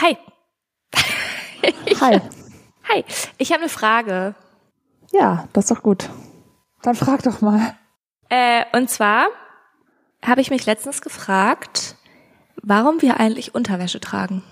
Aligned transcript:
Hi. 0.00 0.16
Hi. 2.00 2.20
Hi. 2.88 3.04
Ich 3.38 3.52
habe 3.52 3.60
eine 3.62 3.68
Frage. 3.68 4.34
Ja, 5.12 5.46
das 5.52 5.64
ist 5.64 5.70
doch 5.70 5.82
gut. 5.82 6.08
Dann 6.82 6.94
frag 6.94 7.22
doch 7.22 7.40
mal. 7.42 7.76
Äh, 8.30 8.64
und 8.72 8.88
zwar 8.88 9.26
habe 10.24 10.40
ich 10.40 10.50
mich 10.50 10.64
letztens 10.66 11.02
gefragt, 11.02 11.96
warum 12.62 13.02
wir 13.02 13.20
eigentlich 13.20 13.54
Unterwäsche 13.54 14.00
tragen. 14.00 14.42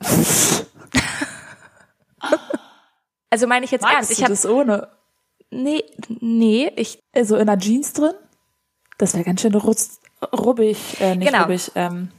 also 3.30 3.46
meine 3.46 3.64
ich 3.64 3.70
jetzt 3.70 3.82
Magst 3.82 3.96
ernst. 3.96 4.10
Ich 4.12 4.22
habe 4.22 4.32
das 4.32 4.46
ohne? 4.46 4.88
nee, 5.50 5.84
nee, 6.08 6.72
ich 6.76 6.98
Also 7.14 7.36
in 7.36 7.46
der 7.46 7.58
Jeans 7.58 7.92
drin? 7.92 8.14
Das 8.96 9.14
wäre 9.14 9.24
ganz 9.24 9.40
schön 9.40 9.54
rutz, 9.54 10.00
rubbig, 10.32 11.00
äh, 11.00 11.14
nicht 11.14 11.30
Genau. 11.30 11.42
rubbig, 11.44 11.70
ähm, 11.76 12.10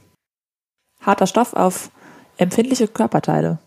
harter 1.00 1.26
Stoff 1.26 1.52
auf 1.52 1.90
empfindliche 2.40 2.88
Körperteile. 2.88 3.58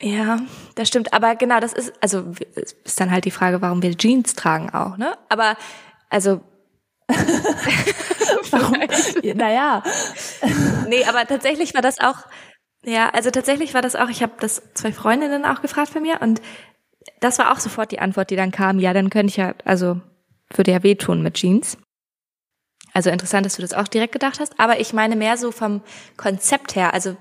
ja, 0.00 0.40
das 0.74 0.88
stimmt. 0.88 1.12
Aber 1.12 1.36
genau, 1.36 1.60
das 1.60 1.72
ist 1.72 1.92
also 2.00 2.32
ist 2.54 3.00
dann 3.00 3.10
halt 3.10 3.24
die 3.24 3.30
Frage, 3.30 3.60
warum 3.60 3.82
wir 3.82 3.96
Jeans 3.96 4.34
tragen 4.34 4.70
auch, 4.70 4.96
ne? 4.96 5.16
Aber 5.28 5.56
also 6.08 6.40
Warum? 8.50 8.76
naja, 9.34 9.82
Nee, 10.88 11.04
aber 11.04 11.26
tatsächlich 11.26 11.74
war 11.74 11.82
das 11.82 11.98
auch, 12.00 12.18
ja, 12.84 13.10
also 13.10 13.30
tatsächlich 13.30 13.74
war 13.74 13.82
das 13.82 13.96
auch, 13.96 14.08
ich 14.08 14.22
habe 14.22 14.32
das 14.40 14.62
zwei 14.74 14.92
Freundinnen 14.92 15.44
auch 15.44 15.62
gefragt 15.62 15.90
von 15.90 16.02
mir 16.02 16.20
und 16.20 16.40
das 17.20 17.38
war 17.38 17.52
auch 17.52 17.58
sofort 17.58 17.90
die 17.92 17.98
Antwort, 17.98 18.30
die 18.30 18.36
dann 18.36 18.50
kam, 18.50 18.78
ja, 18.78 18.92
dann 18.92 19.10
könnte 19.10 19.30
ich 19.30 19.36
ja, 19.36 19.54
also 19.64 20.00
würde 20.54 20.72
ja 20.72 20.82
wehtun 20.82 21.22
mit 21.22 21.34
Jeans. 21.34 21.76
Also 22.92 23.10
interessant, 23.10 23.46
dass 23.46 23.56
du 23.56 23.62
das 23.62 23.72
auch 23.72 23.88
direkt 23.88 24.12
gedacht 24.12 24.40
hast, 24.40 24.58
aber 24.58 24.80
ich 24.80 24.92
meine 24.92 25.16
mehr 25.16 25.36
so 25.36 25.52
vom 25.52 25.82
Konzept 26.16 26.74
her, 26.74 26.92
also 26.92 27.16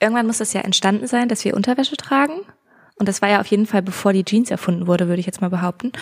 irgendwann 0.00 0.26
muss 0.26 0.38
das 0.38 0.52
ja 0.52 0.60
entstanden 0.62 1.06
sein, 1.06 1.28
dass 1.28 1.44
wir 1.44 1.54
Unterwäsche 1.54 1.96
tragen 1.96 2.40
und 2.96 3.08
das 3.08 3.22
war 3.22 3.28
ja 3.28 3.40
auf 3.40 3.46
jeden 3.46 3.66
Fall 3.66 3.82
bevor 3.82 4.12
die 4.12 4.24
Jeans 4.24 4.50
erfunden 4.50 4.86
wurde, 4.86 5.08
würde 5.08 5.20
ich 5.20 5.26
jetzt 5.26 5.40
mal 5.40 5.50
behaupten. 5.50 5.92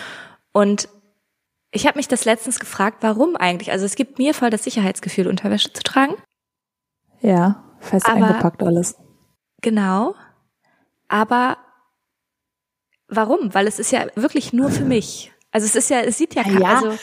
Und 0.51 0.89
ich 1.71 1.85
habe 1.85 1.97
mich 1.97 2.07
das 2.07 2.25
letztens 2.25 2.59
gefragt, 2.59 2.97
warum 3.01 3.35
eigentlich? 3.35 3.71
Also 3.71 3.85
es 3.85 3.95
gibt 3.95 4.17
mir 4.17 4.33
voll 4.33 4.49
das 4.49 4.63
Sicherheitsgefühl, 4.63 5.27
Unterwäsche 5.27 5.71
zu 5.73 5.83
tragen. 5.83 6.15
ja, 7.21 7.63
fest 7.79 8.07
Aber- 8.07 8.25
eingepackt 8.25 8.63
alles. 8.63 8.95
Genau. 9.61 10.15
Aber 11.07 11.57
warum? 13.07 13.53
Weil 13.53 13.67
es 13.67 13.79
ist 13.79 13.91
ja 13.91 14.05
wirklich 14.15 14.53
nur 14.53 14.69
für 14.69 14.83
mich. 14.85 15.31
Also 15.51 15.65
es 15.65 15.75
ist 15.75 15.89
ja, 15.89 16.01
es 16.01 16.17
sieht 16.17 16.35
ja, 16.35 16.43
Ah, 16.45 16.49
ja. 16.59 16.75
also 16.75 16.97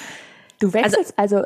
Du 0.61 0.73
wechselst, 0.73 1.19
also, 1.19 1.42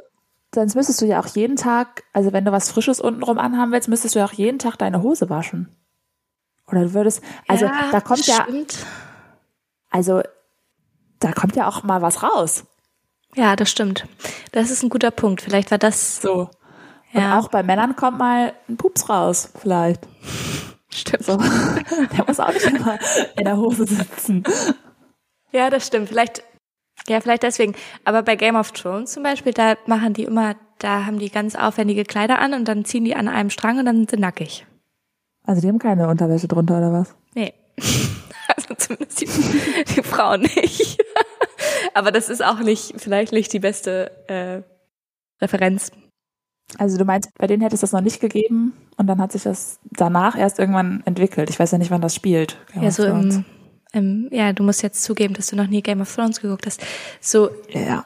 sonst 0.54 0.74
müsstest 0.74 1.00
du 1.00 1.06
ja 1.06 1.20
auch 1.20 1.26
jeden 1.26 1.56
Tag, 1.56 2.04
also 2.12 2.32
wenn 2.32 2.44
du 2.44 2.52
was 2.52 2.70
Frisches 2.70 3.00
untenrum 3.00 3.38
anhaben 3.38 3.72
willst, 3.72 3.88
müsstest 3.88 4.14
du 4.14 4.20
ja 4.20 4.24
auch 4.24 4.32
jeden 4.32 4.58
Tag 4.58 4.76
deine 4.76 5.02
Hose 5.02 5.28
waschen. 5.30 5.74
Oder 6.66 6.84
du 6.84 6.94
würdest, 6.94 7.22
also 7.46 7.66
ja, 7.66 7.90
da 7.90 8.00
kommt 8.00 8.26
ja, 8.26 8.44
stimmt. 8.44 8.86
also 9.90 10.22
da 11.20 11.32
kommt 11.32 11.56
ja 11.56 11.66
auch 11.66 11.82
mal 11.82 12.02
was 12.02 12.22
raus. 12.22 12.64
Ja, 13.34 13.56
das 13.56 13.70
stimmt. 13.70 14.06
Das 14.52 14.70
ist 14.70 14.82
ein 14.82 14.88
guter 14.88 15.10
Punkt. 15.10 15.42
Vielleicht 15.42 15.70
war 15.70 15.78
das 15.78 16.20
So. 16.20 16.50
Ja. 17.12 17.38
Und 17.38 17.44
auch 17.44 17.48
bei 17.48 17.62
Männern 17.62 17.96
kommt 17.96 18.18
mal 18.18 18.52
ein 18.68 18.76
Pups 18.76 19.08
raus, 19.08 19.50
vielleicht. 19.58 20.06
stimmt. 20.90 21.24
So. 21.24 21.36
Der 22.16 22.24
muss 22.26 22.40
auch 22.40 22.52
nicht 22.52 22.66
immer 22.66 22.98
in 23.36 23.44
der 23.44 23.56
Hose 23.56 23.86
sitzen. 23.86 24.44
Ja, 25.52 25.70
das 25.70 25.86
stimmt. 25.86 26.08
Vielleicht, 26.08 26.42
ja, 27.08 27.20
vielleicht 27.20 27.42
deswegen. 27.42 27.74
Aber 28.04 28.22
bei 28.22 28.36
Game 28.36 28.56
of 28.56 28.72
Thrones 28.72 29.12
zum 29.12 29.22
Beispiel, 29.22 29.52
da 29.52 29.76
machen 29.86 30.14
die 30.14 30.24
immer, 30.24 30.56
da 30.78 31.06
haben 31.06 31.18
die 31.18 31.30
ganz 31.30 31.54
aufwendige 31.54 32.04
Kleider 32.04 32.38
an 32.38 32.54
und 32.54 32.66
dann 32.66 32.84
ziehen 32.84 33.04
die 33.04 33.14
an 33.14 33.28
einem 33.28 33.50
Strang 33.50 33.78
und 33.78 33.86
dann 33.86 33.96
sind 33.96 34.10
sie 34.10 34.16
nackig. 34.16 34.66
Also 35.44 35.62
die 35.62 35.68
haben 35.68 35.78
keine 35.78 36.08
Unterwäsche 36.08 36.48
drunter, 36.48 36.78
oder 36.78 36.92
was? 36.92 37.14
Nee. 37.34 37.54
Also 38.56 38.74
zumindest 38.76 39.20
die, 39.20 39.26
die 39.26 40.02
Frauen 40.02 40.40
nicht. 40.40 40.98
Aber 41.94 42.10
das 42.10 42.30
ist 42.30 42.42
auch 42.42 42.60
nicht, 42.60 42.94
vielleicht 42.96 43.32
nicht 43.32 43.52
die 43.52 43.58
beste 43.58 44.10
äh, 44.26 44.62
Referenz. 45.42 45.92
Also 46.76 46.98
du 46.98 47.04
meinst, 47.04 47.30
bei 47.38 47.46
denen 47.46 47.62
hätte 47.62 47.74
es 47.74 47.82
das 47.82 47.92
noch 47.92 48.00
nicht 48.00 48.20
gegeben 48.20 48.72
und 48.96 49.06
dann 49.06 49.20
hat 49.20 49.32
sich 49.32 49.42
das 49.42 49.78
danach 49.84 50.36
erst 50.36 50.58
irgendwann 50.58 51.02
entwickelt. 51.04 51.50
Ich 51.50 51.58
weiß 51.58 51.72
ja 51.72 51.78
nicht, 51.78 51.90
wann 51.90 52.00
das 52.00 52.14
spielt. 52.14 52.56
Game 52.72 52.82
Ja, 52.82 52.90
so 52.90 53.04
im, 53.04 53.44
im, 53.92 54.28
ja, 54.30 54.52
du 54.52 54.62
musst 54.62 54.82
jetzt 54.82 55.02
zugeben, 55.02 55.34
dass 55.34 55.46
du 55.48 55.56
noch 55.56 55.66
nie 55.66 55.82
Game 55.82 56.00
of 56.00 56.14
Thrones 56.14 56.40
geguckt 56.40 56.66
hast. 56.66 56.80
So, 57.20 57.50
Ja, 57.70 58.04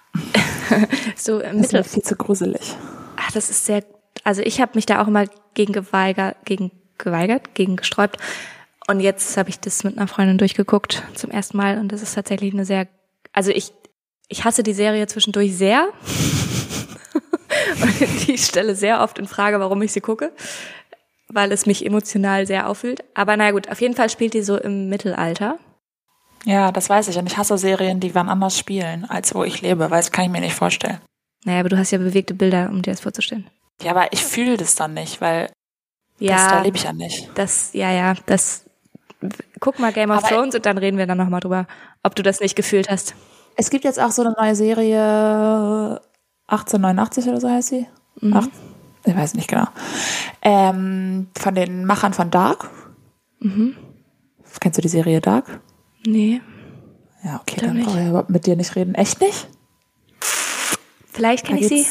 so 1.16 1.40
im 1.40 1.58
das 1.58 1.66
ist 1.66 1.72
Mittel. 1.72 1.80
mir 1.80 1.84
viel 1.84 2.02
zu 2.02 2.16
gruselig. 2.16 2.76
Ach, 3.16 3.32
das 3.32 3.50
ist 3.50 3.66
sehr, 3.66 3.84
also 4.24 4.42
ich 4.42 4.60
habe 4.60 4.72
mich 4.74 4.86
da 4.86 5.02
auch 5.02 5.08
immer 5.08 5.24
gegen 5.54 5.72
geweigert, 5.72 6.36
gegen 6.44 6.70
geweigert, 6.98 7.54
gegen 7.54 7.76
gesträubt. 7.76 8.16
Und 8.88 9.00
jetzt 9.00 9.36
habe 9.36 9.48
ich 9.50 9.60
das 9.60 9.84
mit 9.84 9.96
einer 9.96 10.08
Freundin 10.08 10.38
durchgeguckt 10.38 11.02
zum 11.14 11.30
ersten 11.30 11.56
Mal 11.56 11.78
und 11.78 11.90
das 11.92 12.02
ist 12.02 12.14
tatsächlich 12.14 12.52
eine 12.52 12.64
sehr, 12.64 12.88
also 13.32 13.50
ich, 13.50 13.72
ich 14.28 14.44
hasse 14.44 14.62
die 14.62 14.72
Serie 14.72 15.06
zwischendurch 15.06 15.56
sehr. 15.56 15.88
und 17.82 18.28
ich 18.28 18.44
stelle 18.44 18.74
sehr 18.74 19.00
oft 19.00 19.18
in 19.18 19.26
Frage, 19.26 19.60
warum 19.60 19.82
ich 19.82 19.92
sie 19.92 20.00
gucke, 20.00 20.32
weil 21.28 21.52
es 21.52 21.66
mich 21.66 21.84
emotional 21.86 22.46
sehr 22.46 22.68
aufwühlt. 22.68 23.04
Aber 23.14 23.36
na 23.36 23.50
gut, 23.50 23.68
auf 23.70 23.80
jeden 23.80 23.94
Fall 23.94 24.10
spielt 24.10 24.34
die 24.34 24.42
so 24.42 24.56
im 24.56 24.88
Mittelalter. 24.88 25.58
Ja, 26.44 26.72
das 26.72 26.88
weiß 26.90 27.08
ich. 27.08 27.18
Und 27.18 27.26
ich 27.26 27.36
hasse 27.36 27.56
Serien, 27.58 28.00
die 28.00 28.14
wann 28.14 28.28
anders 28.28 28.58
spielen, 28.58 29.04
als 29.04 29.34
wo 29.34 29.44
ich 29.44 29.60
lebe, 29.62 29.90
weil 29.90 29.98
das 30.00 30.10
kann 30.10 30.24
ich 30.24 30.30
mir 30.30 30.40
nicht 30.40 30.54
vorstellen. 30.54 30.98
Naja, 31.44 31.60
aber 31.60 31.68
du 31.68 31.78
hast 31.78 31.90
ja 31.90 31.98
bewegte 31.98 32.34
Bilder, 32.34 32.68
um 32.70 32.82
dir 32.82 32.90
das 32.92 33.00
vorzustellen. 33.00 33.48
Ja, 33.82 33.92
aber 33.92 34.12
ich 34.12 34.22
fühle 34.24 34.56
das 34.56 34.74
dann 34.74 34.94
nicht, 34.94 35.20
weil 35.20 35.46
das, 36.18 36.28
Ja, 36.28 36.48
da 36.50 36.62
lebe 36.62 36.76
ich 36.76 36.84
ja 36.84 36.92
nicht. 36.92 37.30
Das, 37.34 37.72
ja, 37.72 37.90
ja, 37.90 38.14
das. 38.26 38.64
Guck 39.60 39.78
mal 39.78 39.92
Game 39.92 40.10
of 40.10 40.18
Aber- 40.18 40.28
Thrones 40.28 40.54
und 40.54 40.66
dann 40.66 40.78
reden 40.78 40.98
wir 40.98 41.06
dann 41.06 41.18
nochmal 41.18 41.40
drüber, 41.40 41.66
ob 42.02 42.14
du 42.16 42.22
das 42.22 42.40
nicht 42.40 42.56
gefühlt 42.56 42.88
hast. 42.90 43.14
Es 43.56 43.70
gibt 43.70 43.84
jetzt 43.84 44.00
auch 44.00 44.10
so 44.10 44.22
eine 44.22 44.34
neue 44.38 44.54
Serie, 44.56 46.00
1889 46.48 47.28
oder 47.28 47.40
so 47.40 47.48
heißt 47.48 47.68
sie. 47.68 47.86
Mhm. 48.20 48.32
Ach, 48.36 48.46
ich 49.04 49.16
weiß 49.16 49.34
nicht 49.34 49.48
genau. 49.48 49.66
Ähm, 50.42 51.28
von 51.38 51.54
den 51.54 51.84
Machern 51.84 52.12
von 52.14 52.30
Dark. 52.30 52.68
Mhm. 53.40 53.76
Kennst 54.60 54.78
du 54.78 54.82
die 54.82 54.88
Serie 54.88 55.20
Dark? 55.20 55.60
Nee. 56.04 56.40
Ja, 57.24 57.40
okay, 57.40 57.56
dann 57.60 57.76
nicht. 57.76 57.86
brauche 57.86 58.00
ich 58.00 58.08
überhaupt 58.08 58.30
mit 58.30 58.46
dir 58.46 58.56
nicht 58.56 58.74
reden. 58.74 58.94
Echt 58.94 59.20
nicht? 59.20 59.48
Vielleicht 61.12 61.46
kenne 61.46 61.60
ich 61.60 61.68
sie. 61.68 61.86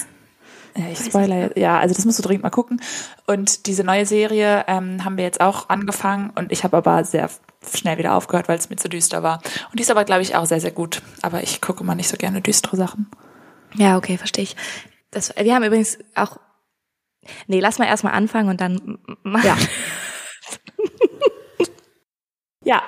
Ja, 0.75 0.85
ich 0.89 0.99
spoiler 0.99 1.39
jetzt. 1.39 1.57
Ja, 1.57 1.79
also 1.79 1.93
das 1.93 2.05
musst 2.05 2.19
du 2.19 2.23
dringend 2.23 2.43
mal 2.43 2.49
gucken. 2.49 2.81
Und 3.27 3.67
diese 3.67 3.83
neue 3.83 4.05
Serie 4.05 4.65
ähm, 4.67 5.03
haben 5.03 5.17
wir 5.17 5.23
jetzt 5.23 5.41
auch 5.41 5.69
angefangen 5.69 6.31
und 6.31 6.51
ich 6.51 6.63
habe 6.63 6.77
aber 6.77 7.03
sehr 7.03 7.29
schnell 7.73 7.97
wieder 7.97 8.15
aufgehört, 8.15 8.47
weil 8.47 8.57
es 8.57 8.69
mir 8.69 8.77
zu 8.77 8.89
düster 8.89 9.21
war. 9.21 9.41
Und 9.69 9.79
die 9.79 9.83
ist 9.83 9.91
aber, 9.91 10.05
glaube 10.05 10.21
ich, 10.21 10.35
auch 10.35 10.45
sehr, 10.45 10.61
sehr 10.61 10.71
gut. 10.71 11.01
Aber 11.21 11.43
ich 11.43 11.61
gucke 11.61 11.83
mal 11.83 11.95
nicht 11.95 12.07
so 12.09 12.17
gerne 12.17 12.41
düstere 12.41 12.77
Sachen. 12.77 13.11
Ja, 13.75 13.97
okay, 13.97 14.17
verstehe 14.17 14.43
ich. 14.43 14.55
Das, 15.11 15.33
wir 15.37 15.53
haben 15.53 15.63
übrigens 15.63 15.99
auch. 16.15 16.37
Nee, 17.47 17.59
lass 17.59 17.77
mal 17.77 17.85
erstmal 17.85 18.13
anfangen 18.13 18.49
und 18.49 18.61
dann. 18.61 18.99
Ja. 19.43 19.57
Ja. 22.63 22.83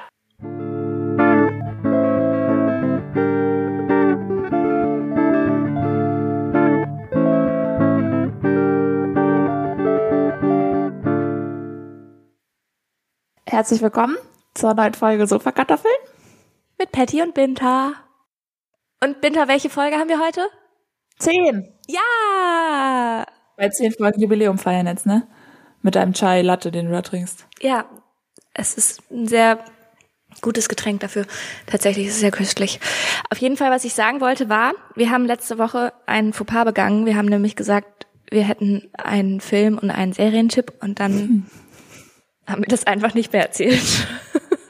Herzlich 13.54 13.84
willkommen 13.84 14.18
zur 14.56 14.74
neuen 14.74 14.96
Folge 14.96 15.28
Sofakartoffeln. 15.28 15.94
Mit 16.80 16.92
Patty 16.92 17.22
und 17.22 17.36
Binta. 17.36 17.94
Und 19.00 19.22
Binta, 19.22 19.48
welche 19.48 19.70
Folge 19.70 19.98
haben 19.98 20.10
wir 20.10 20.20
heute? 20.20 20.42
Zehn. 21.20 21.72
Ja! 21.88 23.28
Bei 23.56 23.70
zehn 23.70 23.92
Folgen 23.92 24.20
Jubiläum 24.20 24.58
feiern 24.58 24.88
jetzt, 24.88 25.06
ne? 25.06 25.28
Mit 25.84 25.94
deinem 25.94 26.14
Chai 26.14 26.42
Latte, 26.42 26.72
den 26.72 26.88
du 26.88 26.94
da 26.94 27.04
trinkst. 27.04 27.46
Ja, 27.62 27.86
es 28.56 28.74
ist 28.74 29.04
ein 29.12 29.28
sehr 29.28 29.64
gutes 30.42 30.68
Getränk 30.68 31.02
dafür. 31.02 31.28
Tatsächlich 31.68 32.08
ist 32.08 32.16
es 32.16 32.22
sehr 32.22 32.32
köstlich. 32.32 32.80
Auf 33.30 33.38
jeden 33.38 33.58
Fall, 33.58 33.70
was 33.70 33.86
ich 33.86 33.94
sagen 33.94 34.20
wollte, 34.20 34.50
war, 34.50 34.74
wir 34.96 35.12
haben 35.12 35.28
letzte 35.28 35.60
Woche 35.60 35.94
einen 36.08 36.34
Fauxpas 36.34 36.66
begangen. 36.66 37.06
Wir 37.06 37.18
haben 37.18 37.28
nämlich 37.28 37.56
gesagt, 37.56 38.08
wir 38.32 38.46
hätten 38.46 38.90
einen 38.98 39.42
Film 39.42 39.78
und 39.78 39.92
einen 39.92 40.14
Serientipp 40.14 40.74
und 40.82 41.00
dann 41.00 41.46
haben 42.48 42.62
wir 42.62 42.68
das 42.68 42.86
einfach 42.88 43.14
nicht 43.14 43.32
mehr 43.34 43.44
erzählt. 43.44 44.08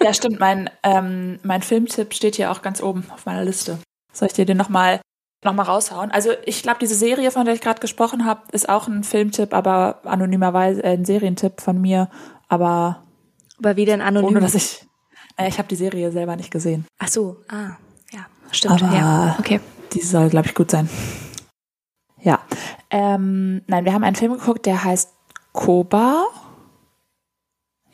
Ja, 0.01 0.13
stimmt. 0.13 0.39
Mein, 0.39 0.69
ähm, 0.83 1.39
mein 1.43 1.61
Filmtipp 1.61 2.13
steht 2.13 2.35
hier 2.35 2.51
auch 2.51 2.61
ganz 2.61 2.81
oben 2.81 3.05
auf 3.13 3.25
meiner 3.25 3.43
Liste. 3.43 3.79
Soll 4.11 4.27
ich 4.27 4.33
dir 4.33 4.45
den 4.45 4.57
nochmal 4.57 4.99
noch 5.45 5.53
mal 5.53 5.63
raushauen? 5.63 6.11
Also 6.11 6.31
ich 6.45 6.61
glaube, 6.61 6.79
diese 6.79 6.95
Serie, 6.95 7.31
von 7.31 7.45
der 7.45 7.53
ich 7.53 7.61
gerade 7.61 7.79
gesprochen 7.81 8.25
habe, 8.25 8.41
ist 8.51 8.69
auch 8.69 8.87
ein 8.87 9.03
Filmtipp, 9.03 9.53
aber 9.53 10.01
anonymerweise 10.05 10.83
äh, 10.83 10.93
ein 10.93 11.05
Serientipp 11.05 11.61
von 11.61 11.79
mir. 11.81 12.09
Aber 12.49 13.03
Aber 13.59 13.75
wie 13.75 13.85
denn 13.85 14.01
anonym? 14.01 14.29
ohne 14.29 14.39
dass 14.41 14.55
ich... 14.55 14.85
Äh, 15.37 15.47
ich 15.47 15.57
habe 15.57 15.67
die 15.67 15.75
Serie 15.75 16.11
selber 16.11 16.35
nicht 16.35 16.51
gesehen. 16.51 16.85
Ach 16.99 17.07
so, 17.07 17.37
ah, 17.49 17.71
ja, 18.11 18.25
stimmt. 18.51 18.83
Aber- 18.83 18.95
ja, 18.95 19.35
okay. 19.39 19.59
Die 19.93 20.01
soll, 20.01 20.29
glaube 20.29 20.47
ich, 20.47 20.55
gut 20.55 20.69
sein. 20.71 20.89
Ja. 22.21 22.39
Ähm, 22.89 23.61
nein, 23.67 23.85
wir 23.85 23.93
haben 23.93 24.03
einen 24.03 24.15
Film 24.15 24.33
geguckt, 24.33 24.65
der 24.65 24.83
heißt 24.83 25.09
Koba. 25.51 26.25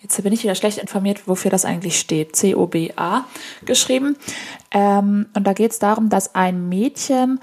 Jetzt 0.01 0.21
bin 0.23 0.31
ich 0.31 0.43
wieder 0.43 0.55
schlecht 0.55 0.77
informiert, 0.77 1.27
wofür 1.27 1.51
das 1.51 1.65
eigentlich 1.65 1.99
steht. 1.99 2.35
C-O-B-A 2.35 3.25
geschrieben. 3.65 4.17
Ähm, 4.71 5.27
und 5.33 5.45
da 5.45 5.53
geht 5.53 5.71
es 5.71 5.79
darum, 5.79 6.09
dass 6.09 6.35
ein 6.35 6.69
Mädchen 6.69 7.39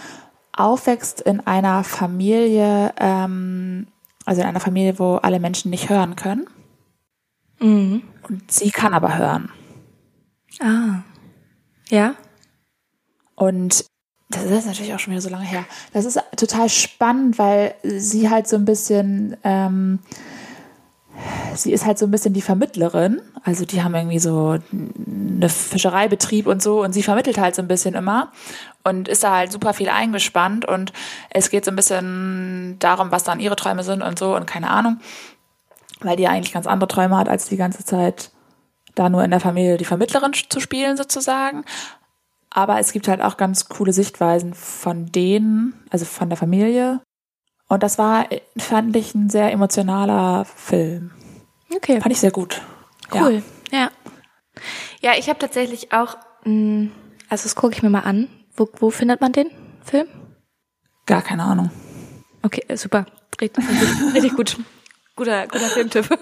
aufwächst 0.53 1.21
in 1.21 1.41
einer 1.41 1.85
Familie, 1.85 2.95
ähm, 2.99 3.89
also 4.25 4.41
in 4.41 4.47
einer 4.47 4.61
Familie, 4.61 4.99
wo 4.99 5.17
alle 5.17 5.39
Menschen 5.39 5.71
nicht 5.71 5.91
hören 5.91 6.17
können. 6.17 6.47
Mhm. 7.61 8.03
Und 8.29 8.51
sie 8.51 8.71
kann 8.71 8.95
aber 8.95 9.19
hören. 9.19 9.51
Ah. 10.61 11.03
Ja. 11.91 12.15
Und 13.35 13.85
das 14.29 14.45
ist 14.45 14.67
natürlich 14.67 14.93
auch 14.95 14.99
schon 14.99 15.13
wieder 15.13 15.21
so 15.21 15.29
lange 15.29 15.45
her. 15.45 15.65
Das 15.93 16.05
ist 16.05 16.19
total 16.37 16.69
spannend, 16.69 17.39
weil 17.39 17.75
sie 17.85 18.29
halt 18.29 18.49
so 18.49 18.57
ein 18.57 18.65
bisschen, 18.65 19.37
ähm, 19.45 20.01
sie 21.55 21.73
ist 21.73 21.87
halt 21.87 21.99
so 21.99 22.07
ein 22.07 22.11
bisschen 22.11 22.35
die 22.35 22.43
Vermittlerin. 22.43 23.21
Also 23.43 23.65
die 23.65 23.83
haben 23.83 23.95
irgendwie 23.95 24.19
so 24.19 24.59
eine 24.73 25.49
Fischereibetrieb 25.49 26.47
und 26.47 26.63
so 26.63 26.83
und 26.83 26.93
sie 26.93 27.03
vermittelt 27.03 27.39
halt 27.39 27.55
so 27.55 27.63
ein 27.63 27.69
bisschen 27.69 27.95
immer 27.95 28.33
und 28.85 29.09
ist 29.09 29.25
da 29.25 29.37
halt 29.37 29.53
super 29.53 29.75
viel 29.75 29.89
eingespannt 29.89 30.65
und 30.65 30.93
es 31.31 31.51
geht 31.51 31.65
so 31.65 31.71
ein 31.71 31.77
bisschen 31.77 32.77
darum, 32.79 33.11
was 33.11 33.25
dann 33.25 33.41
ihre 33.41 33.57
Träume 33.57 33.83
sind 33.83 34.03
und 34.03 34.19
so 34.19 34.37
und 34.37 34.47
keine 34.47 34.71
Ahnung, 34.71 34.99
weil 36.01 36.17
die 36.17 36.29
eigentlich 36.29 36.53
ganz 36.53 36.67
andere 36.67 36.89
Träume 36.89 37.17
hat, 37.17 37.29
als 37.29 37.49
die 37.49 37.57
ganze 37.57 37.85
Zeit 37.85 38.31
da 38.95 39.09
nur 39.09 39.25
in 39.25 39.31
der 39.31 39.41
Familie 39.41 39.77
die 39.77 39.85
Vermittlerin 39.85 40.33
zu 40.33 40.61
spielen 40.61 40.97
sozusagen. 40.97 41.65
Aber 42.51 42.79
es 42.79 42.93
gibt 42.93 43.07
halt 43.07 43.21
auch 43.21 43.37
ganz 43.37 43.69
coole 43.69 43.93
Sichtweisen 43.93 44.55
von 44.55 45.13
denen, 45.13 45.75
also 45.91 46.07
von 46.07 46.31
der 46.31 46.39
Familie. 46.39 47.01
Und 47.69 47.83
das 47.83 47.99
war, 47.99 48.29
fand 48.57 48.95
ich, 48.97 49.15
ein 49.15 49.29
sehr 49.29 49.51
emotionaler 49.53 50.45
Film. 50.45 51.11
Okay. 51.75 52.01
Fand 52.01 52.13
ich 52.13 52.21
sehr 52.21 52.31
gut. 52.31 52.63
Cool. 53.13 53.43
Ja. 53.73 53.79
Ja, 53.81 53.91
ja 55.01 55.19
ich 55.19 55.29
habe 55.29 55.39
tatsächlich 55.39 55.93
auch, 55.93 56.17
mh, 56.45 56.91
also 57.29 57.43
das 57.43 57.57
gucke 57.57 57.75
ich 57.75 57.83
mir 57.83 57.91
mal 57.91 58.01
an. 58.01 58.29
Wo, 58.57 58.69
wo 58.79 58.91
findet 58.91 59.21
man 59.21 59.33
den 59.33 59.51
Film? 59.85 60.07
Gar 61.07 61.23
keine 61.23 61.43
Ahnung. 61.43 61.71
Okay, 62.43 62.65
super. 62.77 63.07
Richtig, 63.41 63.65
richtig 64.15 64.35
gut. 64.35 64.57
Guter, 65.17 65.47
guter 65.49 65.69
Filmtipp. 65.69 66.09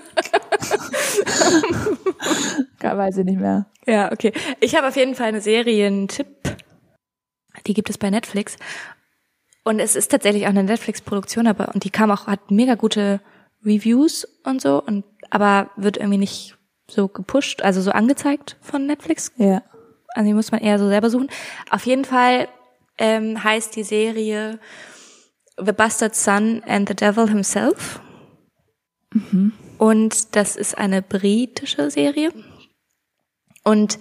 Gar 2.78 2.96
weiß 2.96 3.18
ich 3.18 3.24
nicht 3.24 3.40
mehr. 3.40 3.66
Ja, 3.86 4.12
okay. 4.12 4.32
Ich 4.60 4.76
habe 4.76 4.88
auf 4.88 4.96
jeden 4.96 5.14
Fall 5.14 5.28
einen 5.28 5.40
Serientipp. 5.40 6.26
Die 7.66 7.74
gibt 7.74 7.90
es 7.90 7.98
bei 7.98 8.10
Netflix. 8.10 8.56
Und 9.64 9.80
es 9.80 9.96
ist 9.96 10.10
tatsächlich 10.10 10.44
auch 10.44 10.50
eine 10.50 10.62
Netflix-Produktion, 10.62 11.46
aber 11.46 11.74
und 11.74 11.84
die 11.84 11.90
kam 11.90 12.10
auch, 12.10 12.26
hat 12.26 12.50
mega 12.50 12.74
gute 12.74 13.20
Reviews 13.64 14.28
und 14.44 14.60
so, 14.60 14.82
und 14.82 15.04
aber 15.30 15.70
wird 15.76 15.96
irgendwie 15.96 16.18
nicht 16.18 16.56
so 16.88 17.08
gepusht, 17.08 17.62
also 17.62 17.80
so 17.80 17.90
angezeigt 17.90 18.56
von 18.60 18.86
Netflix. 18.86 19.32
Ja. 19.36 19.62
Also 20.14 20.28
die 20.28 20.34
muss 20.34 20.52
man 20.52 20.60
eher 20.60 20.78
so 20.78 20.86
selber 20.88 21.10
suchen. 21.10 21.28
Auf 21.70 21.86
jeden 21.86 22.04
Fall 22.04 22.48
ähm, 22.98 23.42
heißt 23.42 23.74
die 23.74 23.82
Serie 23.82 24.60
The 25.56 25.72
Bastard 25.72 26.14
Son 26.14 26.62
and 26.66 26.88
the 26.88 26.94
Devil 26.94 27.28
Himself. 27.28 28.00
Mhm. 29.12 29.52
Und 29.78 30.36
das 30.36 30.56
ist 30.56 30.76
eine 30.76 31.02
britische 31.02 31.90
Serie. 31.90 32.32
Und 33.62 33.98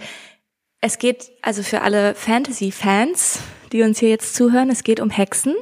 es 0.84 0.98
geht 0.98 1.32
also 1.42 1.64
für 1.64 1.82
alle 1.82 2.14
Fantasy-Fans, 2.14 3.40
die 3.72 3.84
uns 3.84 4.00
hier 4.00 4.10
jetzt 4.10 4.36
zuhören, 4.36 4.70
es 4.70 4.84
geht 4.84 5.00
um 5.00 5.10
Hexen. 5.10 5.56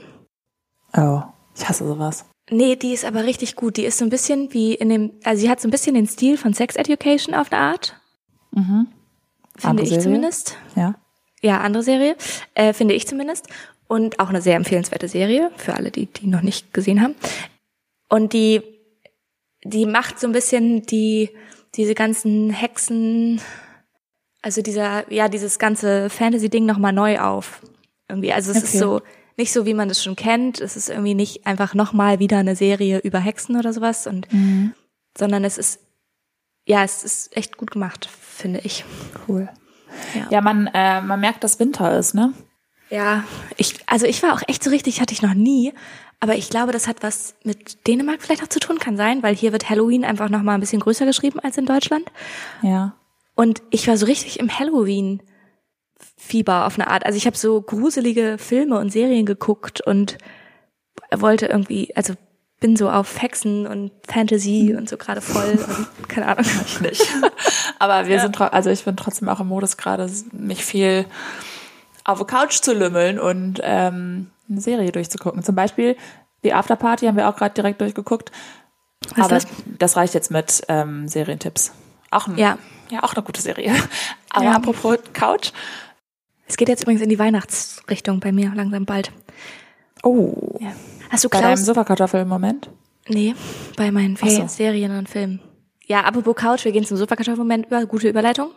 Oh, 0.98 1.22
ich 1.56 1.70
hasse 1.70 1.88
sowas. 1.88 2.26
Nee, 2.50 2.76
die 2.76 2.92
ist 2.92 3.06
aber 3.06 3.24
richtig 3.24 3.56
gut. 3.56 3.78
Die 3.78 3.86
ist 3.86 4.00
so 4.00 4.04
ein 4.04 4.10
bisschen 4.10 4.52
wie 4.52 4.74
in 4.74 4.90
dem, 4.90 5.12
also 5.24 5.40
sie 5.40 5.50
hat 5.50 5.62
so 5.62 5.68
ein 5.68 5.72
bisschen 5.72 5.94
den 5.94 6.08
Stil 6.08 6.38
von 6.38 6.56
Sex 6.56 6.76
Education 6.76 7.36
auf 7.36 7.52
eine 7.52 7.62
Art. 7.62 8.02
Mhm. 8.50 8.88
Finde 9.56 9.68
Andere 9.68 9.84
ich 9.84 9.90
Serie? 9.90 10.04
zumindest. 10.04 10.58
Ja. 10.76 10.96
Ja, 11.44 11.62
andere 11.62 11.84
Serie, 11.84 12.16
äh, 12.56 12.74
finde 12.74 12.96
ich 12.96 13.08
zumindest. 13.08 13.48
Und 13.88 14.20
auch 14.20 14.30
eine 14.30 14.42
sehr 14.42 14.56
empfehlenswerte 14.56 15.08
Serie 15.08 15.52
für 15.56 15.76
alle, 15.76 15.92
die 15.92 16.08
die 16.08 16.26
noch 16.26 16.42
nicht 16.42 16.74
gesehen 16.74 17.00
haben. 17.00 17.14
Und 18.10 18.34
die, 18.34 18.62
die 19.64 19.86
macht 19.86 20.20
so 20.20 20.26
ein 20.26 20.34
bisschen 20.34 20.82
die, 20.88 21.30
diese 21.76 21.94
ganzen 21.94 22.50
Hexen, 22.50 23.40
also 24.42 24.62
dieser, 24.62 25.12
ja, 25.12 25.28
dieses 25.30 25.60
ganze 25.60 26.10
Fantasy-Ding 26.10 26.66
nochmal 26.66 26.94
neu 26.94 27.20
auf. 27.20 27.62
Irgendwie, 28.10 28.34
also 28.34 28.52
es 28.52 28.58
ist 28.58 28.70
Okay. 28.70 28.78
so, 28.80 29.02
nicht 29.38 29.54
so, 29.54 29.66
wie 29.66 29.74
man 29.74 29.88
das 29.88 30.04
schon 30.04 30.16
kennt. 30.16 30.60
Es 30.60 30.76
ist 30.76 30.90
irgendwie 30.90 31.14
nicht 31.14 31.46
einfach 31.48 31.74
nochmal 31.74 32.20
wieder 32.20 32.38
eine 32.38 32.56
Serie 32.56 33.00
über 33.00 33.20
Hexen 33.20 33.56
oder 33.58 33.72
sowas 33.74 34.08
und, 34.08 34.28
sondern 35.18 35.44
es 35.44 35.58
ist, 35.58 35.80
ja, 36.66 36.84
es 36.84 37.04
ist 37.04 37.36
echt 37.36 37.58
gut 37.58 37.72
gemacht, 37.72 38.08
finde 38.08 38.60
ich. 38.64 38.84
Cool. 39.28 39.50
Ja. 40.16 40.28
Ja, 40.30 40.42
man, 40.42 40.68
äh, 40.74 41.02
man 41.02 41.20
merkt, 41.20 41.44
dass 41.44 41.60
Winter 41.60 41.98
ist, 41.98 42.14
ne? 42.14 42.34
Ja, 42.90 43.24
ich, 43.58 43.76
also 43.88 44.06
ich 44.06 44.22
war 44.22 44.34
auch 44.34 44.42
echt 44.48 44.64
so 44.64 44.70
richtig, 44.70 45.00
hatte 45.02 45.14
ich 45.14 45.22
noch 45.22 45.34
nie. 45.34 45.74
Aber 46.20 46.36
ich 46.36 46.50
glaube, 46.50 46.72
das 46.72 46.88
hat 46.88 47.02
was 47.02 47.34
mit 47.44 47.88
Dänemark 47.88 48.22
vielleicht 48.22 48.44
auch 48.44 48.48
zu 48.48 48.60
tun, 48.60 48.78
kann 48.78 48.96
sein, 48.96 49.24
weil 49.24 49.36
hier 49.36 49.54
wird 49.54 49.70
Halloween 49.70 50.06
einfach 50.06 50.30
noch 50.30 50.44
mal 50.44 50.54
ein 50.54 50.60
bisschen 50.60 50.82
größer 50.82 51.06
geschrieben 51.06 51.40
als 51.40 51.58
in 51.58 51.66
Deutschland. 51.66 52.06
Ja. 52.62 52.94
Und 53.42 53.64
ich 53.72 53.88
war 53.88 53.98
so 53.98 54.06
richtig 54.06 54.40
im 54.40 54.60
Halloween-Fieber 54.60 56.68
auf 56.68 56.78
eine 56.78 56.88
Art. 56.90 57.06
Also 57.06 57.18
ich 57.18 57.26
habe 57.26 57.38
so 57.38 57.60
gruselige 57.62 58.38
Filme 58.38 58.78
und 58.78 58.92
Serien 58.92 59.26
geguckt 59.26 59.82
und 59.82 60.18
wollte 61.16 61.48
irgendwie, 61.48 61.96
also 61.96 62.14
bin 62.60 62.76
so 62.76 62.92
auf 62.92 63.20
Hexen 63.20 63.66
und 63.66 63.92
Fantasy 64.08 64.76
und 64.78 64.88
so 64.88 64.98
gerade 64.98 65.22
voll 65.22 65.58
und 65.98 66.08
keine 66.08 66.28
Ahnung. 66.28 66.46
Ich 66.68 66.80
nicht. 66.82 67.02
Aber 67.80 68.08
wir 68.08 68.20
sind, 68.20 68.36
tro- 68.36 68.52
also 68.52 68.70
ich 68.70 68.86
bin 68.86 68.96
trotzdem 68.96 69.28
auch 69.30 69.40
im 69.40 69.48
Modus 69.48 69.78
gerade, 69.78 70.08
mich 70.32 70.64
viel 70.64 71.06
auf 72.04 72.20
der 72.20 72.28
Couch 72.28 72.62
zu 72.62 72.74
lümmeln 72.74 73.18
und 73.20 73.60
ähm, 73.64 74.30
eine 74.50 74.62
Serie 74.62 74.92
durchzugucken. 74.92 75.42
Zum 75.44 75.56
Beispiel 75.56 75.98
die 76.44 76.54
Afterparty 76.54 77.08
haben 77.08 77.18
wir 77.18 77.28
auch 77.30 77.36
gerade 77.36 77.54
direkt 77.56 77.82
durchgeguckt. 77.82 78.32
Was 79.16 79.26
Aber 79.26 79.38
ist 79.38 79.48
das? 79.80 79.96
reicht 79.98 80.14
jetzt 80.14 80.30
mit 80.30 80.62
ähm, 80.68 81.08
Serientipps. 81.08 81.72
Auch 82.12 82.28
ein, 82.28 82.38
Ja. 82.38 82.58
ja, 82.90 83.04
auch 83.04 83.14
eine 83.14 83.24
gute 83.24 83.42
Serie. 83.42 83.74
Aber 84.30 84.46
Ja. 84.46 84.52
apropos 84.54 84.98
Couch. 85.14 85.52
Es 86.48 86.58
geht 86.58 86.68
jetzt 86.70 86.82
übrigens 86.84 87.02
in 87.02 87.10
die 87.10 87.18
Weihnachtsrichtung 87.20 88.20
bei 88.20 88.32
mir 88.32 88.52
langsam 88.54 88.86
bald. 88.86 89.12
Oh. 90.04 90.58
Ja. 90.60 90.74
Hast 91.10 91.24
du 91.24 91.30
Bei 91.30 91.40
deinem 91.42 91.56
Klaus? 91.56 91.66
Sofakartoffel 91.66 92.22
im 92.22 92.28
Moment? 92.28 92.70
Nee, 93.08 93.36
bei 93.78 93.92
meinen 93.92 94.16
Ach 94.16 94.20
so. 94.22 94.26
Ferien, 94.28 94.48
Serien 94.50 94.98
und 94.98 95.10
Filmen. 95.10 95.42
Ja, 95.86 96.02
apropos 96.02 96.36
Couch, 96.36 96.66
wir 96.66 96.72
gehen 96.72 96.86
zum 96.86 96.98
Sofakartoffelmoment 96.98 97.66
über. 97.68 97.86
Gute 97.86 98.08
Überleitung. 98.10 98.52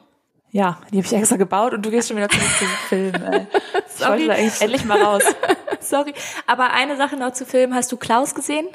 Ja, 0.51 0.79
die 0.93 0.99
habe 0.99 1.07
ich 1.07 1.13
extra 1.13 1.37
gebaut 1.37 1.73
und 1.75 1.85
du 1.85 1.91
gehst 1.91 2.09
schon 2.09 2.17
wieder 2.17 2.29
zurück 2.29 2.45
zum 2.59 2.69
Film. 2.89 3.15
Ey. 3.15 3.47
Ich 3.89 3.93
Sorry. 3.97 4.11
wollte 4.11 4.27
da 4.29 4.35
endlich 4.65 4.85
mal 4.85 5.03
raus. 5.03 5.23
Sorry. 5.81 6.15
Aber 6.47 6.71
eine 6.73 6.97
Sache 6.97 7.17
noch 7.17 7.33
zu 7.33 7.45
Filmen. 7.45 7.75
Hast 7.75 7.91
du 7.91 7.97
Klaus 7.97 8.35
gesehen? 8.35 8.69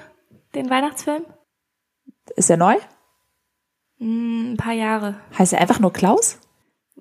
Den 0.56 0.70
Weihnachtsfilm? 0.70 1.24
Ist 2.36 2.50
der 2.50 2.58
neu? 2.58 2.76
Hm, 4.00 4.54
ein 4.54 4.58
paar 4.58 4.74
Jahre. 4.74 5.16
Heißt 5.38 5.54
er 5.54 5.62
einfach 5.62 5.80
nur 5.80 5.94
Klaus? 5.94 6.38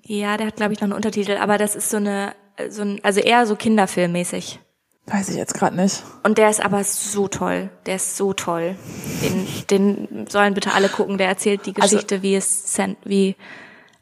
Ja, 0.03 0.37
der 0.37 0.47
hat, 0.47 0.55
glaube 0.55 0.73
ich, 0.73 0.79
noch 0.79 0.85
einen 0.85 0.93
Untertitel. 0.93 1.37
Aber 1.37 1.57
das 1.57 1.75
ist 1.75 1.89
so 1.89 1.97
eine, 1.97 2.33
so 2.69 2.81
ein, 2.81 2.99
also 3.03 3.19
eher 3.19 3.45
so 3.45 3.55
Kinderfilmmäßig. 3.55 4.59
Weiß 5.05 5.29
ich 5.29 5.35
jetzt 5.37 5.53
gerade 5.55 5.75
nicht. 5.75 6.03
Und 6.23 6.37
der 6.37 6.49
ist 6.49 6.63
aber 6.63 6.83
so 6.83 7.27
toll. 7.27 7.69
Der 7.87 7.95
ist 7.95 8.15
so 8.15 8.33
toll. 8.33 8.75
Den, 9.23 9.47
den 9.69 10.27
sollen 10.27 10.53
bitte 10.53 10.73
alle 10.73 10.87
gucken. 10.89 11.17
Der 11.17 11.27
erzählt 11.27 11.65
die 11.65 11.75
Also- 11.75 11.95
Geschichte, 11.95 12.21
wie 12.21 12.35
es, 12.35 12.77
wie, 13.05 13.35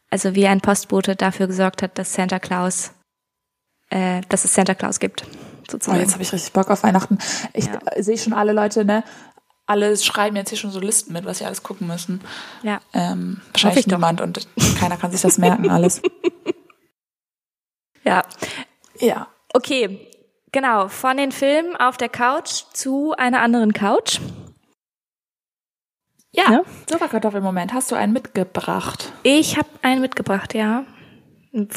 also 0.10 0.36
wie 0.36 0.48
ein 0.48 0.60
Postbote 0.62 1.16
dafür 1.16 1.48
gesorgt 1.48 1.82
hat, 1.82 1.98
dass 1.98 2.13
Santa 2.13 2.39
Claus, 2.39 2.92
äh, 3.89 4.22
dass 4.30 4.44
es 4.44 4.54
Santa 4.54 4.75
Claus 4.75 5.00
gibt. 5.00 5.24
Oh, 5.24 5.72
Sozusagen. 5.72 6.00
jetzt 6.01 6.13
habe 6.13 6.24
ich 6.24 6.32
richtig 6.34 6.51
Bock 6.54 6.70
auf 6.70 6.84
Weihnachten. 6.84 7.18
Ich 7.54 7.66
Ja. 7.68 7.80
äh, 7.92 8.01
sehe 8.04 8.18
schon 8.18 8.34
alle 8.34 8.51
Leute, 8.54 8.84
ne? 8.86 9.04
Alle 9.68 9.96
schreiben 9.98 10.36
jetzt 10.38 10.50
hier 10.50 10.58
schon 10.58 10.72
so 10.72 10.80
Listen 10.80 11.14
mit, 11.14 11.26
was 11.26 11.40
sie 11.40 11.46
alles 11.46 11.62
gucken 11.62 11.88
müssen. 11.88 12.22
ja. 12.64 12.80
Ähm, 12.94 13.42
wahrscheinlich 13.52 13.82
ich 13.82 13.86
doch. 13.86 13.98
niemand 13.98 14.22
und 14.22 14.48
keiner 14.80 14.98
kann 14.98 15.12
sich 15.12 15.22
das 15.22 15.38
merken, 15.38 15.70
alles. 15.70 16.02
Ja. 18.04 18.24
Ja. 19.00 19.28
Okay. 19.54 20.10
Genau. 20.54 20.88
Von 20.88 21.18
den 21.18 21.32
Filmen 21.32 21.76
auf 21.76 21.98
der 21.98 22.10
Couch 22.10 22.64
zu 22.74 23.14
einer 23.18 23.42
anderen 23.42 23.74
Couch. 23.74 24.20
Ja. 26.32 26.50
Ne? 26.50 26.64
Sofakartoffelmoment, 26.90 27.74
hast 27.74 27.92
du 27.92 27.96
einen 27.96 28.14
mitgebracht? 28.14 29.12
Ich 29.24 29.58
habe 29.58 29.70
einen 29.82 30.02
mitgebracht, 30.02 30.54
ja. 30.54 30.86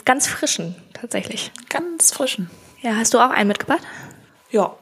Ganz 0.05 0.27
frischen, 0.27 0.77
tatsächlich. 0.93 1.51
Ganz 1.69 2.13
frischen. 2.13 2.51
Ja, 2.83 2.97
hast 2.97 3.15
du 3.15 3.19
auch 3.19 3.31
einen 3.31 3.49
mitgebracht? 3.49 3.83
Ja. 4.51 4.77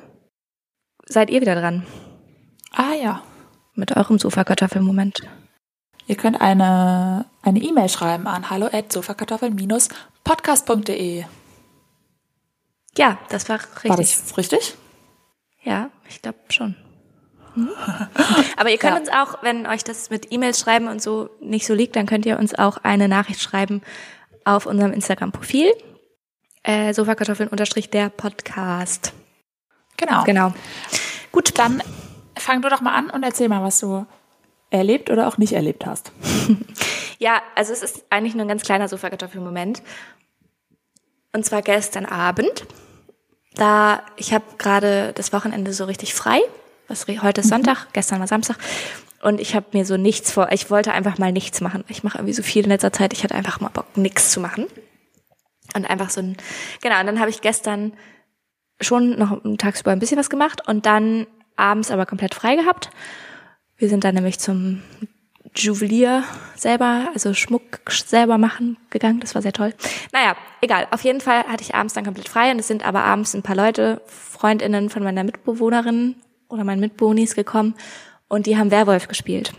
seid 1.04 1.30
ihr 1.30 1.40
wieder 1.40 1.56
dran 1.56 1.84
Ah 2.70 2.94
ja. 2.94 3.22
Mit 3.74 3.96
eurem 3.96 4.18
Sofakartoffelmoment. 4.18 5.22
Ihr 6.06 6.16
könnt 6.16 6.40
eine 6.40 7.26
eine 7.42 7.60
E-Mail 7.60 7.88
schreiben 7.88 8.26
an 8.26 8.50
hallo 8.50 8.66
at 8.72 8.92
sofakartoffeln-podcast.de. 8.92 11.24
Ja, 12.96 13.18
das 13.30 13.48
war 13.48 13.58
richtig. 13.58 13.90
War 13.90 13.96
das 13.96 14.36
richtig? 14.36 14.74
Ja, 15.62 15.90
ich 16.08 16.20
glaube 16.22 16.38
schon. 16.50 16.76
Mhm. 17.54 17.70
Aber 18.56 18.70
ihr 18.70 18.78
könnt 18.78 18.94
Ja. 18.94 19.00
uns 19.00 19.08
auch, 19.10 19.42
wenn 19.42 19.66
euch 19.66 19.82
das 19.84 20.08
mit 20.10 20.32
E-Mails 20.32 20.58
schreiben 20.60 20.88
und 20.88 21.00
so 21.02 21.28
nicht 21.40 21.66
so 21.66 21.74
liegt, 21.74 21.96
dann 21.96 22.06
könnt 22.06 22.24
ihr 22.26 22.38
uns 22.38 22.54
auch 22.54 22.78
eine 22.78 23.08
Nachricht 23.08 23.40
schreiben 23.40 23.82
auf 24.44 24.66
unserem 24.66 24.92
Instagram-Profil. 24.92 25.72
Äh, 26.64 26.94
Sofakartoffeln 26.94 27.48
unterstrich 27.48 27.90
der 27.90 28.08
Podcast. 28.08 29.12
Genau. 29.96 30.22
Genau. 30.24 30.52
Gut, 31.32 31.58
dann 31.58 31.82
fang 32.36 32.62
du 32.62 32.68
doch 32.68 32.80
mal 32.80 32.94
an 32.94 33.10
und 33.10 33.22
erzähl 33.22 33.48
mal, 33.48 33.62
was 33.62 33.80
du 33.80 34.06
erlebt 34.70 35.10
oder 35.10 35.28
auch 35.28 35.38
nicht 35.38 35.52
erlebt 35.52 35.86
hast. 35.86 36.12
Ja, 37.22 37.40
also 37.54 37.72
es 37.72 37.84
ist 37.84 38.04
eigentlich 38.10 38.34
nur 38.34 38.44
ein 38.44 38.48
ganz 38.48 38.64
kleiner 38.64 38.88
Sofakartoffelmoment. 38.88 39.80
Und 41.32 41.46
zwar 41.46 41.62
gestern 41.62 42.04
Abend. 42.04 42.66
Da, 43.54 44.02
ich 44.16 44.34
habe 44.34 44.44
gerade 44.58 45.12
das 45.12 45.32
Wochenende 45.32 45.72
so 45.72 45.84
richtig 45.84 46.14
frei. 46.14 46.40
Was, 46.88 47.06
heute 47.06 47.42
ist 47.42 47.48
Sonntag, 47.48 47.92
gestern 47.92 48.18
war 48.18 48.26
Samstag. 48.26 48.56
Und 49.22 49.40
ich 49.40 49.54
habe 49.54 49.66
mir 49.70 49.86
so 49.86 49.96
nichts 49.96 50.32
vor. 50.32 50.50
Ich 50.50 50.68
wollte 50.68 50.90
einfach 50.90 51.16
mal 51.18 51.30
nichts 51.30 51.60
machen. 51.60 51.84
Ich 51.86 52.02
mache 52.02 52.18
irgendwie 52.18 52.34
so 52.34 52.42
viel 52.42 52.64
in 52.64 52.70
letzter 52.70 52.92
Zeit. 52.92 53.12
Ich 53.12 53.22
hatte 53.22 53.36
einfach 53.36 53.60
mal 53.60 53.68
Bock, 53.68 53.96
nichts 53.96 54.32
zu 54.32 54.40
machen. 54.40 54.66
Und 55.76 55.88
einfach 55.88 56.10
so 56.10 56.22
ein, 56.22 56.36
genau, 56.80 56.98
und 56.98 57.06
dann 57.06 57.20
habe 57.20 57.30
ich 57.30 57.40
gestern 57.40 57.92
schon 58.80 59.16
noch 59.16 59.40
tagsüber 59.58 59.92
ein 59.92 60.00
bisschen 60.00 60.18
was 60.18 60.28
gemacht 60.28 60.66
und 60.66 60.86
dann 60.86 61.28
abends 61.56 61.90
aber 61.90 62.06
komplett 62.06 62.34
frei 62.34 62.56
gehabt. 62.56 62.90
Wir 63.76 63.88
sind 63.88 64.04
dann 64.04 64.14
nämlich 64.14 64.38
zum 64.38 64.82
Juwelier 65.54 66.24
selber, 66.56 67.08
also 67.12 67.34
Schmuck 67.34 67.80
selber 67.90 68.38
machen 68.38 68.76
gegangen. 68.90 69.20
Das 69.20 69.34
war 69.34 69.42
sehr 69.42 69.52
toll. 69.52 69.74
Naja, 70.12 70.36
egal. 70.60 70.86
Auf 70.90 71.02
jeden 71.04 71.20
Fall 71.20 71.44
hatte 71.44 71.62
ich 71.62 71.74
abends 71.74 71.94
dann 71.94 72.04
komplett 72.04 72.28
frei 72.28 72.50
und 72.50 72.58
es 72.58 72.68
sind 72.68 72.84
aber 72.84 73.04
abends 73.04 73.34
ein 73.34 73.42
paar 73.42 73.56
Leute, 73.56 74.00
Freundinnen 74.06 74.88
von 74.88 75.02
meiner 75.02 75.24
Mitbewohnerin 75.24 76.16
oder 76.48 76.64
meinen 76.64 76.80
Mitbonis 76.80 77.34
gekommen 77.34 77.74
und 78.28 78.46
die 78.46 78.56
haben 78.56 78.70
Werwolf 78.70 79.08
gespielt. 79.08 79.52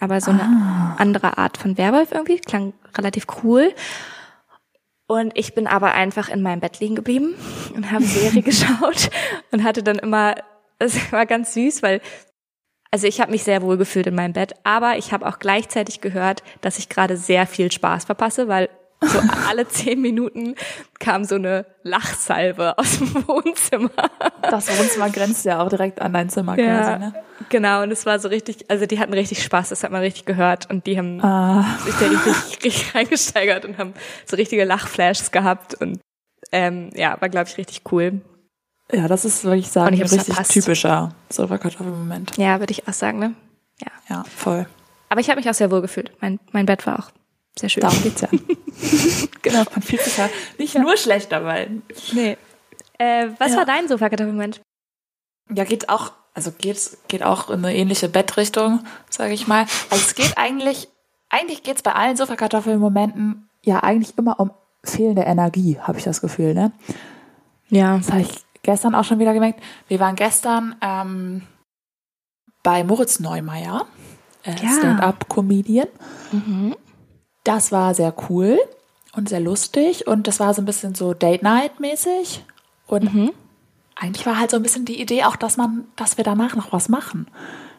Aber 0.00 0.20
so 0.20 0.30
eine 0.30 0.96
andere 0.98 1.36
Art 1.36 1.58
von 1.58 1.76
Werwolf 1.76 2.10
irgendwie, 2.12 2.38
klang 2.38 2.72
relativ 2.96 3.26
cool. 3.42 3.72
Und 5.06 5.36
ich 5.36 5.54
bin 5.54 5.66
aber 5.66 5.92
einfach 5.92 6.28
in 6.28 6.40
meinem 6.40 6.60
Bett 6.60 6.80
liegen 6.80 6.94
geblieben 6.94 7.34
und 7.74 7.90
habe 7.90 8.04
Serie 8.04 8.42
geschaut 8.44 9.10
und 9.50 9.62
hatte 9.62 9.82
dann 9.82 9.98
immer, 9.98 10.36
es 10.80 10.96
war 11.12 11.26
ganz 11.26 11.54
süß, 11.54 11.82
weil 11.82 12.00
also 12.92 13.06
ich 13.06 13.20
habe 13.20 13.30
mich 13.30 13.44
sehr 13.44 13.62
wohl 13.62 13.76
gefühlt 13.76 14.08
in 14.08 14.16
meinem 14.16 14.32
Bett, 14.32 14.52
aber 14.64 14.98
ich 14.98 15.12
habe 15.12 15.28
auch 15.28 15.38
gleichzeitig 15.38 16.00
gehört, 16.00 16.42
dass 16.60 16.78
ich 16.78 16.88
gerade 16.88 17.16
sehr 17.16 17.46
viel 17.46 17.70
Spaß 17.70 18.04
verpasse, 18.06 18.48
weil 18.48 18.68
so 19.00 19.20
alle 19.48 19.68
zehn 19.68 20.00
Minuten 20.00 20.56
kam 20.98 21.22
so 21.24 21.36
eine 21.36 21.66
Lachsalve 21.84 22.74
aus 22.78 22.98
dem 22.98 23.14
Wohnzimmer. 23.28 23.90
Das 24.42 24.76
Wohnzimmer 24.76 25.08
grenzt 25.10 25.44
ja 25.44 25.62
auch 25.62 25.68
direkt 25.68 26.02
an 26.02 26.12
dein 26.12 26.30
Zimmer 26.30 26.56
quasi, 26.56 26.98
ne? 26.98 27.14
genau. 27.48 27.82
Und 27.82 27.92
es 27.92 28.06
war 28.06 28.18
so 28.18 28.28
richtig, 28.28 28.68
also 28.68 28.86
die 28.86 28.98
hatten 28.98 29.14
richtig 29.14 29.42
Spaß, 29.44 29.68
das 29.68 29.84
hat 29.84 29.92
man 29.92 30.00
richtig 30.00 30.24
gehört 30.24 30.68
und 30.68 30.86
die 30.86 30.98
haben 30.98 31.20
Ah, 31.24 31.78
sich 31.84 31.94
da 31.94 32.06
richtig, 32.06 32.34
richtig 32.64 32.94
reingesteigert 32.94 33.64
und 33.64 33.78
haben 33.78 33.94
so 34.26 34.34
richtige 34.36 34.64
Lachflashs 34.64 35.30
gehabt 35.30 35.74
und 35.74 36.00
ähm, 36.50 36.90
ja, 36.94 37.16
war 37.20 37.28
glaube 37.28 37.48
ich 37.48 37.56
richtig 37.56 37.82
cool. 37.92 38.20
Ja, 38.92 39.08
das 39.08 39.24
ist, 39.24 39.44
würde 39.44 39.58
ich 39.58 39.68
sagen, 39.70 39.94
ein 39.94 40.00
richtig 40.02 40.36
typischer 40.48 41.14
Silberkartoffelmoment. 41.28 42.36
Ja, 42.36 42.58
würde 42.60 42.72
ich 42.72 42.86
auch 42.88 42.92
sagen, 42.92 43.18
ne? 43.18 43.34
Ja. 43.80 43.88
Ja, 44.08 44.24
voll. 44.24 44.66
Aber 45.08 45.20
ich 45.20 45.28
habe 45.28 45.40
mich 45.40 45.48
auch 45.48 45.54
sehr 45.54 45.70
wohl 45.70 45.80
gefühlt. 45.82 46.12
Mein, 46.20 46.38
mein 46.52 46.66
Bett 46.66 46.86
war 46.86 46.98
auch 47.00 47.10
sehr 47.58 47.68
schön. 47.68 47.80
Darum 47.82 48.00
geht's 48.02 48.20
ja. 48.20 48.28
genau, 49.42 49.64
man 49.70 49.82
fühlt 49.82 50.02
sich 50.02 50.16
ja 50.16 50.28
nicht 50.58 50.76
nur 50.78 50.96
schlecht 50.96 51.32
dabei. 51.32 51.68
Nee. 52.12 52.36
Äh, 52.98 53.28
was 53.38 53.52
Ja. 53.52 53.58
war 53.58 53.66
dein 53.66 53.88
Sofakartoffelmoment? 53.88 54.60
Ja, 55.52 55.64
geht 55.64 55.88
auch, 55.88 56.12
also 56.34 56.52
geht, 56.52 56.96
geht 57.08 57.22
auch 57.22 57.50
in 57.50 57.64
eine 57.64 57.74
ähnliche 57.74 58.08
Bettrichtung, 58.08 58.80
sage 59.08 59.32
ich 59.32 59.48
mal. 59.48 59.62
Also 59.90 60.04
es 60.06 60.14
geht 60.14 60.36
eigentlich, 60.38 60.88
eigentlich 61.28 61.62
geht's 61.62 61.82
bei 61.82 61.92
allen 61.92 62.16
Sofakartoffelmomenten 62.16 63.48
ja 63.64 63.82
eigentlich 63.82 64.16
immer 64.16 64.38
um 64.38 64.52
fehlende 64.84 65.22
Energie, 65.22 65.78
habe 65.80 65.98
ich 65.98 66.04
das 66.04 66.20
Gefühl, 66.20 66.54
ne? 66.54 66.72
Ja. 67.68 67.96
Das 67.98 68.10
habe 68.10 68.22
ich 68.22 68.30
gestern 68.62 68.94
auch 68.94 69.04
schon 69.04 69.18
wieder 69.18 69.34
gemerkt. 69.34 69.60
Wir 69.88 70.00
waren 70.00 70.16
gestern 70.16 70.74
ähm, 70.80 71.42
bei 72.62 72.84
Moritz 72.84 73.20
Neumeier, 73.20 73.86
äh, 74.44 74.50
Ja. 74.62 74.72
Stand-up-Comedian. 74.78 75.88
Mhm. 76.32 76.76
Das 77.44 77.72
war 77.72 77.94
sehr 77.94 78.14
cool 78.28 78.58
und 79.14 79.28
sehr 79.28 79.40
lustig 79.40 80.06
und 80.06 80.26
das 80.26 80.40
war 80.40 80.52
so 80.54 80.62
ein 80.62 80.66
bisschen 80.66 80.94
so 80.94 81.14
Date-Night-mäßig. 81.14 82.44
Und 82.86 83.14
Mhm. 83.14 83.32
eigentlich 83.96 84.26
war 84.26 84.38
halt 84.38 84.50
so 84.50 84.56
ein 84.56 84.62
bisschen 84.62 84.84
die 84.84 85.00
Idee 85.00 85.24
auch, 85.24 85.36
dass 85.36 85.56
man, 85.56 85.86
dass 85.96 86.16
wir 86.16 86.24
danach 86.24 86.54
noch 86.54 86.72
was 86.72 86.88
machen. 86.88 87.26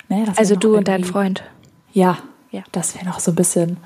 Ne, 0.10 0.26
Also 0.36 0.56
du 0.56 0.76
und 0.78 0.88
dein 0.88 1.04
Freund. 1.04 1.44
Ja, 1.94 2.18
Ja. 2.50 2.64
dass 2.72 2.96
wir 2.96 3.04
noch 3.06 3.20
so 3.20 3.32
ein 3.32 3.36
bisschen 3.36 3.78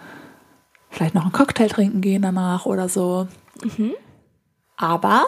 vielleicht 0.89 1.13
noch 1.13 1.23
einen 1.23 1.31
Cocktail 1.33 1.67
trinken 1.67 2.01
gehen 2.01 2.21
danach 2.21 2.65
oder 2.65 2.87
so. 2.89 3.27
Mhm. 3.63 3.93
Aber 4.77 5.25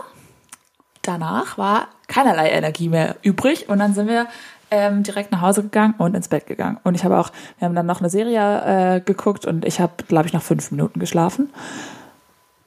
danach 1.08 1.58
war 1.58 1.88
keinerlei 2.08 2.50
Energie 2.50 2.90
mehr 2.90 3.16
übrig 3.22 3.70
und 3.70 3.80
dann 3.80 3.94
sind 3.94 4.08
wir 4.08 4.28
ähm, 4.70 5.04
direkt 5.04 5.32
nach 5.32 5.42
Hause 5.42 5.64
gegangen 5.64 5.96
und 5.98 6.14
ins 6.16 6.28
Bett 6.28 6.46
gegangen. 6.46 6.78
Und 6.84 6.96
ich 6.96 7.04
habe 7.06 7.18
auch, 7.18 7.32
wir 7.58 7.68
haben 7.68 7.76
dann 7.76 7.86
noch 7.86 8.00
eine 8.02 8.10
Serie 8.10 8.96
äh, 8.96 9.02
geguckt 9.02 9.46
und 9.46 9.66
ich 9.66 9.80
habe, 9.80 9.94
glaube 10.08 10.28
ich, 10.28 10.34
noch 10.34 10.42
fünf 10.42 10.72
Minuten 10.72 11.00
geschlafen. 11.00 11.50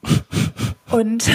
Und 0.91 1.29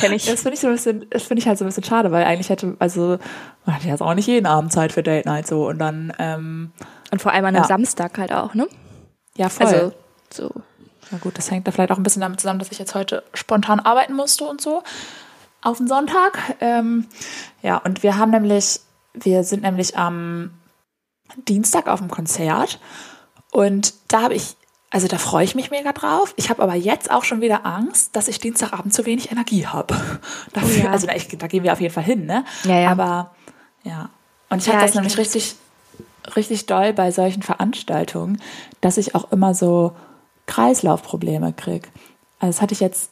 Kenn 0.00 0.12
ich. 0.12 0.26
das 0.26 0.42
finde 0.42 0.54
ich 0.54 0.60
so 0.60 0.66
ein 0.66 0.72
bisschen, 0.74 1.06
das 1.10 1.22
finde 1.22 1.40
ich 1.40 1.46
halt 1.48 1.56
so 1.58 1.64
ein 1.64 1.68
bisschen 1.68 1.84
schade, 1.84 2.10
weil 2.10 2.24
eigentlich 2.24 2.48
hätte, 2.50 2.74
also 2.80 3.18
man 3.64 3.76
hat 3.76 3.84
jetzt 3.84 4.02
auch 4.02 4.14
nicht 4.14 4.26
jeden 4.26 4.46
Abend 4.46 4.72
Zeit 4.72 4.92
für 4.92 5.02
Date 5.02 5.24
Night 5.26 5.46
so 5.46 5.68
und 5.68 5.78
dann, 5.78 6.12
ähm, 6.18 6.72
Und 7.10 7.22
vor 7.22 7.32
allem 7.32 7.44
an 7.44 7.54
einem 7.54 7.62
Ja. 7.62 7.68
Samstag 7.68 8.18
halt 8.18 8.32
auch, 8.32 8.54
ne? 8.54 8.66
ja 9.36 9.48
voll. 9.48 9.66
Also 9.66 9.92
so. 10.32 10.50
Na 11.10 11.18
gut, 11.18 11.38
das 11.38 11.50
hängt 11.50 11.66
da 11.66 11.70
vielleicht 11.72 11.92
auch 11.92 11.96
ein 11.96 12.02
bisschen 12.02 12.20
damit 12.22 12.40
zusammen, 12.40 12.58
dass 12.58 12.70
ich 12.72 12.78
jetzt 12.78 12.94
heute 12.94 13.22
spontan 13.34 13.80
arbeiten 13.80 14.14
musste 14.14 14.44
und 14.44 14.60
so. 14.60 14.82
Auf 15.62 15.78
den 15.78 15.88
Sonntag. 15.88 16.56
Ähm, 16.60 17.06
ja, 17.62 17.76
und 17.78 18.02
wir 18.02 18.16
haben 18.16 18.30
nämlich, 18.30 18.80
wir 19.14 19.44
sind 19.44 19.62
nämlich 19.62 19.96
am 19.96 20.52
Dienstag 21.48 21.86
auf 21.88 22.00
dem 22.00 22.10
Konzert. 22.10 22.80
Und 23.52 23.94
da 24.08 24.22
habe 24.22 24.34
ich, 24.34 24.56
also 24.90 25.06
da 25.06 25.18
freue 25.18 25.44
ich 25.44 25.54
mich 25.54 25.70
mega 25.70 25.92
drauf. 25.92 26.32
Ich 26.36 26.50
habe 26.50 26.62
aber 26.62 26.74
jetzt 26.74 27.10
auch 27.10 27.24
schon 27.24 27.40
wieder 27.40 27.66
Angst, 27.66 28.16
dass 28.16 28.28
ich 28.28 28.38
Dienstagabend 28.40 28.94
zu 28.94 29.06
wenig 29.06 29.30
Energie 29.30 29.66
habe. 29.66 29.94
Dafür, 30.52 30.84
ja. 30.84 30.90
Also 30.90 31.06
da, 31.06 31.14
ich, 31.14 31.28
da 31.28 31.46
gehen 31.46 31.62
wir 31.62 31.72
auf 31.72 31.80
jeden 31.80 31.94
Fall 31.94 32.04
hin, 32.04 32.26
ne? 32.26 32.44
Ja, 32.64 32.78
ja. 32.80 32.90
Aber 32.90 33.34
ja. 33.82 34.10
Und 34.48 34.58
ich 34.58 34.66
Ja, 34.66 34.74
habe 34.74 34.82
das 34.82 34.90
ich 34.90 34.96
nämlich 34.96 35.18
richtig, 35.18 35.56
richtig 36.36 36.66
doll 36.66 36.92
bei 36.92 37.12
solchen 37.12 37.42
Veranstaltungen, 37.42 38.40
dass 38.80 38.96
ich 38.96 39.14
auch 39.14 39.30
immer 39.30 39.54
so 39.54 39.94
Kreislaufprobleme 40.46 41.52
krieg. 41.52 41.88
Also 42.40 42.52
das 42.56 42.62
hatte 42.62 42.74
ich 42.74 42.80
jetzt. 42.80 43.10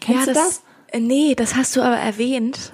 Kennst 0.00 0.28
du 0.28 0.32
das? 0.34 0.62
Äh, 0.92 1.00
Nee, 1.00 1.34
das 1.34 1.54
hast 1.56 1.76
du 1.76 1.82
aber 1.82 1.96
erwähnt. 1.96 2.72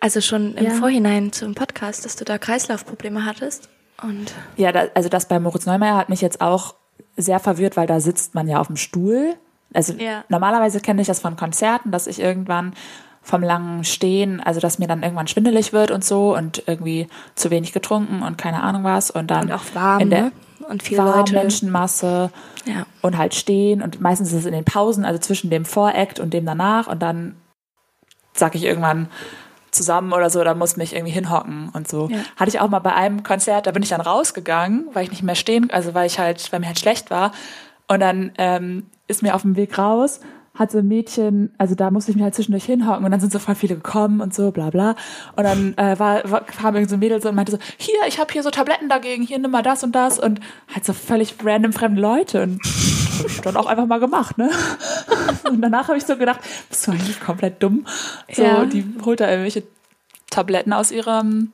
Also 0.00 0.20
schon 0.20 0.54
im 0.56 0.64
Ja. 0.66 0.70
Vorhinein 0.72 1.32
zum 1.32 1.54
Podcast, 1.54 2.04
dass 2.04 2.16
du 2.16 2.24
da 2.24 2.36
Kreislaufprobleme 2.38 3.24
hattest. 3.24 3.68
Und 4.02 4.32
Ja, 4.56 4.70
da, 4.72 4.84
also 4.94 5.08
das 5.08 5.26
bei 5.28 5.38
Moritz 5.40 5.66
Neumeier 5.66 5.96
hat 5.96 6.08
mich 6.10 6.20
jetzt 6.20 6.40
auch 6.40 6.74
sehr 7.16 7.38
verwirrt, 7.40 7.76
weil 7.76 7.86
da 7.86 8.00
sitzt 8.00 8.34
man 8.34 8.46
ja 8.48 8.60
auf 8.60 8.66
dem 8.66 8.76
Stuhl. 8.76 9.34
Also 9.72 9.94
Ja. 9.94 10.24
normalerweise 10.28 10.80
kenne 10.80 11.00
ich 11.00 11.06
das 11.06 11.20
von 11.20 11.36
Konzerten, 11.36 11.90
dass 11.90 12.06
ich 12.06 12.20
irgendwann 12.20 12.74
vom 13.22 13.42
langen 13.42 13.84
Stehen, 13.84 14.40
also 14.40 14.60
dass 14.60 14.78
mir 14.78 14.86
dann 14.86 15.02
irgendwann 15.02 15.26
schwindelig 15.28 15.72
wird 15.72 15.90
und 15.90 16.04
so 16.04 16.36
und 16.36 16.62
irgendwie 16.66 17.08
zu 17.34 17.50
wenig 17.50 17.72
getrunken 17.72 18.22
und 18.22 18.36
keine 18.36 18.62
Ahnung 18.62 18.84
was 18.84 19.10
und 19.10 19.30
dann 19.30 19.44
Und 19.46 19.52
auch 19.52 19.62
warm, 19.74 20.00
in 20.02 20.10
der 20.10 20.22
ne? 20.24 20.32
Und 20.68 20.82
viele 20.82 20.98
warm, 21.04 21.18
Leute. 21.20 21.32
Menschenmasse 21.34 22.30
Ja. 22.66 22.84
und 23.00 23.16
halt 23.16 23.34
stehen 23.34 23.80
und 23.80 24.00
meistens 24.02 24.28
ist 24.32 24.40
es 24.40 24.44
in 24.46 24.52
den 24.52 24.64
Pausen, 24.64 25.04
also 25.06 25.18
zwischen 25.18 25.48
dem 25.50 25.64
Voract 25.64 26.20
und 26.20 26.34
dem 26.34 26.44
danach 26.44 26.86
und 26.86 27.00
dann 27.02 27.36
sag 28.34 28.54
ich 28.54 28.64
irgendwann 28.64 29.08
zusammen 29.70 30.12
oder 30.12 30.30
so, 30.30 30.42
da 30.44 30.54
muss 30.54 30.76
mich 30.76 30.94
irgendwie 30.94 31.12
hinhocken 31.12 31.70
und 31.72 31.88
so. 31.88 32.08
Ja. 32.08 32.18
Hatte 32.36 32.48
ich 32.48 32.60
auch 32.60 32.68
mal 32.68 32.78
bei 32.78 32.94
einem 32.94 33.22
Konzert, 33.22 33.66
da 33.66 33.72
bin 33.72 33.82
ich 33.82 33.88
dann 33.88 34.00
rausgegangen, 34.00 34.86
weil 34.92 35.04
ich 35.04 35.10
nicht 35.10 35.22
mehr 35.22 35.34
stehen, 35.34 35.70
also 35.70 35.94
weil 35.94 36.06
ich 36.06 36.18
halt, 36.18 36.52
weil 36.52 36.60
mir 36.60 36.66
halt 36.66 36.78
schlecht 36.78 37.10
war. 37.10 37.32
Und 37.88 38.00
dann 38.00 38.32
ähm, 38.38 38.86
ist 39.08 39.22
mir 39.22 39.34
auf 39.34 39.42
dem 39.42 39.56
Weg 39.56 39.76
raus, 39.76 40.20
hat 40.54 40.70
so 40.70 40.78
ein 40.78 40.86
Mädchen, 40.86 41.52
also 41.58 41.74
da 41.74 41.90
musste 41.90 42.12
ich 42.12 42.16
mich 42.16 42.22
halt 42.22 42.34
zwischendurch 42.34 42.64
hinhocken 42.64 43.04
und 43.04 43.10
dann 43.10 43.20
sind 43.20 43.32
so 43.32 43.40
voll 43.40 43.56
viele 43.56 43.74
gekommen 43.74 44.20
und 44.20 44.32
so, 44.32 44.52
bla 44.52 44.70
bla. 44.70 44.94
Und 45.34 45.42
dann 45.44 45.76
äh, 45.76 45.98
war, 45.98 46.30
war, 46.30 46.42
kam 46.42 46.76
irgend 46.76 46.90
so 46.90 46.96
ein 46.96 47.00
Mädel 47.00 47.20
so 47.20 47.28
und 47.28 47.34
meinte 47.34 47.52
so, 47.52 47.58
hier, 47.76 47.96
ich 48.06 48.20
habe 48.20 48.32
hier 48.32 48.44
so 48.44 48.50
Tabletten 48.50 48.88
dagegen, 48.88 49.24
hier 49.24 49.38
nimm 49.40 49.50
mal 49.50 49.62
das 49.62 49.82
und 49.82 49.92
das 49.92 50.20
und 50.20 50.40
halt 50.72 50.84
so 50.84 50.92
völlig 50.92 51.34
random 51.42 51.72
fremde 51.72 52.00
Leute 52.00 52.42
und 52.44 52.60
dann 53.42 53.56
auch 53.56 53.66
einfach 53.66 53.86
mal 53.86 54.00
gemacht, 54.00 54.38
ne? 54.38 54.50
Und 55.48 55.60
danach 55.60 55.88
habe 55.88 55.98
ich 55.98 56.04
so 56.04 56.16
gedacht, 56.16 56.40
bist 56.68 56.86
du 56.86 56.92
eigentlich 56.92 57.20
komplett 57.20 57.62
dumm? 57.62 57.86
So, 58.32 58.42
Ja. 58.42 58.64
die 58.64 58.84
holt 59.04 59.20
da 59.20 59.28
irgendwelche 59.28 59.62
Tabletten 60.30 60.72
aus 60.72 60.90
ihrem 60.90 61.52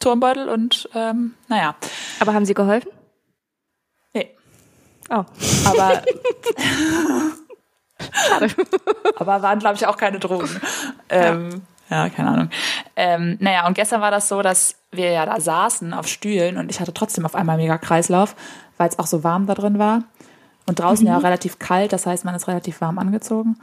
Turmbeutel 0.00 0.48
und 0.48 0.88
ähm, 0.94 1.34
naja. 1.48 1.74
Aber 2.20 2.32
haben 2.34 2.44
sie 2.44 2.54
geholfen? 2.54 2.90
Nee. 4.14 4.30
Oh. 5.10 5.24
Aber, 5.66 6.02
Schade. 8.28 8.48
aber 9.16 9.42
waren, 9.42 9.58
glaube 9.58 9.74
ich, 9.76 9.86
auch 9.86 9.96
keine 9.96 10.18
Drogen. 10.18 10.60
Ähm, 11.08 11.62
ja. 11.90 12.08
keine 12.10 12.28
Ahnung. 12.30 12.50
Ähm, 12.96 13.36
naja, 13.40 13.66
und 13.66 13.74
gestern 13.74 14.00
war 14.00 14.10
das 14.10 14.28
so, 14.28 14.40
dass 14.42 14.76
wir 14.92 15.10
ja 15.10 15.26
da 15.26 15.40
saßen 15.40 15.92
auf 15.94 16.06
Stühlen 16.06 16.56
und 16.58 16.70
ich 16.70 16.80
hatte 16.80 16.94
trotzdem 16.94 17.24
auf 17.26 17.34
einmal 17.34 17.56
mega 17.56 17.76
Kreislauf, 17.78 18.34
weil 18.76 18.88
es 18.88 18.98
auch 18.98 19.06
so 19.06 19.24
warm 19.24 19.46
da 19.46 19.54
drin 19.54 19.78
war. 19.78 20.04
Und 20.68 20.78
draußen 20.78 21.06
ja 21.06 21.16
auch 21.18 21.22
relativ 21.24 21.58
kalt, 21.58 21.92
das 21.92 22.06
heißt, 22.06 22.24
man 22.24 22.34
ist 22.34 22.46
relativ 22.48 22.80
warm 22.80 22.98
angezogen. 22.98 23.56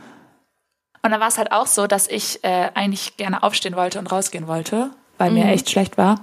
Und 1.04 1.12
dann 1.12 1.20
war 1.20 1.28
es 1.28 1.38
halt 1.38 1.52
auch 1.52 1.68
so, 1.68 1.86
dass 1.88 2.08
ich 2.08 2.44
äh, 2.44 2.70
eigentlich 2.74 3.16
gerne 3.18 3.44
aufstehen 3.44 3.76
wollte 3.76 4.00
und 4.00 4.12
rausgehen 4.12 4.48
wollte, 4.48 4.90
weil 5.20 5.32
mir 5.32 5.46
echt 5.46 5.70
schlecht 5.70 5.98
war. 6.00 6.22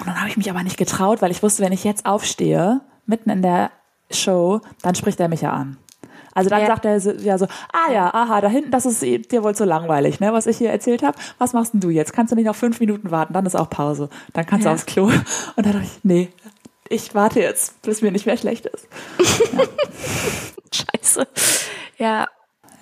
Und 0.00 0.06
dann 0.06 0.18
habe 0.18 0.28
ich 0.30 0.36
mich 0.36 0.48
aber 0.50 0.62
nicht 0.62 0.78
getraut, 0.78 1.20
weil 1.20 1.30
ich 1.30 1.42
wusste, 1.42 1.62
wenn 1.62 1.72
ich 1.72 1.84
jetzt 1.84 2.06
aufstehe, 2.06 2.80
mitten 3.06 3.28
in 3.30 3.42
der 3.42 3.70
Show, 4.10 4.60
dann 4.82 4.94
spricht 4.94 5.20
er 5.20 5.28
mich 5.28 5.42
ja 5.42 5.52
an. 5.52 5.76
Also 6.34 6.48
dann 6.50 6.60
Ja. 6.60 6.66
sagt 6.68 6.84
er 6.84 7.00
so, 7.00 7.10
ja 7.10 7.36
so, 7.36 7.46
ah 7.72 7.92
ja, 7.92 8.14
aha, 8.14 8.40
da 8.40 8.48
hinten, 8.48 8.70
das 8.70 8.86
ist 8.86 9.02
dir 9.02 9.42
wohl 9.42 9.54
zu 9.56 9.64
langweilig, 9.64 10.20
ne, 10.20 10.32
was 10.32 10.46
ich 10.46 10.56
hier 10.56 10.70
erzählt 10.70 11.02
habe. 11.02 11.18
Was 11.38 11.52
machst 11.52 11.74
denn 11.74 11.80
du 11.80 11.90
jetzt? 11.90 12.12
Kannst 12.12 12.30
du 12.30 12.36
nicht 12.36 12.44
noch 12.46 12.54
fünf 12.54 12.78
Minuten 12.80 13.10
warten? 13.10 13.32
Dann 13.32 13.44
ist 13.44 13.56
auch 13.56 13.68
Pause. 13.68 14.08
Dann 14.34 14.46
kannst 14.46 14.64
Ja. 14.64 14.70
du 14.70 14.74
aufs 14.76 14.86
Klo. 14.86 15.04
Und 15.06 15.22
dann 15.66 15.72
dachte 15.72 15.80
ich, 15.84 15.98
nee, 16.04 16.28
ich 16.90 17.14
warte 17.14 17.40
jetzt, 17.40 17.82
bis 17.82 18.02
mir 18.02 18.10
nicht 18.12 18.26
mehr 18.26 18.36
schlecht 18.36 18.66
ist. 18.66 18.88
Scheiße. 20.72 21.26
Ja. 21.98 22.28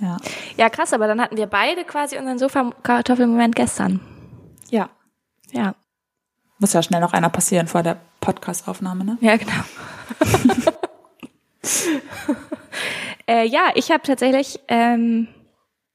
Ja. 0.01 0.17
Ja, 0.57 0.69
krass, 0.69 0.93
aber 0.93 1.07
dann 1.07 1.21
hatten 1.21 1.37
wir 1.37 1.47
beide 1.47 1.85
quasi 1.85 2.19
unseren 2.19 2.39
Sofa-Kartoffelmoment 2.39 3.55
gestern. 3.55 4.01
Ja. 4.71 4.91
Ja. 5.53 5.75
Muss 6.59 6.73
ja 6.73 6.83
schnell 6.83 7.01
noch 7.01 7.13
einer 7.13 7.31
passieren 7.31 7.67
vor 7.67 7.83
der 7.83 7.99
Podcast-Aufnahme, 8.21 9.05
ne? 9.05 9.19
Ja, 9.21 9.37
genau. 9.37 9.53
äh, 13.27 13.47
ja, 13.47 13.71
ich 13.75 13.91
habe 13.91 14.03
tatsächlich, 14.03 14.61
ähm, 14.69 15.29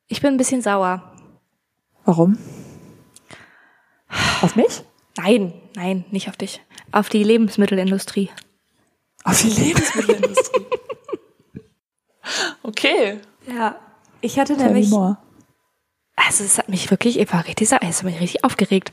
ich 0.07 0.21
bin 0.21 0.33
ein 0.33 0.37
bisschen 0.37 0.61
sauer. 0.61 1.03
Warum? 2.05 2.37
Auf 4.41 4.55
mich? 4.55 4.83
Nein, 5.17 5.53
nein, 5.75 6.05
nicht 6.11 6.29
auf 6.29 6.37
dich. 6.37 6.61
Auf 6.91 7.09
die 7.09 7.23
Lebensmittelindustrie. 7.23 8.29
Auf 9.23 9.41
die 9.41 9.49
Lebensmittelindustrie. 9.49 10.65
okay. 12.63 13.19
Ja. 13.47 13.75
Ich 14.21 14.37
hatte 14.39 14.55
Tell 14.55 14.67
me 14.67 14.73
nämlich, 14.73 14.89
more. 14.89 15.17
also 16.15 16.43
es 16.43 16.57
hat 16.57 16.69
mich 16.69 16.89
wirklich, 16.91 17.19
ich 17.19 17.33
war 17.33 17.45
richtig, 17.47 17.71
es 17.71 17.73
hat 17.73 18.03
mich 18.03 18.19
richtig 18.19 18.43
aufgeregt. 18.43 18.91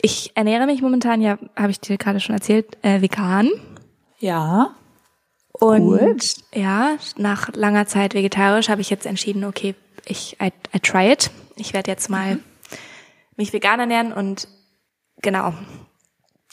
Ich 0.00 0.32
ernähre 0.34 0.66
mich 0.66 0.80
momentan, 0.82 1.20
ja, 1.20 1.38
habe 1.56 1.70
ich 1.70 1.80
dir 1.80 1.98
gerade 1.98 2.20
schon 2.20 2.34
erzählt, 2.34 2.78
äh, 2.82 3.00
vegan. 3.02 3.50
Ja. 4.18 4.74
Und 5.52 5.82
Cool. 5.82 6.16
ja, 6.54 6.96
nach 7.16 7.50
langer 7.54 7.86
Zeit 7.86 8.14
vegetarisch 8.14 8.68
habe 8.68 8.80
ich 8.80 8.88
jetzt 8.90 9.04
entschieden, 9.06 9.44
okay, 9.44 9.74
ich 10.06 10.36
I, 10.42 10.50
I 10.74 10.80
try 10.80 11.12
it. 11.12 11.30
Ich 11.56 11.74
werde 11.74 11.90
jetzt 11.90 12.08
mal 12.08 12.38
mich 13.36 13.52
vegan 13.52 13.78
ernähren 13.78 14.12
und 14.12 14.48
genau. 15.20 15.52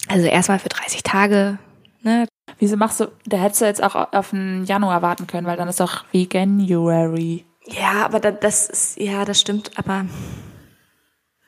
Also 0.07 0.27
erstmal 0.27 0.59
für 0.59 0.69
30 0.69 1.03
Tage, 1.03 1.59
ne? 2.01 2.27
Wieso 2.57 2.77
machst 2.77 2.99
du, 2.99 3.11
da 3.25 3.37
hättest 3.37 3.61
du 3.61 3.65
jetzt 3.65 3.83
auch 3.83 3.95
auf 4.13 4.31
den 4.31 4.65
Januar 4.65 5.01
warten 5.01 5.27
können, 5.27 5.45
weil 5.47 5.57
dann 5.57 5.67
ist 5.67 5.79
doch 5.79 6.03
Veganuary. 6.11 7.45
Ja, 7.65 8.05
aber 8.05 8.19
da, 8.19 8.31
das 8.31 8.69
ist, 8.69 8.99
ja, 8.99 9.25
das 9.25 9.39
stimmt, 9.39 9.71
aber 9.77 10.05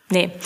nee. 0.10 0.30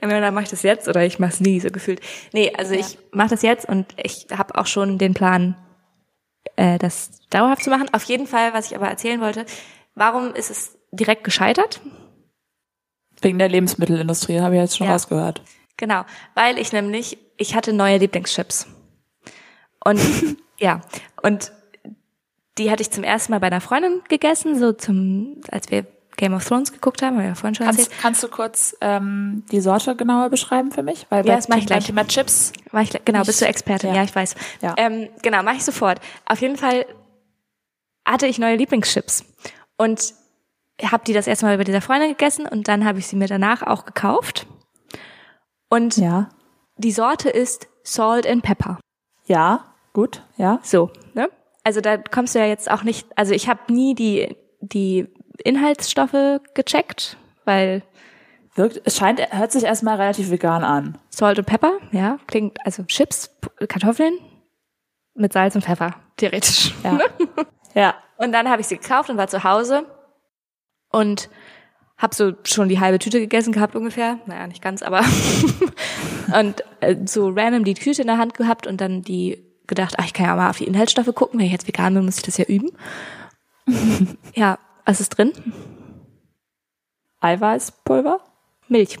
Entweder 0.00 0.30
mache 0.32 0.44
ich 0.44 0.50
das 0.50 0.62
jetzt 0.62 0.88
oder 0.88 1.04
ich 1.04 1.18
mache 1.18 1.32
es 1.32 1.40
nie, 1.40 1.60
so 1.60 1.70
gefühlt. 1.70 2.00
Nee, 2.32 2.52
also 2.56 2.74
ich 2.74 2.98
mache 3.12 3.30
das 3.30 3.42
jetzt 3.42 3.68
und 3.68 3.86
ich 3.96 4.26
habe 4.36 4.56
auch 4.58 4.66
schon 4.66 4.98
den 4.98 5.14
Plan, 5.14 5.56
äh, 6.56 6.78
das 6.78 7.20
dauerhaft 7.30 7.62
zu 7.62 7.70
machen. 7.70 7.88
Auf 7.92 8.04
jeden 8.04 8.26
Fall, 8.26 8.52
was 8.52 8.66
ich 8.66 8.76
aber 8.76 8.88
erzählen 8.88 9.20
wollte, 9.20 9.46
warum 9.94 10.34
ist 10.34 10.50
es 10.50 10.76
direkt 10.90 11.24
gescheitert? 11.24 11.80
Wegen 13.22 13.38
der 13.38 13.48
Lebensmittelindustrie, 13.48 14.40
habe 14.40 14.54
ich 14.56 14.60
jetzt 14.60 14.76
schon 14.76 14.86
Ja. 14.86 14.92
rausgehört. 14.92 15.42
Genau, 15.76 16.04
weil 16.34 16.58
ich 16.58 16.72
nämlich, 16.72 17.18
ich 17.36 17.54
hatte 17.54 17.72
neue 17.72 17.98
Lieblingschips. 17.98 18.66
Und 19.84 20.00
ja, 20.58 20.80
und 21.22 21.52
die 22.58 22.70
hatte 22.70 22.82
ich 22.82 22.90
zum 22.90 23.02
ersten 23.04 23.32
Mal 23.32 23.38
bei 23.40 23.46
einer 23.46 23.60
Freundin 23.62 24.02
gegessen, 24.08 24.58
so 24.58 24.72
zum, 24.72 25.40
als 25.50 25.70
wir 25.70 25.86
Game 26.18 26.34
of 26.34 26.44
Thrones 26.46 26.70
geguckt 26.72 27.00
haben, 27.00 27.16
haben 27.16 27.22
wir 27.22 27.28
ja 27.30 27.34
vorhin 27.34 27.54
schon 27.54 27.66
erzählt. 27.66 27.88
Kannst, 27.88 28.02
kannst 28.02 28.22
du 28.22 28.28
kurz 28.28 28.76
ähm, 28.82 29.44
die 29.50 29.60
Sorte 29.62 29.96
genauer 29.96 30.28
beschreiben 30.28 30.70
für 30.70 30.82
mich? 30.82 31.06
Weil 31.08 31.26
Ja, 31.26 31.36
das 31.36 31.48
mach 31.48 31.56
ich 31.56 31.66
gleich. 31.66 31.86
Thema 31.86 32.06
Chips. 32.06 32.52
Mach 32.70 32.82
ich, 32.82 32.90
genau, 33.04 33.24
bist 33.24 33.40
du 33.40 33.46
Expertin, 33.46 33.90
ja, 33.90 33.96
ja. 33.96 34.04
ich 34.04 34.14
weiß. 34.14 34.34
Ja. 34.60 34.74
Ähm, 34.76 35.08
genau, 35.22 35.42
mache 35.42 35.56
ich 35.56 35.64
sofort. 35.64 36.00
Auf 36.26 36.40
jeden 36.42 36.56
Fall 36.56 36.84
hatte 38.06 38.26
ich 38.26 38.38
neue 38.38 38.56
Lieblingschips 38.56 39.24
und 39.78 40.12
habe 40.90 41.04
die 41.04 41.12
das 41.12 41.26
erste 41.26 41.46
Mal 41.46 41.56
bei 41.58 41.64
dieser 41.64 41.80
Freundin 41.80 42.10
gegessen 42.10 42.46
und 42.46 42.68
dann 42.68 42.84
habe 42.84 42.98
ich 42.98 43.06
sie 43.06 43.16
mir 43.16 43.28
danach 43.28 43.62
auch 43.62 43.84
gekauft. 43.84 44.46
Und 45.68 45.96
Ja. 45.96 46.28
die 46.76 46.92
Sorte 46.92 47.30
ist 47.30 47.68
Salt 47.84 48.26
and 48.26 48.42
Pepper. 48.42 48.78
Ja, 49.26 49.74
gut, 49.92 50.22
ja. 50.36 50.58
So, 50.62 50.90
ne? 51.14 51.28
Also 51.64 51.80
da 51.80 51.96
kommst 51.96 52.34
du 52.34 52.40
ja 52.40 52.46
jetzt 52.46 52.70
auch 52.70 52.82
nicht, 52.82 53.06
also 53.16 53.32
ich 53.34 53.48
habe 53.48 53.72
nie 53.72 53.94
die 53.94 54.36
die 54.60 55.08
Inhaltsstoffe 55.44 56.40
gecheckt, 56.54 57.16
weil 57.44 57.82
Wirkt, 58.54 58.82
es 58.84 58.96
scheint, 58.96 59.20
hört 59.32 59.50
sich 59.50 59.64
erstmal 59.64 59.96
relativ 59.96 60.30
vegan 60.30 60.62
an. 60.62 60.98
Salt 61.08 61.38
and 61.38 61.46
Pepper, 61.48 61.78
ja, 61.90 62.18
klingt 62.26 62.58
also 62.66 62.82
Chips, 62.84 63.30
Kartoffeln 63.68 64.14
mit 65.14 65.32
Salz 65.32 65.54
und 65.54 65.64
Pfeffer, 65.64 65.94
theoretisch. 66.16 66.74
Ja. 66.84 66.98
ja. 67.74 67.94
Und 68.18 68.32
dann 68.32 68.48
habe 68.48 68.60
ich 68.60 68.66
sie 68.68 68.76
gekauft 68.76 69.10
und 69.10 69.16
war 69.16 69.26
zu 69.28 69.42
Hause 69.42 69.84
und 70.92 71.28
habe 71.98 72.14
so 72.14 72.32
schon 72.44 72.68
die 72.68 72.80
halbe 72.80 72.98
Tüte 72.98 73.20
gegessen 73.20 73.52
gehabt 73.52 73.76
ungefähr. 73.76 74.18
Naja, 74.26 74.46
nicht 74.46 74.62
ganz, 74.62 74.82
aber 74.82 75.00
und 76.38 76.64
äh, 76.80 76.96
so 77.06 77.28
random 77.28 77.64
die 77.64 77.74
Tüte 77.74 78.02
in 78.02 78.08
der 78.08 78.18
Hand 78.18 78.34
gehabt 78.34 78.66
und 78.66 78.80
dann 78.80 79.02
die 79.02 79.42
gedacht, 79.66 79.94
ach, 79.98 80.04
ich 80.04 80.12
kann 80.12 80.26
ja 80.26 80.36
mal 80.36 80.50
auf 80.50 80.58
die 80.58 80.66
Inhaltsstoffe 80.66 81.14
gucken. 81.14 81.38
Wenn 81.38 81.46
ich 81.46 81.52
jetzt 81.52 81.68
vegan 81.68 81.94
bin, 81.94 82.04
muss 82.04 82.16
ich 82.18 82.22
das 82.24 82.36
ja 82.38 82.44
üben. 82.44 82.70
ja, 84.34 84.58
was 84.84 85.00
ist 85.00 85.10
drin? 85.10 85.32
Eiweißpulver? 87.20 88.20
Milch. 88.68 88.98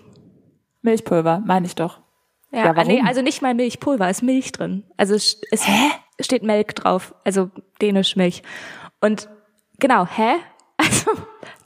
Milchpulver, 0.82 1.42
meine 1.44 1.66
ich 1.66 1.74
doch. 1.74 2.00
Ja, 2.50 2.66
Ja, 2.66 2.76
warum? 2.76 2.88
nee, 2.88 3.02
also 3.04 3.22
nicht 3.22 3.42
mal 3.42 3.54
Milchpulver, 3.54 4.08
ist 4.10 4.22
Milch 4.22 4.52
drin. 4.52 4.84
Also 4.96 5.14
es, 5.14 5.40
es 5.50 5.64
steht 6.20 6.42
Milk 6.42 6.74
drauf, 6.74 7.14
also 7.24 7.50
dänisch 7.80 8.16
Milch. 8.16 8.42
Und 9.00 9.28
genau, 9.78 10.06
hä? 10.06 10.34
Also 10.78 11.12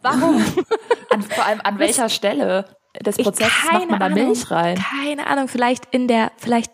warum? 0.07 0.45
An, 1.11 1.23
vor 1.23 1.45
allem 1.45 1.61
an 1.63 1.79
welcher 1.79 2.09
Stelle 2.09 2.65
des 3.05 3.17
Prozesses 3.17 3.53
macht 3.73 3.91
man 3.91 4.01
da 4.01 4.07
Ahnung, 4.07 4.27
Milch 4.29 4.51
rein? 4.51 4.77
Keine 4.77 5.27
Ahnung, 5.27 5.49
vielleicht 5.49 5.87
in 5.95 6.09
der, 6.09 6.33
vielleicht 6.37 6.73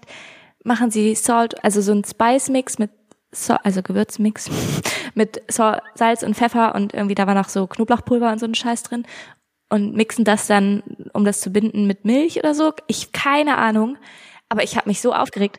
machen 0.64 0.90
sie 0.90 1.14
Salt, 1.14 1.62
also 1.64 1.81
so 1.81 1.92
ein 1.92 2.05
Spice-Mix 2.05 2.79
mit, 2.79 2.90
Sa- 3.33 3.61
also 3.64 3.83
Gewürzmix 3.83 4.51
mit 5.14 5.42
Sa 5.49 5.83
Salz 5.95 6.23
und 6.23 6.35
Pfeffer 6.37 6.75
und 6.75 6.95
irgendwie 6.95 7.14
da 7.14 7.27
war 7.27 7.35
noch 7.35 7.49
so 7.49 7.66
Knoblauchpulver 7.66 8.31
und 8.31 8.38
so 8.38 8.47
ein 8.47 8.55
Scheiß 8.55 8.83
drin 8.85 9.07
und 9.71 9.95
mixen 9.95 10.25
das 10.25 10.47
dann, 10.47 10.83
um 11.14 11.25
das 11.25 11.40
zu 11.40 11.51
binden 11.51 11.87
mit 11.87 12.05
Milch 12.05 12.38
oder 12.38 12.55
so. 12.55 12.73
Ich 12.87 13.12
keine 13.12 13.57
Ahnung, 13.59 13.97
aber 14.49 14.62
ich 14.62 14.77
habe 14.77 14.88
mich 14.88 15.01
so 15.01 15.14
aufgeregt. 15.14 15.59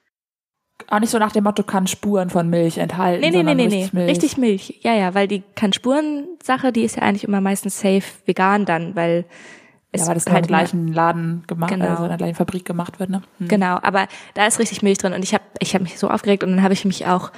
Auch 0.90 1.00
nicht 1.00 1.10
so 1.10 1.18
nach 1.20 1.32
dem 1.32 1.44
Motto, 1.44 1.64
kann 1.64 1.88
Spuren 1.88 2.30
von 2.30 2.50
Milch 2.50 2.78
enthalten. 2.78 3.22
Nee, 3.22 3.32
nee, 3.32 3.44
nee, 3.44 3.56
nee, 3.56 3.68
nee. 3.68 3.76
richtig 3.76 3.94
Milch. 3.94 4.10
Richtig 4.10 4.38
Milch. 4.38 4.80
Ja, 4.82 4.94
ja, 4.94 5.14
weil 5.14 5.28
die 5.28 5.44
Kann-Spuren-Sache, 5.56 6.72
die 6.72 6.84
ist 6.84 6.96
ja 6.98 7.04
eigentlich 7.04 7.24
immer 7.24 7.42
meistens 7.42 7.80
safe 7.80 8.04
vegan 8.26 8.66
dann, 8.66 8.96
weil 8.96 9.26
es 9.92 10.02
Ja, 10.02 10.08
weil 10.08 10.16
das 10.16 10.26
halt 10.26 10.34
halt 10.36 10.46
im 10.46 10.48
gleichen 10.48 10.88
Laden 10.94 11.44
gemacht, 11.48 11.72
Genau. 11.72 11.88
also 11.88 12.04
in 12.04 12.10
der 12.10 12.18
gleichen 12.18 12.36
Fabrik 12.36 12.66
gemacht 12.66 13.00
wird, 13.00 13.10
ne? 13.10 13.22
Hm. 13.40 13.48
Genau, 13.48 13.80
aber 13.82 14.08
da 14.34 14.46
ist 14.48 14.60
richtig 14.60 14.82
Milch 14.82 14.98
drin 14.98 15.14
und 15.14 15.24
ich 15.24 15.34
habe 15.34 15.44
ich 15.60 15.76
hab 15.76 15.82
mich 15.82 16.00
so 16.00 16.10
aufgeregt 16.10 16.44
und 16.44 16.50
dann 16.52 16.64
habe 16.64 16.74
ich 16.74 16.84
mich 16.86 17.06
auch, 17.08 17.32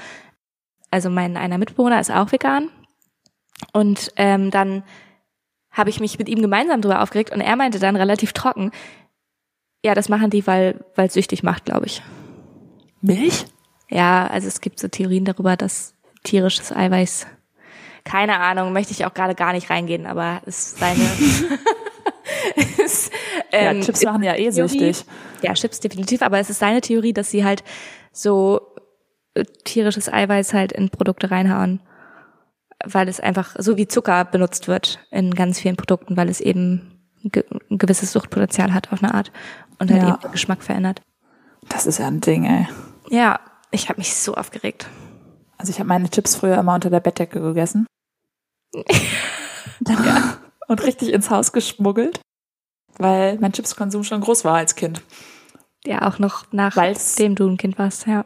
also 0.91 1.10
mein 1.10 1.36
einer 1.38 1.58
Mitbewohner 1.58 1.99
ist 1.99 2.12
auch 2.12 2.31
vegan 2.31 2.69
und 3.73 4.12
ähm, 4.15 4.51
dann 4.51 4.84
habe 5.71 5.89
ich 5.89 5.99
mich 5.99 6.17
mit 6.17 6.29
ihm 6.29 6.41
gemeinsam 6.41 6.81
drüber 6.81 7.01
aufgeregt 7.01 7.34
und 7.34 7.41
er 7.41 7.55
meinte 7.58 7.79
dann 7.79 7.97
relativ 7.97 8.31
trocken, 8.31 8.71
ja, 9.84 9.93
das 9.93 10.08
machen 10.10 10.29
die, 10.29 10.47
weil 10.47 10.84
weil 10.95 11.08
es 11.08 11.13
süchtig 11.13 11.43
macht, 11.43 11.65
glaube 11.65 11.86
ich. 11.88 12.01
Milch? 13.05 13.45
Ja, 13.89 14.27
also 14.27 14.47
es 14.47 14.61
gibt 14.61 14.79
so 14.79 14.87
Theorien 14.87 15.25
darüber, 15.25 15.55
dass 15.55 15.93
tierisches 16.23 16.71
Eiweiß, 16.71 17.27
keine 18.03 18.39
Ahnung, 18.39 18.73
möchte 18.73 18.91
ich 18.93 19.05
auch 19.05 19.13
gerade 19.13 19.35
gar 19.35 19.53
nicht 19.53 19.69
reingehen, 19.69 20.05
aber 20.05 20.41
es 20.45 20.73
ist 20.73 20.79
seine. 20.79 21.01
ist, 22.83 23.11
ähm, 23.51 23.77
ja, 23.79 23.83
Chips 23.85 24.03
machen 24.03 24.23
ja 24.23 24.33
eh 24.35 24.49
Theorie- 24.49 24.51
süchtig. 24.69 25.05
Ja, 25.41 25.53
Chips 25.53 25.79
definitiv, 25.79 26.21
aber 26.21 26.39
es 26.39 26.49
ist 26.49 26.59
seine 26.59 26.81
Theorie, 26.81 27.13
dass 27.13 27.29
sie 27.31 27.43
halt 27.43 27.63
so 28.11 28.61
äh, 29.35 29.43
tierisches 29.63 30.11
Eiweiß 30.11 30.53
halt 30.53 30.71
in 30.71 30.89
Produkte 30.89 31.29
reinhauen, 31.31 31.81
weil 32.83 33.07
es 33.07 33.19
einfach 33.19 33.55
so 33.59 33.77
wie 33.77 33.87
Zucker 33.87 34.25
benutzt 34.25 34.67
wird 34.67 34.99
in 35.11 35.31
ganz 35.33 35.59
vielen 35.59 35.75
Produkten, 35.75 36.17
weil 36.17 36.29
es 36.29 36.41
eben 36.41 36.91
ein 37.23 37.77
gewisses 37.77 38.11
Suchtpotenzial 38.11 38.73
hat 38.73 38.91
auf 38.91 39.03
eine 39.03 39.13
Art 39.13 39.31
und 39.79 39.91
halt 39.91 40.01
Ja. 40.03 40.09
eben 40.09 40.19
den 40.21 40.31
Geschmack 40.31 40.63
verändert. 40.63 41.01
Das 41.69 41.85
ist 41.87 41.97
ja 41.99 42.07
ein 42.07 42.21
Ding, 42.21 42.45
ey. 42.45 42.67
Ja, 43.09 43.39
ich 43.71 43.89
habe 43.89 43.99
mich 43.99 44.15
so 44.15 44.35
aufgeregt. 44.35 44.87
Also 45.57 45.71
ich 45.71 45.79
habe 45.79 45.87
meine 45.87 46.09
Chips 46.09 46.35
früher 46.35 46.57
immer 46.57 46.75
unter 46.75 46.89
der 46.89 46.99
Bettdecke 46.99 47.39
gegessen. 47.41 47.85
Und 50.67 50.83
richtig 50.83 51.13
ins 51.13 51.29
Haus 51.29 51.51
geschmuggelt, 51.51 52.19
weil 52.97 53.37
mein 53.39 53.53
Chipskonsum 53.53 54.03
schon 54.03 54.21
groß 54.21 54.45
war 54.45 54.55
als 54.55 54.75
Kind. 54.75 55.01
Ja, 55.85 56.07
auch 56.07 56.17
noch 56.19 56.45
Weil's- 56.51 57.11
nachdem 57.11 57.35
du 57.35 57.47
ein 57.47 57.57
Kind 57.57 57.77
warst, 57.77 58.07
ja. 58.07 58.25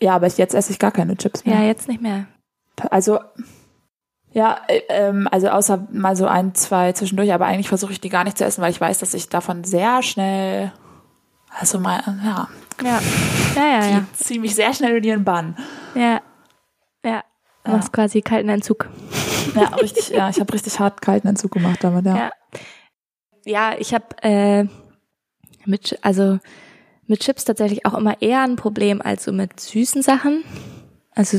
Ja, 0.00 0.14
aber 0.14 0.26
jetzt 0.28 0.54
esse 0.54 0.72
ich 0.72 0.78
gar 0.78 0.92
keine 0.92 1.16
Chips 1.16 1.44
mehr. 1.44 1.56
Ja, 1.60 1.62
jetzt 1.66 1.88
nicht 1.88 2.00
mehr. 2.00 2.26
Also 2.90 3.18
ja, 4.32 4.60
äh, 4.68 4.80
ähm, 4.88 5.28
also 5.30 5.48
außer 5.48 5.86
mal 5.92 6.16
so 6.16 6.26
ein, 6.26 6.54
zwei 6.54 6.92
zwischendurch, 6.92 7.32
aber 7.32 7.46
eigentlich 7.46 7.68
versuche 7.68 7.92
ich 7.92 8.00
die 8.00 8.08
gar 8.10 8.24
nicht 8.24 8.36
zu 8.38 8.44
essen, 8.44 8.60
weil 8.62 8.70
ich 8.70 8.80
weiß, 8.80 8.98
dass 8.98 9.14
ich 9.14 9.28
davon 9.28 9.64
sehr 9.64 10.02
schnell, 10.02 10.72
also 11.58 11.80
mal, 11.80 12.02
ja, 12.24 12.48
Ja, 12.82 13.00
ja, 13.54 13.66
ja, 13.66 13.80
die 13.86 13.92
ja. 13.92 14.04
ziehen 14.14 14.40
mich 14.42 14.54
sehr 14.54 14.72
schnell 14.74 14.96
in 14.96 15.04
ihren 15.04 15.24
Bann. 15.24 15.56
Ja, 15.94 16.20
ja. 17.04 17.22
Du 17.64 17.72
machst 17.72 17.92
quasi 17.92 18.22
kalten 18.22 18.48
Entzug. 18.48 18.88
Ja, 19.54 19.68
richtig, 19.76 20.10
ja, 20.10 20.28
ich 20.28 20.38
habe 20.38 20.52
richtig 20.52 20.78
hart 20.78 21.00
kalten 21.02 21.26
Entzug 21.28 21.50
gemacht 21.52 21.82
damit, 21.82 22.04
ja. 22.06 22.16
Ja. 22.16 22.30
Ja, 23.44 23.78
ich 23.78 23.94
habe 23.94 24.06
äh, 24.22 24.66
mit, 25.64 25.98
also 26.02 26.38
mit 27.06 27.20
Chips 27.20 27.44
tatsächlich 27.44 27.86
auch 27.86 27.94
immer 27.94 28.20
eher 28.20 28.42
ein 28.42 28.56
Problem 28.56 29.00
als 29.00 29.24
so 29.24 29.32
mit 29.32 29.58
süßen 29.60 30.02
Sachen. 30.02 30.42
Also 31.12 31.38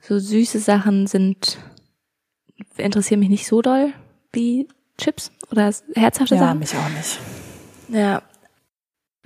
so 0.00 0.18
süße 0.18 0.58
Sachen 0.60 1.06
sind 1.06 1.58
interessieren 2.78 3.20
mich 3.20 3.28
nicht 3.28 3.46
so 3.46 3.60
doll 3.62 3.92
wie 4.32 4.66
Chips 4.98 5.30
oder 5.50 5.70
herzhafte 5.94 6.36
Ja, 6.36 6.40
Sachen. 6.40 6.58
mich 6.58 6.74
auch 6.74 6.88
nicht. 6.88 7.18
Ja. 7.88 8.22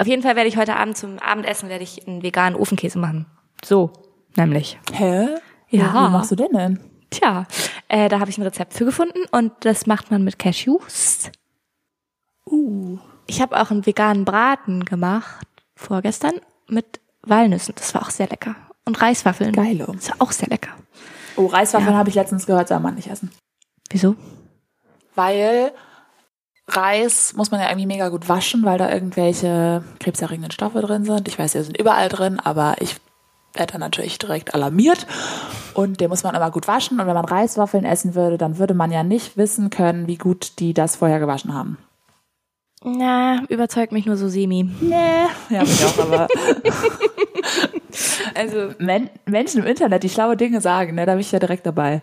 Auf 0.00 0.06
jeden 0.06 0.22
Fall 0.22 0.34
werde 0.34 0.48
ich 0.48 0.56
heute 0.56 0.76
Abend 0.76 0.96
zum 0.96 1.18
Abendessen 1.18 1.68
werde 1.68 1.84
ich 1.84 2.08
einen 2.08 2.22
veganen 2.22 2.58
Ofenkäse 2.58 2.98
machen. 2.98 3.26
So, 3.62 3.92
nämlich. 4.34 4.80
Hä? 4.94 5.28
Ja. 5.68 5.92
Wie 5.92 6.10
machst 6.10 6.30
du 6.30 6.36
den 6.36 6.52
denn? 6.52 6.80
Tja, 7.10 7.44
äh, 7.88 8.08
da 8.08 8.18
habe 8.18 8.30
ich 8.30 8.38
ein 8.38 8.42
Rezept 8.42 8.72
für 8.72 8.86
gefunden 8.86 9.18
und 9.30 9.52
das 9.60 9.86
macht 9.86 10.10
man 10.10 10.24
mit 10.24 10.38
Cashews. 10.38 11.30
Uh. 12.46 12.98
Ich 13.26 13.42
habe 13.42 13.60
auch 13.60 13.70
einen 13.70 13.84
veganen 13.84 14.24
Braten 14.24 14.86
gemacht 14.86 15.46
vorgestern 15.76 16.40
mit 16.66 17.00
Walnüssen. 17.20 17.74
Das 17.76 17.92
war 17.92 18.00
auch 18.00 18.10
sehr 18.10 18.28
lecker. 18.28 18.56
Und 18.86 19.02
Reiswaffeln. 19.02 19.52
Geilo. 19.52 19.92
Das 19.92 20.08
war 20.08 20.16
auch 20.20 20.32
sehr 20.32 20.48
lecker. 20.48 20.70
Oh, 21.36 21.44
Reiswaffeln 21.44 21.92
Ja. 21.92 21.98
habe 21.98 22.08
ich 22.08 22.14
letztens 22.14 22.46
gehört, 22.46 22.68
soll 22.68 22.80
man 22.80 22.94
nicht 22.94 23.10
essen. 23.10 23.30
Wieso? 23.90 24.16
Weil 25.14 25.72
Reis 26.76 27.34
muss 27.34 27.50
man 27.50 27.60
ja 27.60 27.68
irgendwie 27.68 27.86
mega 27.86 28.08
gut 28.08 28.28
waschen, 28.28 28.64
weil 28.64 28.78
da 28.78 28.92
irgendwelche 28.92 29.82
krebserregenden 29.98 30.52
Stoffe 30.52 30.80
drin 30.80 31.04
sind. 31.04 31.28
Ich 31.28 31.38
weiß, 31.38 31.52
die 31.52 31.62
sind 31.62 31.78
überall 31.78 32.08
drin, 32.08 32.40
aber 32.40 32.76
ich 32.80 32.96
werde 33.54 33.72
dann 33.72 33.80
natürlich 33.80 34.18
direkt 34.18 34.54
alarmiert. 34.54 35.06
Und 35.74 36.00
den 36.00 36.10
muss 36.10 36.22
man 36.22 36.34
immer 36.34 36.50
gut 36.50 36.68
waschen. 36.68 37.00
Und 37.00 37.06
wenn 37.06 37.14
man 37.14 37.24
Reiswaffeln 37.24 37.84
essen 37.84 38.14
würde, 38.14 38.38
dann 38.38 38.58
würde 38.58 38.74
man 38.74 38.92
ja 38.92 39.02
nicht 39.02 39.36
wissen 39.36 39.70
können, 39.70 40.06
wie 40.06 40.16
gut 40.16 40.58
die 40.58 40.74
das 40.74 40.96
vorher 40.96 41.18
gewaschen 41.18 41.54
haben. 41.54 41.78
Na, 42.82 43.42
überzeugt 43.48 43.92
mich 43.92 44.06
nur 44.06 44.16
so 44.16 44.28
semi. 44.28 44.70
Nee. 44.80 45.26
Ja, 45.50 45.60
mich 45.60 45.84
auch, 45.84 45.98
aber. 45.98 46.28
also, 48.34 48.74
Men 48.78 49.10
Menschen 49.26 49.60
im 49.60 49.66
Internet, 49.66 50.02
die 50.02 50.08
schlaue 50.08 50.36
Dinge 50.36 50.62
sagen, 50.62 50.94
ne, 50.94 51.04
da 51.04 51.12
bin 51.12 51.20
ich 51.20 51.30
ja 51.30 51.38
direkt 51.38 51.66
dabei. 51.66 52.02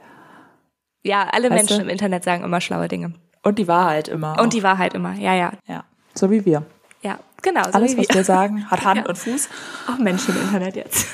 Ja, 1.03 1.27
alle 1.31 1.49
Weißt 1.49 1.57
Menschen 1.57 1.77
du? 1.77 1.83
im 1.83 1.89
Internet 1.89 2.23
sagen 2.23 2.43
immer 2.43 2.61
schlaue 2.61 2.87
Dinge. 2.87 3.13
Und 3.47 3.57
die 3.59 3.67
Wahrheit 3.67 4.07
immer. 4.07 4.39
Und 4.41 4.53
die 4.53 4.63
Wahrheit 4.63 4.93
immer. 4.93 5.13
Ja, 5.13 5.33
ja. 5.33 5.51
Ja. 5.67 5.83
So 6.13 6.29
wie 6.29 6.45
wir. 6.45 6.63
Ja, 7.01 7.19
genau. 7.41 7.63
So 7.63 7.71
Alles, 7.71 7.97
was 7.97 8.09
wir. 8.09 8.15
wir 8.15 8.23
sagen, 8.23 8.69
hat 8.69 8.83
Hand 8.85 8.97
Ja. 9.01 9.05
und 9.07 9.17
Fuß. 9.17 9.49
Auch 9.89 9.97
Menschen 9.99 10.35
im 10.35 10.41
Internet 10.41 10.75
jetzt. 10.75 11.07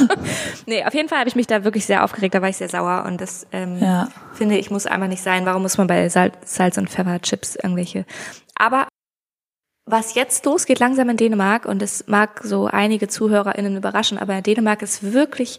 nee, 0.66 0.84
auf 0.84 0.94
jeden 0.94 1.08
Fall 1.08 1.18
habe 1.20 1.28
ich 1.28 1.36
mich 1.36 1.46
da 1.46 1.62
wirklich 1.62 1.86
sehr 1.86 2.02
aufgeregt, 2.04 2.34
da 2.34 2.42
war 2.42 2.48
ich 2.48 2.56
sehr 2.56 2.68
sauer 2.68 3.04
und 3.06 3.20
das 3.20 3.46
ähm, 3.52 3.78
Ja. 3.78 4.08
finde 4.32 4.56
ich 4.56 4.70
muss 4.70 4.86
einfach 4.86 5.06
nicht 5.06 5.22
sein. 5.22 5.46
Warum 5.46 5.62
muss 5.62 5.78
man 5.78 5.86
bei 5.86 6.08
Salz, 6.08 6.34
Salz 6.44 6.76
und 6.78 6.90
Pfeffer 6.90 7.20
Chips 7.20 7.54
irgendwelche? 7.56 8.04
Aber 8.56 8.88
was 9.86 10.14
jetzt 10.14 10.44
losgeht 10.46 10.78
langsam 10.80 11.08
in 11.10 11.16
Dänemark 11.16 11.66
und 11.66 11.82
es 11.82 12.06
mag 12.08 12.40
so 12.42 12.66
einige 12.66 13.06
ZuhörerInnen 13.08 13.76
überraschen, 13.76 14.18
aber 14.18 14.40
Dänemark 14.42 14.82
ist 14.82 15.12
wirklich 15.12 15.58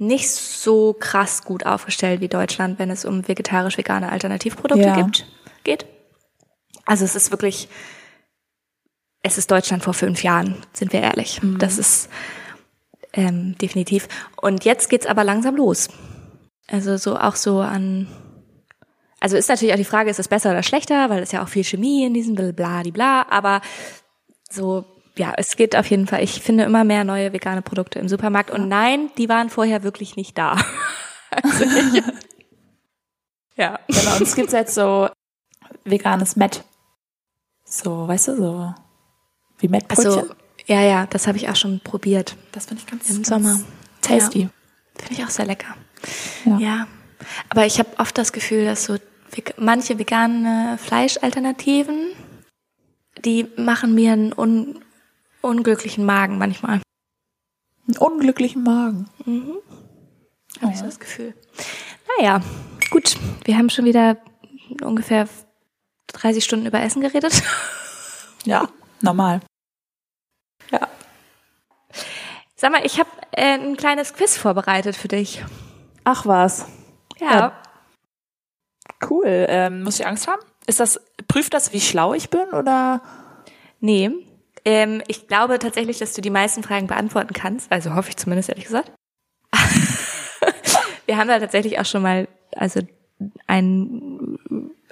nicht 0.00 0.30
so 0.30 0.94
krass 0.94 1.44
gut 1.44 1.66
aufgestellt 1.66 2.20
wie 2.20 2.28
Deutschland, 2.28 2.78
wenn 2.78 2.90
es 2.90 3.04
um 3.04 3.28
vegetarisch-vegane 3.28 4.10
Alternativprodukte 4.10 4.86
Ja. 4.86 4.96
gibt, 4.96 5.26
geht. 5.62 5.86
Also 6.86 7.04
es 7.04 7.14
ist 7.14 7.30
wirklich, 7.30 7.68
es 9.22 9.36
ist 9.38 9.50
Deutschland 9.50 9.84
vor 9.84 9.94
fünf 9.94 10.22
Jahren, 10.22 10.56
sind 10.72 10.92
wir 10.92 11.00
ehrlich. 11.02 11.40
Das 11.58 11.78
ist 11.78 12.08
ähm, 13.12 13.56
definitiv. 13.58 14.08
Und 14.40 14.64
jetzt 14.64 14.88
geht's 14.88 15.06
aber 15.06 15.22
langsam 15.22 15.56
los. 15.56 15.88
Also 16.66 16.96
so 16.96 17.18
auch 17.18 17.36
so 17.36 17.60
an. 17.60 18.06
Also 19.20 19.36
ist 19.36 19.48
natürlich 19.50 19.74
auch 19.74 19.78
die 19.78 19.84
Frage, 19.84 20.08
ist 20.08 20.18
es 20.18 20.28
besser 20.28 20.50
oder 20.50 20.62
schlechter, 20.62 21.10
weil 21.10 21.22
es 21.22 21.32
ja 21.32 21.42
auch 21.42 21.48
viel 21.48 21.64
Chemie 21.64 22.06
in 22.06 22.14
diesem 22.14 22.34
bla 22.34 22.82
bla, 22.82 23.26
aber 23.28 23.60
so, 24.50 24.86
ja, 25.20 25.34
es 25.36 25.54
geht 25.54 25.76
auf 25.76 25.86
jeden 25.90 26.06
Fall. 26.06 26.24
Ich 26.24 26.40
finde 26.40 26.64
immer 26.64 26.82
mehr 26.82 27.04
neue 27.04 27.34
vegane 27.34 27.60
Produkte 27.60 27.98
im 27.98 28.08
Supermarkt 28.08 28.50
und 28.50 28.68
nein, 28.68 29.10
die 29.18 29.28
waren 29.28 29.50
vorher 29.50 29.82
wirklich 29.82 30.16
nicht 30.16 30.36
da. 30.36 30.56
Also 31.32 31.62
ich, 31.62 32.02
ja. 33.54 33.78
Genau, 33.86 34.16
und 34.16 34.22
es 34.22 34.34
gibt 34.34 34.50
jetzt 34.50 34.74
so 34.74 35.08
veganes 35.84 36.34
Met. 36.34 36.64
So, 37.64 38.08
weißt 38.08 38.26
du, 38.26 38.36
so 38.36 38.74
wie 39.60 39.68
Mettbrötchen. 39.68 40.12
Also, 40.12 40.34
ja, 40.66 40.80
ja, 40.80 41.06
das 41.06 41.28
habe 41.28 41.38
ich 41.38 41.48
auch 41.48 41.54
schon 41.54 41.78
probiert 41.78 42.34
das 42.50 42.66
finde 42.66 42.82
ich 42.82 42.90
ganz 42.90 43.08
im 43.08 43.22
ganz 43.22 43.28
Sommer. 43.28 43.60
Tasty. 44.00 44.40
Ja, 44.40 44.48
finde 44.98 45.12
ich 45.12 45.24
auch 45.24 45.30
sehr 45.30 45.46
lecker. 45.46 45.76
Ja. 46.44 46.58
Ja, 46.58 46.86
aber 47.48 47.64
ich 47.64 47.78
habe 47.78 47.90
oft 47.98 48.18
das 48.18 48.32
Gefühl, 48.32 48.64
dass 48.64 48.86
so 48.86 48.96
manche 49.56 50.00
vegane 50.00 50.78
Fleischalternativen, 50.82 52.08
die 53.24 53.46
machen 53.56 53.94
mir 53.94 54.14
einen 54.14 54.32
un 54.32 54.80
unglücklichen 55.40 56.04
Magen 56.04 56.38
manchmal. 56.38 56.80
Einen 57.86 57.96
unglücklichen 57.98 58.62
Magen. 58.62 59.08
Habe 60.60 60.72
ich 60.72 60.78
so 60.78 60.84
das 60.84 61.00
Gefühl. 61.00 61.34
Naja, 62.18 62.40
gut. 62.90 63.16
Wir 63.44 63.56
haben 63.56 63.70
schon 63.70 63.84
wieder 63.84 64.18
ungefähr 64.82 65.28
30 66.08 66.44
Stunden 66.44 66.66
über 66.66 66.80
Essen 66.80 67.02
geredet. 67.02 67.42
Ja, 68.46 68.68
normal. 69.02 69.42
Ja. 70.70 70.88
Sag 72.56 72.72
mal, 72.72 72.86
ich 72.86 72.98
habe 72.98 73.10
äh, 73.32 73.58
ein 73.58 73.76
kleines 73.76 74.14
Quiz 74.14 74.38
vorbereitet 74.38 74.96
für 74.96 75.08
dich. 75.08 75.44
Ach 76.04 76.24
was. 76.24 76.64
Ja. 77.18 77.32
Ja. 77.34 77.62
Cool. 79.08 79.46
Ähm, 79.48 79.82
muss 79.82 80.00
ich 80.00 80.06
Angst 80.06 80.26
haben? 80.26 80.40
Ist 80.66 80.80
das, 80.80 81.00
prüft 81.28 81.52
das, 81.52 81.72
wie 81.74 81.80
schlau 81.80 82.14
ich 82.14 82.30
bin 82.30 82.48
oder? 82.54 83.02
Nee. 83.80 84.10
Ähm, 84.64 85.02
ich 85.08 85.26
glaube 85.26 85.58
tatsächlich, 85.58 85.98
dass 85.98 86.12
du 86.12 86.20
die 86.20 86.30
meisten 86.30 86.62
Fragen 86.62 86.86
beantworten 86.86 87.32
kannst. 87.32 87.70
Also 87.72 87.94
hoffe 87.94 88.10
ich 88.10 88.16
zumindest, 88.16 88.48
ehrlich 88.48 88.64
gesagt. 88.64 88.92
Wir 91.06 91.16
haben 91.16 91.28
da 91.28 91.38
tatsächlich 91.38 91.78
auch 91.78 91.86
schon 91.86 92.02
mal, 92.02 92.28
also 92.54 92.80
ein, 93.46 94.38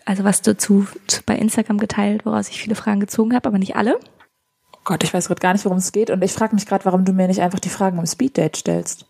also 0.05 0.25
was 0.25 0.43
dazu 0.43 0.87
zu, 1.07 1.23
bei 1.27 1.37
Instagram 1.37 1.79
geteilt, 1.79 2.25
woraus 2.27 2.49
ich 2.49 2.61
viele 2.61 2.75
Fragen 2.75 3.01
gezogen 3.01 3.35
habe, 3.35 3.49
aber 3.49 3.59
nicht 3.59 3.77
alle. 3.77 3.99
Oh 4.75 4.81
Gott, 4.85 5.05
ich 5.05 5.13
weiß 5.13 5.29
gerade 5.29 5.41
gar 5.41 5.53
nicht, 5.53 5.65
worum 5.65 5.79
es 5.79 5.93
geht 5.93 6.11
und 6.11 6.23
ich 6.23 6.33
frage 6.33 6.55
mich 6.55 6.67
gerade, 6.67 6.85
warum 6.85 7.05
du 7.05 7.13
mir 7.13 7.29
nicht 7.29 7.41
einfach 7.41 7.61
die 7.61 7.69
Fragen 7.69 7.99
im 7.99 8.07
Speeddate 8.07 8.59
stellst. 8.59 9.07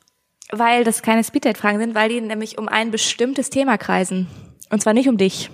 Weil 0.51 0.83
das 0.85 1.03
keine 1.03 1.23
Speeddate-Fragen 1.23 1.79
sind, 1.79 1.95
weil 1.95 2.09
die 2.09 2.21
nämlich 2.21 2.59
um 2.59 2.69
ein 2.69 2.91
bestimmtes 2.91 3.51
Thema 3.51 3.77
kreisen. 3.77 4.29
Und 4.71 4.83
zwar 4.83 4.95
nicht 4.95 5.09
um 5.09 5.19
dich, 5.19 5.51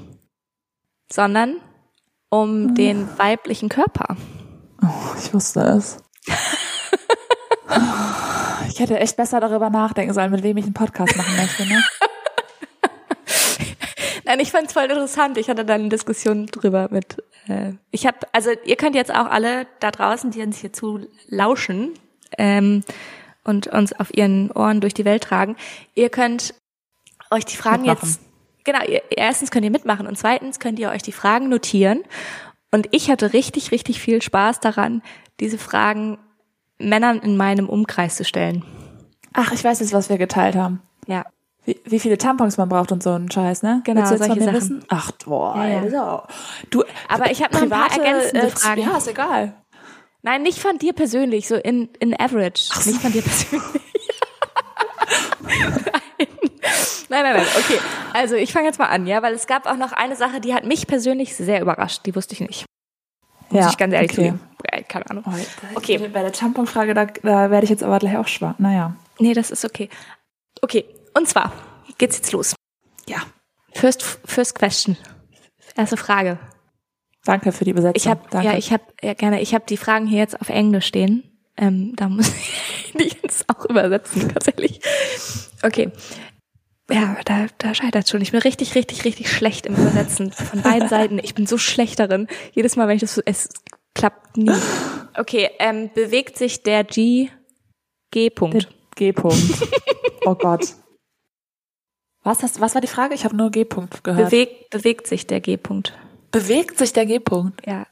sondern 1.12 1.56
um 2.30 2.74
den 2.74 3.06
weiblichen 3.18 3.68
Körper. 3.68 4.16
Oh, 4.84 5.14
ich 5.18 5.32
wusste 5.32 5.60
es. 5.60 5.98
ich 8.68 8.80
hätte 8.80 8.98
echt 8.98 9.16
besser 9.16 9.40
darüber 9.40 9.70
nachdenken 9.70 10.12
sollen, 10.12 10.30
mit 10.30 10.42
wem 10.42 10.56
ich 10.56 10.64
einen 10.64 10.74
Podcast 10.74 11.16
machen 11.16 11.36
möchte, 11.36 11.66
ne? 11.66 11.82
Nein, 14.24 14.40
ich 14.40 14.50
fand's 14.50 14.72
voll 14.72 14.84
interessant. 14.84 15.38
Ich 15.38 15.48
hatte 15.48 15.64
da 15.64 15.74
eine 15.74 15.88
Diskussion 15.88 16.46
drüber 16.46 16.88
mit. 16.90 17.22
Äh, 17.48 17.72
ich 17.90 18.06
habe, 18.06 18.18
also 18.32 18.50
ihr 18.64 18.76
könnt 18.76 18.94
jetzt 18.94 19.12
auch 19.14 19.26
alle 19.26 19.66
da 19.80 19.90
draußen, 19.90 20.30
die 20.30 20.42
uns 20.42 20.58
hier 20.58 20.72
zu 20.72 21.06
lauschen 21.28 21.92
ähm, 22.38 22.84
und 23.44 23.66
uns 23.66 23.92
auf 23.92 24.14
ihren 24.14 24.50
Ohren 24.50 24.80
durch 24.80 24.94
die 24.94 25.04
Welt 25.04 25.24
tragen, 25.24 25.56
ihr 25.94 26.08
könnt 26.08 26.54
euch 27.30 27.44
die 27.44 27.56
Fragen 27.56 27.82
Mitmachen. 27.82 28.08
jetzt. 28.08 28.20
Genau, 28.64 28.82
ihr, 28.84 29.02
erstens 29.10 29.50
könnt 29.50 29.64
ihr 29.64 29.70
mitmachen 29.70 30.06
und 30.06 30.16
zweitens 30.16 30.58
könnt 30.58 30.78
ihr 30.78 30.90
euch 30.90 31.02
die 31.02 31.12
Fragen 31.12 31.50
notieren. 31.50 32.02
Und 32.74 32.88
ich 32.90 33.08
hatte 33.08 33.32
richtig, 33.32 33.70
richtig 33.70 34.00
viel 34.00 34.20
Spaß 34.20 34.58
daran, 34.58 35.00
diese 35.38 35.58
Fragen 35.58 36.18
Männern 36.76 37.20
in 37.20 37.36
meinem 37.36 37.68
Umkreis 37.68 38.16
zu 38.16 38.24
stellen. 38.24 38.64
Ach, 39.32 39.52
ich 39.52 39.62
weiß 39.62 39.78
jetzt, 39.78 39.92
was 39.92 40.08
wir 40.08 40.18
geteilt 40.18 40.56
haben. 40.56 40.82
Ja. 41.06 41.24
Wie, 41.64 41.80
wie 41.84 42.00
viele 42.00 42.18
Tampons 42.18 42.56
man 42.56 42.68
braucht 42.68 42.90
und 42.90 43.00
so 43.00 43.12
einen 43.12 43.30
Scheiß, 43.30 43.62
ne? 43.62 43.80
Genau, 43.84 44.00
Willst 44.00 44.10
du 44.10 44.16
jetzt 44.16 44.26
solche 44.26 44.42
von 44.42 44.52
mir 44.52 44.60
Sachen. 44.60 44.76
wissen? 44.78 44.84
Ach, 44.88 45.12
boah, 45.24 45.56
Ja, 45.56 45.68
ja. 45.68 45.82
ey, 45.82 45.90
so. 45.90 46.22
Du, 46.70 46.84
Aber 47.08 47.30
ich 47.30 47.44
habe 47.44 47.54
noch 47.54 47.62
ein 47.62 47.70
paar 47.70 47.92
ergänzende 47.92 48.48
äh, 48.48 48.50
Fragen. 48.50 48.82
Ja, 48.82 48.96
ist 48.96 49.06
egal. 49.06 49.54
Nein, 50.22 50.42
nicht 50.42 50.58
von 50.58 50.76
dir 50.76 50.94
persönlich, 50.94 51.46
so 51.46 51.54
in, 51.54 51.90
in 52.00 52.18
average. 52.18 52.70
Nicht 52.86 53.00
von 53.00 53.12
dir 53.12 53.22
persönlich. 53.22 53.70
nein. 57.08 57.22
nein, 57.22 57.36
nein. 57.36 57.46
Okay, 57.58 57.78
also 58.12 58.34
ich 58.34 58.52
fange 58.52 58.66
jetzt 58.66 58.78
mal 58.78 58.86
an, 58.86 59.06
ja, 59.06 59.22
weil 59.22 59.34
es 59.34 59.46
gab 59.46 59.66
auch 59.66 59.76
noch 59.76 59.92
eine 59.92 60.16
Sache, 60.16 60.40
die 60.40 60.54
hat 60.54 60.64
mich 60.64 60.86
persönlich 60.86 61.34
sehr 61.36 61.60
überrascht. 61.60 62.02
Die 62.06 62.14
wusste 62.14 62.34
ich 62.34 62.40
nicht. 62.40 62.64
Muss 63.50 63.60
Ja, 63.64 63.70
ich 63.70 63.76
ganz 63.76 63.92
ehrlich 63.94 64.10
okay. 64.12 64.16
zugeben. 64.30 64.40
Äh, 64.64 64.82
Keine 64.84 65.08
Ahnung. 65.10 65.24
Oh, 65.26 65.32
Okay. 65.76 65.98
Bei 66.08 66.22
der 66.22 66.32
Tamponfrage, 66.32 66.94
da, 66.94 67.04
da 67.06 67.50
werde 67.50 67.64
ich 67.64 67.70
jetzt 67.70 67.82
aber 67.82 67.98
gleich 67.98 68.16
auch 68.16 68.28
schwach. 68.28 68.54
Naja. 68.58 68.96
Nee, 69.18 69.34
das 69.34 69.50
ist 69.50 69.64
okay. 69.64 69.88
Okay, 70.62 70.84
und 71.16 71.28
zwar 71.28 71.52
geht's 71.98 72.16
jetzt 72.16 72.32
los. 72.32 72.54
Ja. 73.06 73.18
First, 73.74 74.02
first 74.24 74.54
question. 74.54 74.96
Erste 75.76 75.96
Frage. 75.96 76.38
Danke 77.24 77.52
für 77.52 77.64
die 77.64 77.70
Übersetzung. 77.72 77.96
Ich 77.96 78.06
habe 78.08 78.20
Danke. 78.30 78.48
ja, 78.48 78.56
ich 78.56 78.72
habe 78.72 78.84
ja 79.02 79.14
gerne. 79.14 79.40
Ich 79.40 79.54
habe 79.54 79.64
die 79.68 79.76
Fragen 79.76 80.06
hier 80.06 80.18
jetzt 80.18 80.40
auf 80.40 80.48
Englisch 80.48 80.86
stehen. 80.86 81.30
Ähm, 81.56 81.92
da 81.96 82.08
muss 82.08 82.28
ich 82.36 82.92
die 82.98 83.16
jetzt 83.22 83.48
auch 83.48 83.64
übersetzen 83.66 84.28
tatsächlich. 84.32 84.80
Okay. 85.62 85.90
Ja, 86.90 87.16
da, 87.24 87.46
da 87.58 87.74
scheitert 87.74 88.08
schon. 88.08 88.20
Ich 88.20 88.32
bin 88.32 88.40
richtig, 88.40 88.74
richtig, 88.74 89.04
richtig 89.04 89.32
schlecht 89.32 89.66
im 89.66 89.74
Übersetzen 89.74 90.32
von 90.32 90.62
beiden 90.62 90.88
Seiten. 90.88 91.18
Ich 91.18 91.34
bin 91.34 91.46
so 91.46 91.56
schlecht 91.56 91.98
darin. 91.98 92.28
Jedes 92.52 92.76
Mal, 92.76 92.88
wenn 92.88 92.96
ich 92.96 93.00
das 93.00 93.14
so, 93.14 93.22
es 93.24 93.48
klappt 93.94 94.36
nie. 94.36 94.52
Okay, 95.16 95.48
ähm, 95.58 95.90
bewegt 95.94 96.36
sich 96.36 96.62
der 96.62 96.84
G 96.84 97.30
G-Punkt. 98.10 98.68
G-Punkt. 98.94 99.68
oh 100.24 100.36
Gott. 100.36 100.74
Was, 102.22 102.42
hast, 102.42 102.60
was 102.60 102.74
war 102.74 102.80
die 102.80 102.86
Frage? 102.86 103.14
Ich 103.14 103.24
habe 103.24 103.34
nur 103.34 103.50
G-Punkt 103.50 104.04
gehört. 104.04 104.30
Bewegt, 104.30 104.70
bewegt 104.70 105.06
sich 105.08 105.26
der 105.26 105.40
G-Punkt. 105.40 105.92
Bewegt 106.30 106.78
sich 106.78 106.92
der 106.92 107.06
G-Punkt? 107.06 107.66
Ja. 107.66 107.86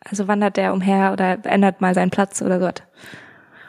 Also 0.00 0.26
wandert 0.26 0.56
der 0.56 0.72
umher 0.72 1.12
oder 1.12 1.44
ändert 1.44 1.80
mal 1.80 1.94
seinen 1.94 2.10
Platz 2.10 2.42
oder 2.42 2.58
so. 2.58 2.68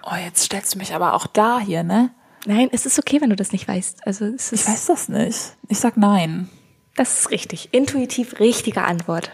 Oh, 0.03 0.15
jetzt 0.15 0.43
stellst 0.43 0.73
du 0.73 0.79
mich 0.79 0.93
aber 0.95 1.13
auch 1.13 1.27
da 1.27 1.59
hier, 1.59 1.83
ne? 1.83 2.11
Nein, 2.45 2.69
es 2.71 2.85
ist 2.85 2.97
okay, 2.99 3.19
wenn 3.21 3.29
du 3.29 3.35
das 3.35 3.51
nicht 3.51 3.67
weißt. 3.67 4.05
Also 4.07 4.25
es 4.25 4.51
ist, 4.51 4.63
Ich 4.63 4.67
weiß 4.67 4.85
das 4.87 5.09
nicht. 5.09 5.39
Ich 5.67 5.79
sag 5.79 5.97
nein. 5.97 6.49
das 6.95 7.19
ist 7.19 7.31
richtig. 7.31 7.69
Intuitiv 7.73 8.39
richtige 8.39 8.83
Antwort. 8.83 9.31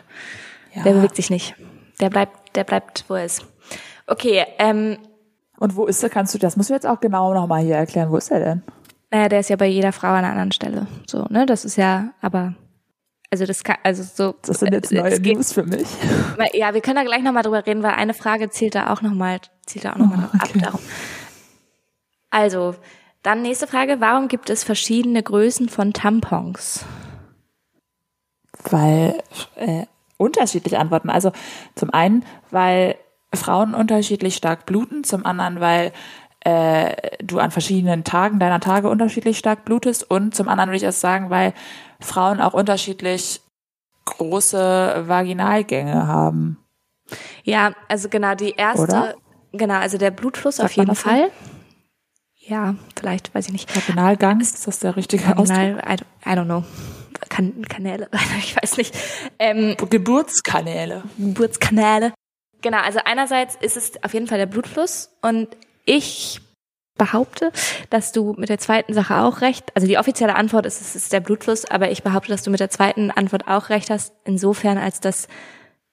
Ja. 0.73 0.83
Der 0.83 0.93
bewegt 0.93 1.15
sich 1.15 1.29
nicht. 1.29 1.55
Der 2.01 2.09
bleibt, 2.09 2.55
der 2.55 2.63
bleibt, 2.63 3.05
wo 3.07 3.13
er 3.15 3.25
ist. 3.25 3.45
Okay, 4.07 4.43
ähm, 4.59 4.97
Und 5.57 5.75
wo 5.75 5.85
ist 5.85 6.03
er? 6.03 6.09
Kannst 6.09 6.33
du, 6.33 6.37
das 6.37 6.57
musst 6.57 6.69
du 6.69 6.73
jetzt 6.73 6.85
auch 6.85 6.99
genau 6.99 7.33
nochmal 7.33 7.63
hier 7.63 7.75
erklären. 7.75 8.11
Wo 8.11 8.17
ist 8.17 8.31
er 8.31 8.39
denn? 8.39 8.63
naja, 9.11 9.29
der 9.29 9.39
ist 9.39 9.49
ja 9.49 9.55
bei 9.55 9.67
jeder 9.67 9.93
Frau 9.93 10.07
an 10.09 10.15
einer 10.17 10.29
anderen 10.31 10.51
Stelle. 10.51 10.87
So, 11.07 11.25
ne? 11.29 11.45
Das 11.45 11.63
ist 11.63 11.77
ja, 11.77 12.09
aber 12.21 12.53
also 13.31 13.45
das 13.45 13.63
kann, 13.63 13.77
also 13.83 14.03
so. 14.03 14.35
Das 14.41 14.59
sind 14.59 14.73
jetzt 14.73 14.91
äh, 14.91 14.99
neue 14.99 15.19
News 15.21 15.53
für 15.53 15.63
mich. 15.63 15.87
Ja, 16.53 16.73
wir 16.73 16.81
können 16.81 16.97
da 16.97 17.03
gleich 17.03 17.23
nochmal 17.23 17.43
drüber 17.43 17.65
reden, 17.65 17.81
weil 17.81 17.93
eine 17.93 18.13
Frage 18.13 18.49
zählt 18.49 18.75
da 18.75 18.91
auch 18.91 19.01
nochmal, 19.01 19.39
zählt 19.65 19.85
da 19.85 19.93
auch 19.93 19.97
nochmal 19.97 20.29
Oh, 20.33 20.35
ab. 20.35 20.49
okay. 20.49 20.59
Darum. 20.59 20.79
Also, 22.35 22.75
dann 23.23 23.43
nächste 23.43 23.65
Frage. 23.65 24.01
Warum 24.01 24.27
gibt 24.27 24.49
es 24.49 24.65
verschiedene 24.65 25.23
Größen 25.23 25.69
von 25.69 25.93
Tampons? 25.93 26.83
Weil 28.69 29.23
äh, 29.55 29.85
unterschiedliche 30.17 30.77
Antworten. 30.77 31.09
Also 31.09 31.31
zum 31.75 31.93
einen, 31.93 32.25
weil 32.51 32.97
Frauen 33.33 33.73
unterschiedlich 33.73 34.35
stark 34.35 34.65
bluten, 34.65 35.05
zum 35.05 35.25
anderen, 35.25 35.61
weil 35.61 35.93
äh, 36.41 36.93
du 37.23 37.39
an 37.39 37.51
verschiedenen 37.51 38.03
Tagen 38.03 38.37
deiner 38.37 38.59
Tage 38.59 38.89
unterschiedlich 38.89 39.37
stark 39.37 39.63
blutest 39.63 40.11
und 40.11 40.35
zum 40.35 40.49
anderen 40.49 40.71
würde 40.71 40.83
ich 40.83 40.87
auch 40.87 40.91
sagen, 40.91 41.29
weil 41.29 41.53
Frauen 42.01 42.41
auch 42.41 42.53
unterschiedlich 42.53 43.39
große 44.03 45.05
Vaginalgänge 45.07 46.05
haben. 46.05 46.57
Ja, 47.45 47.71
also 47.87 48.09
genau, 48.09 48.35
die 48.35 48.51
erste, 48.51 48.83
Oder? 48.83 49.15
genau, 49.53 49.75
also 49.75 49.97
der 49.97 50.11
Blutfluss 50.11 50.57
Sagt 50.57 50.71
auf 50.71 50.75
jeden? 50.75 50.95
Fall. 50.95 51.31
Ja, 52.47 52.75
vielleicht, 52.95 53.33
weiß 53.33 53.47
ich 53.47 53.51
nicht. 53.53 53.75
Vaginalgang, 53.75 54.39
ist 54.39 54.67
das 54.67 54.79
der 54.79 54.95
richtige 54.95 55.37
Ausdruck? 55.37 55.57
I, 55.57 55.95
don't- 55.95 56.03
I 56.25 56.29
don't 56.29 56.45
know. 56.45 56.63
Kan 57.29 57.63
Kanäle, 57.67 58.07
ich 58.39 58.55
weiß 58.55 58.77
nicht. 58.77 58.95
Ähm, 59.39 59.75
Geburtskanäle. 59.89 61.03
Geburtskanäle. 61.17 62.13
Genau, 62.61 62.77
also 62.79 62.99
einerseits 63.03 63.55
ist 63.61 63.77
es 63.77 64.03
auf 64.03 64.13
jeden 64.13 64.27
Fall 64.27 64.37
der 64.37 64.45
Blutfluss 64.45 65.09
und 65.21 65.47
ich 65.85 66.41
behaupte, 66.97 67.51
dass 67.89 68.11
du 68.11 68.33
mit 68.37 68.49
der 68.49 68.57
zweiten 68.59 68.93
Sache 68.93 69.17
auch 69.17 69.41
recht, 69.41 69.75
also 69.75 69.87
die 69.87 69.97
offizielle 69.97 70.35
Antwort 70.35 70.65
ist, 70.65 70.81
es 70.81 70.95
ist 70.95 71.11
der 71.13 71.19
Blutfluss, 71.19 71.65
aber 71.65 71.91
ich 71.91 72.03
behaupte, 72.03 72.29
dass 72.31 72.43
du 72.43 72.51
mit 72.51 72.59
der 72.59 72.69
zweiten 72.69 73.11
Antwort 73.11 73.47
auch 73.47 73.69
recht 73.69 73.89
hast, 73.89 74.13
insofern 74.23 74.77
als 74.77 74.99
dass 74.99 75.27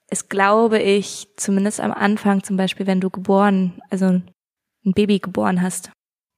es 0.08 0.28
glaube 0.28 0.78
ich, 0.80 1.28
zumindest 1.36 1.80
am 1.80 1.92
Anfang 1.92 2.42
zum 2.42 2.56
Beispiel, 2.56 2.86
wenn 2.86 3.00
du 3.00 3.10
geboren, 3.10 3.80
also 3.90 4.06
ein 4.06 4.24
Baby 4.84 5.18
geboren 5.18 5.60
hast, 5.62 5.90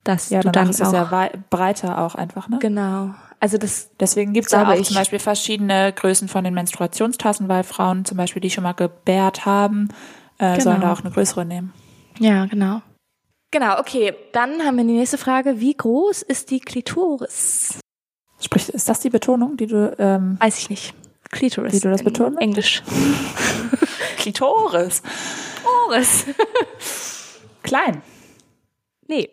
dass 0.05 0.31
Ja, 0.31 0.41
du 0.41 0.51
dann 0.53 0.71
ist 0.71 0.81
es 0.81 0.89
auch, 0.89 0.93
ja 0.93 1.11
wei- 1.11 1.33
breiter 1.51 1.99
auch 1.99 2.15
einfach, 2.15 2.49
ne? 2.49 2.59
genau, 2.61 3.15
also 3.41 3.59
das, 3.59 3.91
Deswegen 4.01 4.33
gibt 4.33 4.47
es 4.47 4.53
ja 4.53 4.67
auch 4.71 4.75
ich. 4.75 4.87
zum 4.87 4.97
Beispiel 4.97 5.19
verschiedene 5.19 5.93
Größen 5.93 6.29
von 6.29 6.45
den 6.45 6.55
Menstruationstassen, 6.55 7.49
weil 7.49 7.63
Frauen 7.65 8.05
zum 8.05 8.17
Beispiel, 8.17 8.41
die 8.41 8.51
schon 8.51 8.65
mal 8.65 8.73
gebärt 8.73 9.45
haben, 9.45 9.89
äh, 10.39 10.53
Genau. 10.53 10.61
sollen 10.65 10.81
da 10.81 10.93
auch 10.93 11.01
eine 11.01 11.11
größere 11.11 11.45
nehmen. 11.45 11.73
ja, 12.19 12.47
genau. 12.47 12.81
Genau, 13.51 13.79
okay, 13.79 14.13
dann 14.33 14.63
haben 14.65 14.77
wir 14.79 14.85
die 14.85 14.95
nächste 14.95 15.17
Frage, 15.17 15.61
wie 15.61 15.75
groß 15.77 16.23
ist 16.23 16.51
die 16.51 16.59
Klitoris? 16.59 17.79
Sprich, 18.41 18.69
ist 18.69 18.89
das 18.89 18.99
die 18.99 19.11
Betonung, 19.11 19.57
die 19.57 19.67
du 19.67 19.95
ähm, 19.99 20.37
Weiß 20.41 20.59
ich 20.59 20.71
nicht. 20.71 20.93
Klitoris. 21.31 21.73
Wie 21.73 21.79
du 21.81 21.91
das 21.91 22.03
hast? 22.05 22.37
Englisch. 22.41 22.83
Klitoris. 24.19 25.03
Klitoris. 25.87 26.25
Klein. 27.63 28.03
nee. 29.09 29.29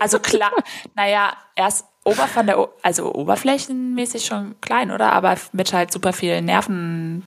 Also 0.00 0.18
klar, 0.18 0.52
naja, 0.94 1.36
erst 1.54 1.86
ober 2.04 2.26
von 2.28 2.46
der, 2.46 2.58
O- 2.60 2.68
also 2.82 3.12
oberflächenmäßig 3.14 4.24
schon 4.26 4.60
klein, 4.60 4.90
oder? 4.90 5.12
Aber 5.12 5.36
mit 5.52 5.72
halt 5.72 5.92
super 5.92 6.12
vielen 6.12 6.44
Nerven. 6.44 7.24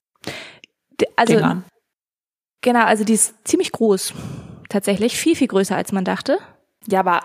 Also, 1.16 1.34
Dingern. 1.34 1.64
genau, 2.62 2.84
also 2.86 3.04
die 3.04 3.14
ist 3.14 3.36
ziemlich 3.48 3.72
groß. 3.72 4.14
Tatsächlich. 4.70 5.18
Viel, 5.18 5.36
viel 5.36 5.48
größer, 5.48 5.76
als 5.76 5.92
man 5.92 6.06
dachte. 6.06 6.38
Ja, 6.88 7.00
aber 7.00 7.22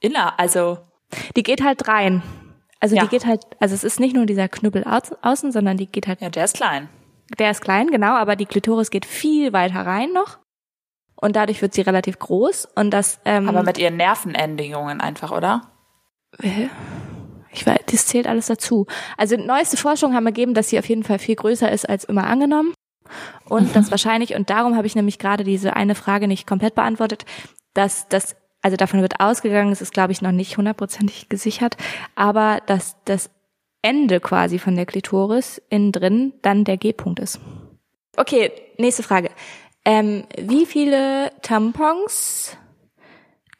inner, 0.00 0.38
also 0.38 0.78
Die 1.36 1.42
geht 1.42 1.62
halt 1.64 1.88
rein. 1.88 2.22
Also 2.80 2.94
Ja. 2.96 3.02
die 3.02 3.08
geht 3.08 3.26
halt, 3.26 3.42
also 3.58 3.74
es 3.74 3.84
ist 3.84 3.98
nicht 4.00 4.14
nur 4.14 4.26
dieser 4.26 4.48
au 4.48 5.00
außen, 5.22 5.50
sondern 5.52 5.76
die 5.76 5.86
geht 5.86 6.06
halt, 6.06 6.20
ja, 6.20 6.28
der 6.30 6.44
ist 6.44 6.54
klein. 6.56 6.88
der 7.38 7.50
ist 7.50 7.60
klein, 7.62 7.88
genau, 7.88 8.12
aber 8.14 8.36
die 8.36 8.46
Klitoris 8.46 8.90
geht 8.90 9.06
viel 9.06 9.52
weiter 9.52 9.84
rein 9.86 10.12
noch. 10.12 10.38
Und 11.16 11.36
dadurch 11.36 11.62
wird 11.62 11.74
sie 11.74 11.80
relativ 11.80 12.18
groß. 12.18 12.68
Und 12.74 12.90
das, 12.90 13.20
ähm, 13.24 13.48
Aber 13.48 13.62
mit 13.62 13.78
ihren 13.78 13.96
Nervenendigungen 13.96 15.00
einfach, 15.00 15.32
oder? 15.32 15.62
Ich 17.52 17.66
weiß, 17.66 17.78
das 17.90 18.06
zählt 18.06 18.26
alles 18.26 18.46
dazu. 18.46 18.86
Also 19.16 19.36
neueste 19.36 19.78
Forschung 19.78 20.14
haben 20.14 20.26
ergeben, 20.26 20.52
dass 20.52 20.68
sie 20.68 20.78
auf 20.78 20.88
jeden 20.88 21.04
Fall 21.04 21.18
viel 21.18 21.36
größer 21.36 21.70
ist 21.70 21.88
als 21.88 22.04
immer 22.04 22.26
angenommen. 22.26 22.74
Und 23.48 23.74
das 23.74 23.90
wahrscheinlich, 23.90 24.34
und 24.34 24.50
darum 24.50 24.76
habe 24.76 24.86
ich 24.86 24.94
nämlich 24.94 25.18
gerade 25.18 25.44
diese 25.44 25.74
eine 25.74 25.94
Frage 25.94 26.28
nicht 26.28 26.46
komplett 26.46 26.74
beantwortet, 26.74 27.24
dass 27.72 28.08
das, 28.08 28.36
also 28.62 28.76
davon 28.76 29.00
wird 29.00 29.20
ausgegangen, 29.20 29.72
es 29.72 29.80
ist 29.80 29.92
glaube 29.92 30.12
ich 30.12 30.22
noch 30.22 30.32
nicht 30.32 30.58
hundertprozentig 30.58 31.28
gesichert, 31.28 31.76
aber 32.14 32.60
dass 32.66 32.96
das 33.04 33.30
Ende 33.80 34.18
quasi 34.20 34.58
von 34.58 34.74
der 34.74 34.86
Klitoris 34.86 35.62
innen 35.70 35.92
drin 35.92 36.32
dann 36.42 36.64
der 36.64 36.76
G-Punkt 36.76 37.20
ist. 37.20 37.40
Okay, 38.16 38.50
nächste 38.78 39.02
Frage. 39.02 39.30
Ähm, 39.86 40.24
wie 40.36 40.66
viele 40.66 41.30
Tampons 41.42 42.56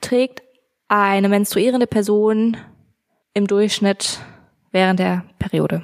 trägt 0.00 0.42
eine 0.88 1.28
menstruierende 1.28 1.86
Person 1.86 2.56
im 3.32 3.46
Durchschnitt 3.46 4.18
während 4.72 4.98
der 4.98 5.24
Periode? 5.38 5.82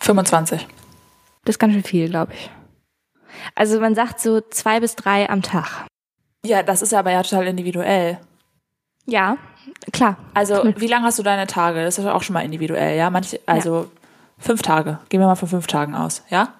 25. 0.00 0.66
Das 1.44 1.54
ist 1.54 1.58
ganz 1.58 1.74
schön 1.74 1.82
viel, 1.84 2.08
glaube 2.08 2.32
ich. 2.32 2.50
Also 3.54 3.78
man 3.78 3.94
sagt 3.94 4.20
so 4.20 4.40
zwei 4.40 4.80
bis 4.80 4.96
drei 4.96 5.28
am 5.28 5.42
Tag. 5.42 5.86
Ja, 6.46 6.62
das 6.62 6.80
ist 6.80 6.94
aber 6.94 7.10
ja 7.12 7.22
total 7.22 7.46
individuell. 7.46 8.18
Ja, 9.04 9.36
klar. 9.92 10.16
Also, 10.32 10.62
Cool. 10.62 10.74
wie 10.78 10.86
lange 10.86 11.04
hast 11.06 11.18
du 11.18 11.22
deine 11.22 11.46
Tage? 11.46 11.82
Das 11.84 11.98
ist 11.98 12.04
ja 12.04 12.14
auch 12.14 12.22
schon 12.22 12.34
mal 12.34 12.44
individuell, 12.44 12.96
ja? 12.96 13.10
Manche, 13.10 13.38
also 13.44 13.90
fünf 14.38 14.62
Tage. 14.62 14.98
Gehen 15.10 15.20
wir 15.20 15.26
mal 15.26 15.34
von 15.34 15.48
fünf 15.48 15.66
Tagen 15.66 15.94
aus, 15.94 16.22
ja? 16.30 16.54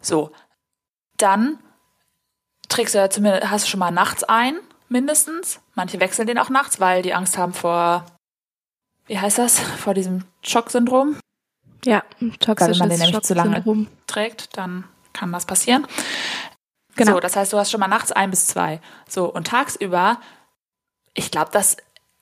So. 0.00 0.30
Dann 1.16 1.58
trägst 2.70 2.94
du 2.94 2.98
ja 2.98 3.10
zumindest, 3.10 3.50
hast 3.50 3.66
du 3.66 3.70
schon 3.70 3.80
mal 3.80 3.90
nachts 3.90 4.24
ein, 4.24 4.54
mindestens. 4.88 5.60
Manche 5.74 6.00
wechseln 6.00 6.26
den 6.26 6.38
auch 6.38 6.48
nachts, 6.48 6.80
weil 6.80 7.02
die 7.02 7.12
Angst 7.12 7.36
haben 7.36 7.52
vor, 7.52 8.06
wie 9.06 9.18
heißt 9.18 9.38
das? 9.38 9.60
Vor 9.60 9.92
diesem 9.94 10.24
Schocksyndrom 10.42 11.16
Ja, 11.84 12.02
toxisches 12.38 12.78
man 12.78 12.88
den 12.88 12.98
nämlich 13.00 13.20
zu 13.22 13.34
lange- 13.34 13.86
trägt, 14.06 14.56
dann 14.56 14.84
kann 15.12 15.32
das 15.32 15.44
passieren. 15.44 15.86
Genau. 16.96 17.12
So, 17.12 17.20
das 17.20 17.36
heißt, 17.36 17.52
du 17.52 17.58
hast 17.58 17.70
schon 17.70 17.80
mal 17.80 17.88
nachts 17.88 18.12
ein 18.12 18.30
bis 18.30 18.46
zwei. 18.46 18.80
So, 19.08 19.26
und 19.26 19.46
tagsüber 19.46 20.20
Ich 21.14 21.30
glaube, 21.30 21.50
dass, 21.50 21.76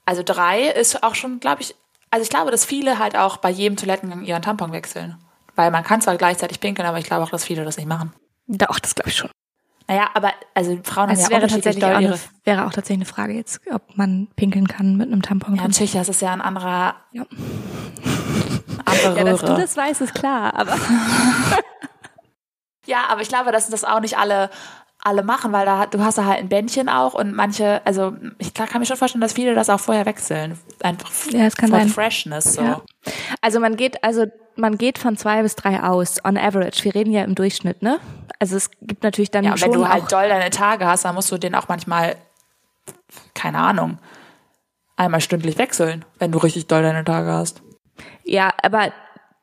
also 0.07 0.23
drei 0.25 0.69
ist 0.69 1.03
auch 1.03 1.15
schon, 1.15 1.41
glaube 1.41 1.61
ich, 1.63 1.75
also 2.11 2.23
ich 2.23 2.31
glaube, 2.31 2.51
dass 2.51 2.65
viele 2.65 2.99
halt 2.99 3.17
auch 3.17 3.37
bei 3.37 3.51
jedem 3.51 3.77
Toilettengang 3.77 4.25
ihren 4.25 4.41
Tampon 4.43 4.73
wechseln. 4.73 5.19
Weil 5.57 5.71
man 5.71 5.85
kann 5.85 6.01
zwar 6.01 6.17
gleichzeitig 6.17 6.61
pinkeln, 6.61 6.89
aber 6.89 6.99
ich 6.99 7.05
glaube 7.05 7.25
auch, 7.25 7.31
dass 7.31 7.45
viele 7.45 7.65
das 7.65 7.77
nicht 7.77 7.89
machen. 7.89 8.15
Doch, 8.47 8.79
das 8.79 8.95
glaube 8.95 9.11
ich 9.11 9.17
schon. 9.17 9.31
Naja, 9.89 10.11
aber 10.13 10.33
also 10.55 10.79
Frauen 10.85 11.09
Also 11.09 11.25
haben 11.25 11.33
ja 11.33 11.39
wäre 11.39 11.49
tatsächlich 11.49 11.85
auch, 11.85 11.89
eine, 11.89 12.19
wäre 12.45 12.67
auch 12.67 12.73
tatsächlich 12.73 12.99
eine 12.99 13.05
Frage 13.07 13.33
jetzt, 13.33 13.61
ob 13.73 13.97
man 13.97 14.29
pinkeln 14.37 14.69
kann 14.69 14.97
mit 14.97 15.11
einem 15.11 15.23
Tampon. 15.23 15.57
Ja, 15.57 15.63
natürlich, 15.63 15.93
das 15.93 16.11
ist 16.11 16.21
ja 16.21 16.33
ein 16.33 16.43
anderer, 16.43 16.97
Ja. 17.13 17.25
andere 18.85 19.17
Ja, 19.17 19.25
dass 19.25 19.41
du 19.41 19.57
das 19.57 19.77
weißt, 19.77 20.03
ist 20.03 20.15
klar, 20.15 20.55
aber 20.55 20.77
Ja, 22.87 23.05
aber 23.09 23.23
ich 23.23 23.29
glaube, 23.29 23.51
dass 23.53 23.69
das 23.69 23.85
auch 23.85 24.01
nicht 24.01 24.19
alle 24.19 24.51
alle 25.03 25.23
machen, 25.23 25.53
weil 25.53 25.65
da 25.65 25.87
du 25.87 26.01
hast 26.01 26.19
da 26.19 26.25
halt 26.25 26.39
ein 26.39 26.49
Bändchen 26.49 26.89
auch 26.89 27.15
und 27.15 27.33
manche, 27.35 27.81
also 27.85 28.15
ich 28.39 28.53
kann 28.53 28.81
mir 28.81 28.87
schon 28.87 28.97
vorstellen, 28.97 29.21
dass 29.23 29.33
viele 29.33 29.55
das 29.55 29.71
auch 29.71 29.81
vorher 29.81 30.07
wechseln. 30.07 30.59
Einfach 30.83 31.11
Ja, 31.31 31.45
es 31.47 31.57
kann 31.57 31.71
sein. 31.71 31.89
Freshness 31.89 32.55
so. 32.55 32.63
Ja. 32.63 32.83
also 33.41 33.61
man 33.61 33.77
geht, 33.77 34.03
also 34.03 34.27
man 34.57 34.77
geht 34.77 34.99
von 34.99 35.17
zwei 35.17 35.43
bis 35.43 35.55
drei 35.55 35.83
aus, 35.83 36.17
on 36.25 36.37
average. 36.37 36.83
Wir 36.83 36.95
reden 36.95 37.13
ja 37.13 37.23
im 37.23 37.37
Durchschnitt, 37.37 37.81
ne? 37.81 38.01
Also 38.41 38.57
es 38.57 38.71
gibt 38.83 39.05
natürlich 39.05 39.31
dann 39.31 39.45
Ja, 39.45 39.57
schon 39.57 39.73
wenn 39.73 39.81
du 39.81 39.89
halt 39.89 40.11
doll 40.11 40.29
deine 40.29 40.51
Tage 40.51 40.85
hast, 40.87 41.05
dann 41.05 41.15
musst 41.15 41.31
du 41.31 41.39
den 41.39 41.55
auch 41.55 41.69
manchmal, 41.69 42.17
keine 43.35 43.59
Ahnung, 43.59 43.99
einmal 44.97 45.21
stündlich 45.21 45.59
wechseln, 45.59 46.05
wenn 46.19 46.33
du 46.33 46.39
richtig 46.39 46.67
doll 46.67 46.83
deine 46.83 47.05
Tage 47.05 47.33
hast. 47.33 47.63
ja, 48.25 48.53
aber 48.63 48.93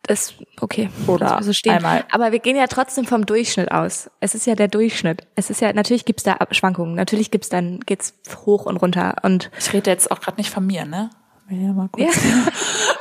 das, 0.07 0.33
okay, 0.61 0.89
Oder 1.07 1.37
wir 1.39 1.43
so 1.43 1.53
stehen. 1.53 1.73
einmal- 1.73 2.05
Aber 2.11 2.31
wir 2.31 2.39
gehen 2.39 2.55
ja 2.55 2.67
trotzdem 2.67 3.05
vom 3.05 3.25
Durchschnitt 3.25 3.71
aus. 3.71 4.09
Es 4.19 4.35
ist 4.35 4.45
ja 4.45 4.55
der 4.55 4.67
Durchschnitt. 4.67 5.27
Es 5.35 5.49
ist 5.49 5.61
ja, 5.61 5.73
natürlich 5.73 6.05
gibt's 6.05 6.23
da 6.23 6.33
Abschwankungen. 6.33 6.95
Natürlich 6.95 7.31
gibt's 7.31 7.49
dann, 7.49 7.79
geht's 7.81 8.13
hoch 8.45 8.65
und 8.65 8.77
runter 8.77 9.15
und 9.23 9.49
Ich 9.59 9.73
rede 9.73 9.89
jetzt 9.89 10.11
auch 10.11 10.19
gerade 10.21 10.37
nicht 10.37 10.49
von 10.51 10.65
mir, 10.65 10.85
ne? 10.85 11.09
Ja, 11.49 11.73
mal 11.73 11.89
kurz. 11.89 12.15
Ja. 12.23 12.47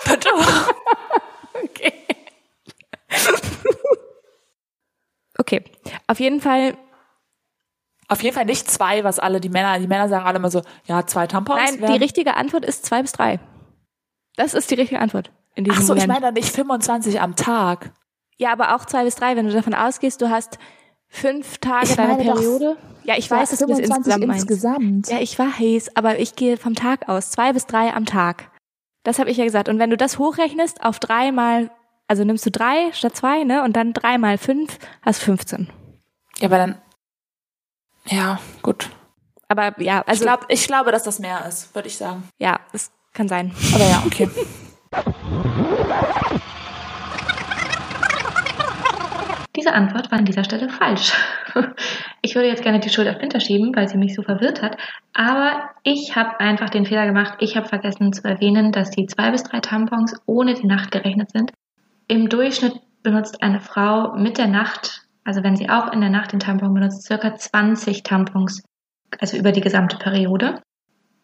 Bitte. 0.12 0.28
Okay. 1.62 1.92
okay. 5.38 5.64
Auf 6.06 6.20
jeden 6.20 6.40
Fall, 6.40 6.76
Auf 8.08 8.22
jeden 8.22 8.34
Fall 8.34 8.44
nicht 8.44 8.70
zwei, 8.70 9.02
was 9.04 9.18
alle 9.18 9.40
die 9.40 9.48
Männer, 9.48 9.78
die 9.78 9.86
Männer 9.86 10.08
sagen 10.08 10.26
alle 10.26 10.36
immer 10.38 10.50
so, 10.50 10.62
ja, 10.86 11.06
zwei 11.06 11.26
Tampons. 11.26 11.58
nein, 11.78 11.90
die 11.92 11.98
richtige 11.98 12.34
Antwort 12.34 12.64
ist 12.64 12.84
zwei 12.84 13.00
bis 13.02 13.12
drei. 13.12 13.40
Das 14.36 14.52
ist 14.54 14.70
die 14.70 14.74
richtige 14.74 15.00
Antwort. 15.00 15.30
In 15.54 15.64
diesem 15.64 15.78
Ach 15.78 15.86
so, 15.86 15.94
ich 15.94 16.06
meine 16.06 16.26
doch 16.26 16.32
nicht 16.32 16.54
25 16.54 17.20
am 17.20 17.36
Tag. 17.36 17.92
Ja, 18.36 18.52
aber 18.52 18.74
auch 18.74 18.84
zwei 18.84 19.04
bis 19.04 19.14
drei, 19.14 19.36
wenn 19.36 19.46
du 19.46 19.52
davon 19.52 19.74
ausgehst, 19.74 20.20
du 20.20 20.28
hast 20.30 20.58
fünf 21.08 21.58
Tage 21.58 21.86
Ich 21.86 21.94
deine 21.96 22.14
meine 22.14 22.24
doch 22.24 22.34
Periode. 22.34 22.76
Ja, 23.04 23.16
ich 23.16 23.30
weiß, 23.30 23.50
dass 23.50 23.58
du 23.60 23.66
das 23.66 23.78
insgesamt 23.78 24.26
meinst. 24.26 24.42
insgesamt. 24.44 25.08
Ja, 25.08 25.20
ich 25.20 25.38
weiß, 25.38 25.96
aber 25.96 26.18
ich 26.18 26.34
gehe 26.34 26.56
vom 26.56 26.74
Tag 26.74 27.08
aus. 27.08 27.30
Zwei 27.30 27.52
bis 27.52 27.66
drei 27.66 27.92
am 27.94 28.06
Tag. 28.06 28.50
Das 29.04 29.18
habe 29.18 29.30
ich 29.30 29.36
ja 29.36 29.44
gesagt. 29.44 29.68
Und 29.68 29.78
wenn 29.78 29.90
du 29.90 29.96
das 29.96 30.18
hochrechnest 30.18 30.82
auf 30.82 30.98
dreimal, 30.98 31.70
also 32.08 32.24
nimmst 32.24 32.44
du 32.46 32.50
drei 32.50 32.90
statt 32.92 33.14
zwei, 33.14 33.44
ne? 33.44 33.62
Und 33.62 33.76
dann 33.76 33.92
drei 33.92 34.18
mal 34.18 34.38
fünf, 34.38 34.78
hast 35.02 35.22
15. 35.22 35.68
Ja, 36.38 36.48
aber 36.48 36.56
dann, 36.58 36.78
ja, 38.06 38.40
gut. 38.62 38.90
Aber 39.48 39.80
ja, 39.80 39.98
Also, 40.06 40.10
also 40.10 40.24
ich, 40.24 40.26
glaub, 40.26 40.44
ich 40.48 40.66
glaube, 40.66 40.90
dass 40.90 41.02
das 41.04 41.18
mehr 41.20 41.46
ist, 41.46 41.74
würde 41.74 41.88
ich 41.88 41.96
sagen. 41.96 42.24
ja, 42.38 42.58
es 42.72 42.90
kann 43.12 43.28
sein. 43.28 43.54
Aber 43.74 43.84
ja, 43.84 44.02
okay. 44.06 44.28
Diese 49.56 49.72
Antwort 49.72 50.10
war 50.10 50.18
an 50.18 50.24
dieser 50.24 50.44
Stelle 50.44 50.68
falsch. 50.68 51.12
Ich 52.22 52.34
würde 52.34 52.48
jetzt 52.48 52.62
gerne 52.62 52.80
die 52.80 52.88
Schuld 52.88 53.06
auf 53.06 53.20
Winter 53.20 53.38
schieben, 53.38 53.76
weil 53.76 53.86
sie 53.86 53.98
mich 53.98 54.14
so 54.14 54.22
verwirrt 54.22 54.62
hat. 54.62 54.78
Aber 55.12 55.70
ich 55.82 56.16
habe 56.16 56.40
einfach 56.40 56.70
den 56.70 56.86
Fehler 56.86 57.06
gemacht. 57.06 57.34
Ich 57.38 57.54
habe 57.54 57.68
vergessen 57.68 58.12
zu 58.12 58.24
erwähnen, 58.24 58.72
dass 58.72 58.90
die 58.90 59.06
zwei 59.06 59.30
bis 59.30 59.42
drei 59.42 59.60
Tampons 59.60 60.14
ohne 60.24 60.54
die 60.54 60.66
Nacht 60.66 60.90
gerechnet 60.90 61.30
sind. 61.30 61.52
Im 62.08 62.30
Durchschnitt 62.30 62.80
benutzt 63.02 63.42
eine 63.42 63.60
Frau 63.60 64.14
mit 64.16 64.38
der 64.38 64.48
Nacht, 64.48 65.02
also 65.24 65.42
wenn 65.42 65.56
sie 65.56 65.68
auch 65.68 65.92
in 65.92 66.00
der 66.00 66.10
Nacht 66.10 66.32
den 66.32 66.40
Tampon 66.40 66.74
benutzt, 66.74 67.02
circa 67.02 67.34
20 67.36 68.02
Tampons, 68.02 68.62
also 69.20 69.36
über 69.36 69.52
die 69.52 69.60
gesamte 69.60 69.98
Periode. 69.98 70.62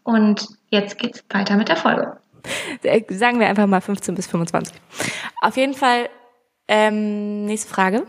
Und 0.04 0.46
jetzt 0.68 0.98
geht's 0.98 1.24
weiter 1.30 1.56
mit 1.56 1.68
der 1.68 1.76
Folge. 1.76 2.19
Äh, 2.82 3.02
Sagen 3.08 3.40
wir 3.40 3.48
einfach 3.48 3.66
mal 3.66 3.80
15 3.80 4.14
bis 4.14 4.26
25. 4.26 4.74
Auf 5.42 5.56
jeden 5.56 5.74
Fall, 5.74 6.08
ähm, 6.68 7.44
nächste 7.46 7.68
Frage. 7.68 8.06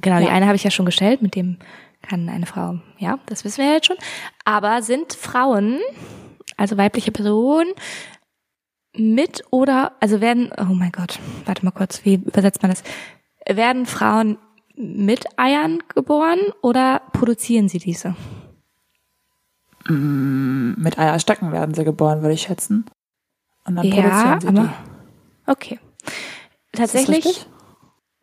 Genau, 0.00 0.18
die 0.18 0.24
Ja. 0.26 0.30
eine 0.32 0.46
habe 0.46 0.56
ich 0.56 0.64
ja 0.64 0.70
schon 0.70 0.86
gestellt, 0.86 1.22
mit 1.22 1.34
dem 1.34 1.58
kann 2.02 2.28
eine 2.28 2.46
Frau, 2.46 2.78
ja, 2.98 3.18
das 3.26 3.44
wissen 3.44 3.58
wir 3.58 3.66
ja 3.66 3.74
jetzt 3.74 3.86
schon. 3.86 3.96
Aber 4.44 4.82
sind 4.82 5.12
Frauen, 5.12 5.78
also 6.56 6.76
weibliche 6.76 7.12
Personen, 7.12 7.72
mit 8.94 9.44
oder, 9.50 9.92
also 10.00 10.20
werden, 10.20 10.50
oh 10.58 10.74
mein 10.74 10.92
Gott, 10.92 11.18
warte 11.46 11.64
mal 11.64 11.70
kurz, 11.70 12.04
wie 12.04 12.14
übersetzt 12.14 12.62
man 12.62 12.70
das? 12.70 12.82
Werden 13.46 13.86
Frauen 13.86 14.38
mit 14.74 15.26
Eiern 15.38 15.82
geboren 15.94 16.38
oder 16.60 17.02
produzieren 17.12 17.68
sie 17.68 17.78
diese? 17.78 18.16
Mit 19.88 20.98
Eierstöcken 20.98 21.52
werden 21.52 21.74
sie 21.74 21.84
geboren, 21.84 22.22
würde 22.22 22.34
ich 22.34 22.42
schätzen. 22.42 22.84
Und 23.64 23.76
dann 23.76 23.86
Ja, 23.86 23.94
produzieren 23.94 24.40
sie 24.40 24.48
aber- 24.48 24.62
die. 25.46 25.50
Okay. 25.50 25.80
Ist 26.04 26.80
das 26.80 26.92
Tatsächlich, 26.92 27.46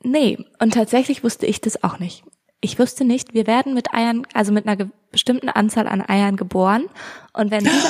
nee, 0.04 0.38
und 0.60 0.74
tatsächlich 0.74 1.24
wusste 1.24 1.46
ich 1.46 1.62
das 1.62 1.84
auch 1.84 2.00
nicht. 2.00 2.24
Ich 2.62 2.78
wusste 2.80 3.06
nicht, 3.06 3.34
wir 3.34 3.48
werden 3.48 3.74
mit 3.74 3.94
Eiern, 3.94 4.26
also 4.34 4.52
mit 4.52 4.68
einer 4.68 4.90
bestimmten 5.12 5.50
Anzahl 5.50 5.88
an 5.88 6.02
Eiern 6.08 6.36
geboren. 6.36 6.86
Und 7.34 7.52
wenn 7.52 7.64
diese 7.64 7.88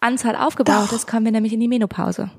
Anzahl 0.00 0.34
aufgebaut 0.36 0.88
Doch. 0.88 0.92
ist, 0.92 1.06
kommen 1.06 1.24
wir 1.24 1.32
nämlich 1.32 1.52
in 1.52 1.60
die 1.60 1.68
Menopause. 1.68 2.30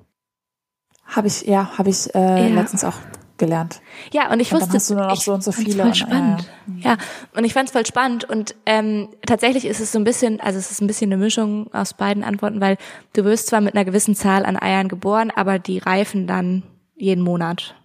Habe 1.06 1.28
ich, 1.28 1.42
ja, 1.44 1.78
habe 1.78 1.90
ich 1.90 2.14
äh, 2.16 2.50
Ja. 2.50 2.56
letztens 2.56 2.84
auch 2.84 2.96
gelernt. 3.40 3.82
Ja, 4.14 4.32
und 4.32 4.40
ich 4.40 4.54
Und 4.54 4.60
dann 4.62 4.68
wusste, 4.68 4.76
hast 4.78 4.90
du 4.92 4.96
nur 4.96 5.06
noch 5.08 5.14
ich 5.16 5.22
so 5.24 5.34
und 5.34 5.44
so 5.44 5.52
viele 5.52 5.78
Voll 5.78 5.88
und- 5.88 5.98
spannend. 5.98 6.50
Ja, 6.78 6.98
und 7.36 7.44
ich 7.46 7.54
fand's 7.54 7.72
voll 7.72 7.86
spannend 7.86 8.24
und 8.26 8.54
ähm, 8.68 9.10
tatsächlich 9.26 9.66
ist 9.66 9.80
es 9.80 9.92
so 9.92 9.98
ein 9.98 10.04
bisschen, 10.04 10.40
also 10.40 10.60
es 10.60 10.70
ist 10.70 10.82
ein 10.82 10.88
bisschen 10.88 11.12
eine 11.12 11.18
Mischung 11.22 11.74
aus 11.74 11.96
beiden 11.96 12.24
Antworten, 12.24 12.62
weil 12.62 12.78
du 13.14 13.24
wirst 13.26 13.48
zwar 13.48 13.62
mit 13.62 13.74
einer 13.74 13.86
gewissen 13.86 14.14
Zahl 14.16 14.46
an 14.46 14.56
Eiern 14.62 14.88
geboren, 14.88 15.32
aber 15.36 15.58
die 15.58 15.80
reifen 15.80 16.28
dann 16.28 16.62
jeden 16.96 17.24
Monat. 17.24 17.76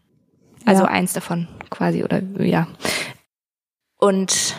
Also 0.67 0.83
Ja. 0.85 0.89
eins 0.91 1.13
davon 1.15 1.49
quasi 1.71 2.05
oder 2.05 2.21
ja. 2.39 2.67
Und 3.97 4.57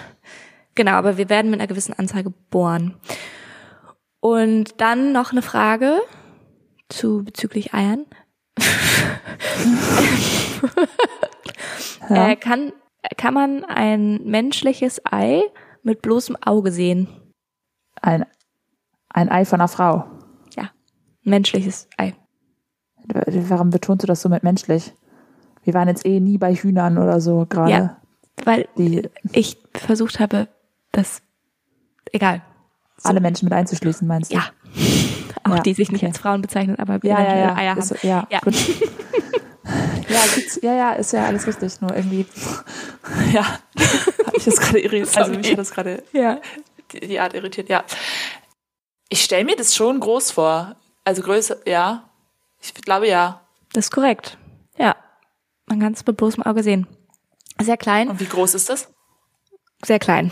genau, 0.76 0.94
aber 0.94 1.18
wir 1.18 1.30
werden 1.30 1.52
mit 1.52 1.60
einer 1.60 1.68
gewissen 1.68 1.94
Anzahl 1.94 2.24
geboren. 2.24 2.96
Und 4.20 4.82
dann 4.82 5.12
noch 5.12 5.32
eine 5.32 5.42
Frage 5.44 6.00
zu 6.90 7.24
bezüglich 7.24 7.74
Eiern. 7.76 8.06
Ja. 12.10 12.30
Äh, 12.30 12.36
kann, 12.36 12.72
kann 13.18 13.34
man 13.34 13.64
ein 13.66 14.22
menschliches 14.26 15.02
Ei 15.06 15.42
mit 15.82 16.02
bloßem 16.04 16.36
Auge 16.40 16.72
sehen? 16.72 17.08
Ein, 18.02 18.26
ein 19.10 19.30
Ei 19.32 19.44
von 19.46 19.60
einer 19.60 19.68
Frau. 19.68 20.06
Ja, 20.56 20.70
menschliches 21.24 21.88
Ei. 21.98 22.14
Warum 23.08 23.70
betonst 23.72 24.04
du 24.04 24.08
das 24.08 24.22
so 24.22 24.30
mit 24.30 24.44
menschlich? 24.44 24.94
Wir 25.64 25.74
waren 25.74 25.88
jetzt 25.88 26.06
eh 26.06 26.20
nie 26.20 26.38
bei 26.38 26.54
Hühnern 26.54 26.98
oder 27.00 27.20
so 27.22 27.46
gerade. 27.48 27.72
Ja. 27.72 28.02
Weil 28.44 28.68
Die 28.78 29.10
ich 29.32 29.58
versucht 29.74 30.20
habe, 30.20 30.48
das, 30.92 31.22
egal. 32.12 32.42
alle 33.04 33.20
Menschen 33.22 33.46
mit 33.46 33.54
einzuschließen, 33.54 34.08
meinst 34.08 34.32
du? 34.32 34.36
Ja. 34.36 34.44
Auch 35.44 35.56
Ja, 35.56 35.62
die 35.62 35.74
sich 35.74 35.92
nicht 35.92 36.02
okay. 36.02 36.08
als 36.08 36.18
Frauen 36.20 36.42
bezeichnen, 36.42 36.78
aber 36.78 37.00
ja, 37.04 37.20
ja, 37.22 37.38
ja. 37.38 37.56
Eier 37.56 37.72
haben. 37.72 37.80
Ist, 37.80 38.04
ja, 38.04 38.28
Ja. 38.30 38.40
gut. 38.42 38.56
ja, 40.10 40.20
gibt's, 40.36 40.60
ja, 40.62 40.74
ja, 40.74 40.92
ist 40.94 41.14
ja 41.14 41.26
alles 41.26 41.48
richtig. 41.48 41.82
Nur 41.82 41.96
irgendwie, 41.96 42.26
ja, 43.34 43.44
habe 43.44 44.38
ich 44.38 44.46
das 44.46 44.58
gerade 44.60 44.80
irritiert. 44.80 45.18
Also 45.18 45.32
mich 45.34 45.52
hat 45.52 45.58
das 45.58 45.72
gerade 45.72 46.04
Ja. 46.14 46.40
die, 46.92 47.00
die 47.08 47.20
Art 47.20 47.34
irritiert, 47.34 47.70
ja. 47.70 47.84
Ich 49.10 49.24
stelle 49.24 49.46
mir 49.46 49.56
das 49.56 49.76
schon 49.76 50.00
groß 50.00 50.32
vor. 50.32 50.76
Also 51.04 51.22
Größe, 51.22 51.62
ja. 51.66 52.10
Ich 52.62 52.74
glaube 52.74 53.08
ja. 53.08 53.42
Das 53.74 53.86
ist 53.86 53.92
korrekt. 53.92 54.38
Ja. 54.78 54.96
Man 55.68 55.80
kann 55.80 55.94
es 55.94 56.06
mit 56.06 56.18
bloßem 56.18 56.44
Auge 56.44 56.64
sehen. 56.64 56.88
Sehr 57.62 57.78
klein, 57.78 58.10
Und 58.10 58.20
wie 58.20 58.26
groß 58.26 58.56
ist 58.56 58.70
das? 58.70 58.90
sehr 59.86 60.00
klein. 60.00 60.32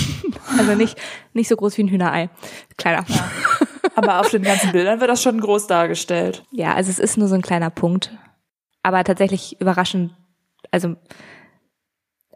also 0.58 0.74
nicht, 0.74 0.98
nicht 1.32 1.48
so 1.48 1.56
groß 1.56 1.76
wie 1.78 1.84
ein 1.84 1.88
Hühnerei. 1.88 2.30
Kleiner. 2.76 3.04
Ja. 3.08 3.30
Aber 3.94 4.20
auf 4.20 4.30
den 4.30 4.42
ganzen 4.42 4.72
Bildern 4.72 5.00
wird 5.00 5.10
das 5.10 5.22
schon 5.22 5.40
groß 5.40 5.66
dargestellt. 5.68 6.44
also 6.74 6.90
es 6.90 6.98
ist 6.98 7.16
nur 7.16 7.28
so 7.28 7.34
ein 7.34 7.42
kleiner 7.42 7.70
Punkt. 7.70 8.12
Aber 8.88 9.04
tatsächlich 9.04 9.60
überraschend, 9.60 10.14
also, 10.70 10.96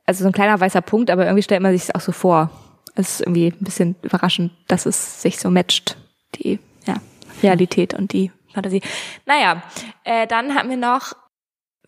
also 0.05 0.23
so 0.23 0.29
ein 0.29 0.35
kleiner 0.35 0.61
weißer 0.61 0.83
Punkt, 0.83 1.11
aber 1.11 1.25
irgendwie 1.25 1.43
stellt 1.43 1.63
man 1.63 1.73
sich 1.73 1.85
es 1.85 1.95
auch 1.95 2.03
so 2.03 2.13
vor. 2.13 2.51
Es 2.95 3.15
ist 3.15 3.21
irgendwie 3.23 3.47
ein 3.47 3.65
bisschen 3.65 3.97
überraschend, 4.03 4.53
dass 4.69 4.85
es 4.85 5.23
sich 5.23 5.39
so 5.39 5.49
matcht, 5.49 5.97
die 6.35 6.59
ja, 6.87 6.97
Realität 7.43 7.95
und 7.95 8.13
die 8.13 8.33
Fantasie. 8.53 8.83
Naja, 9.25 9.63
äh, 10.05 10.27
dann 10.27 10.55
haben 10.55 10.69
wir 10.69 10.77
noch, 10.77 11.15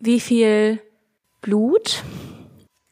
wie 0.01 0.19
viel 0.19 0.81
Blut 1.43 2.03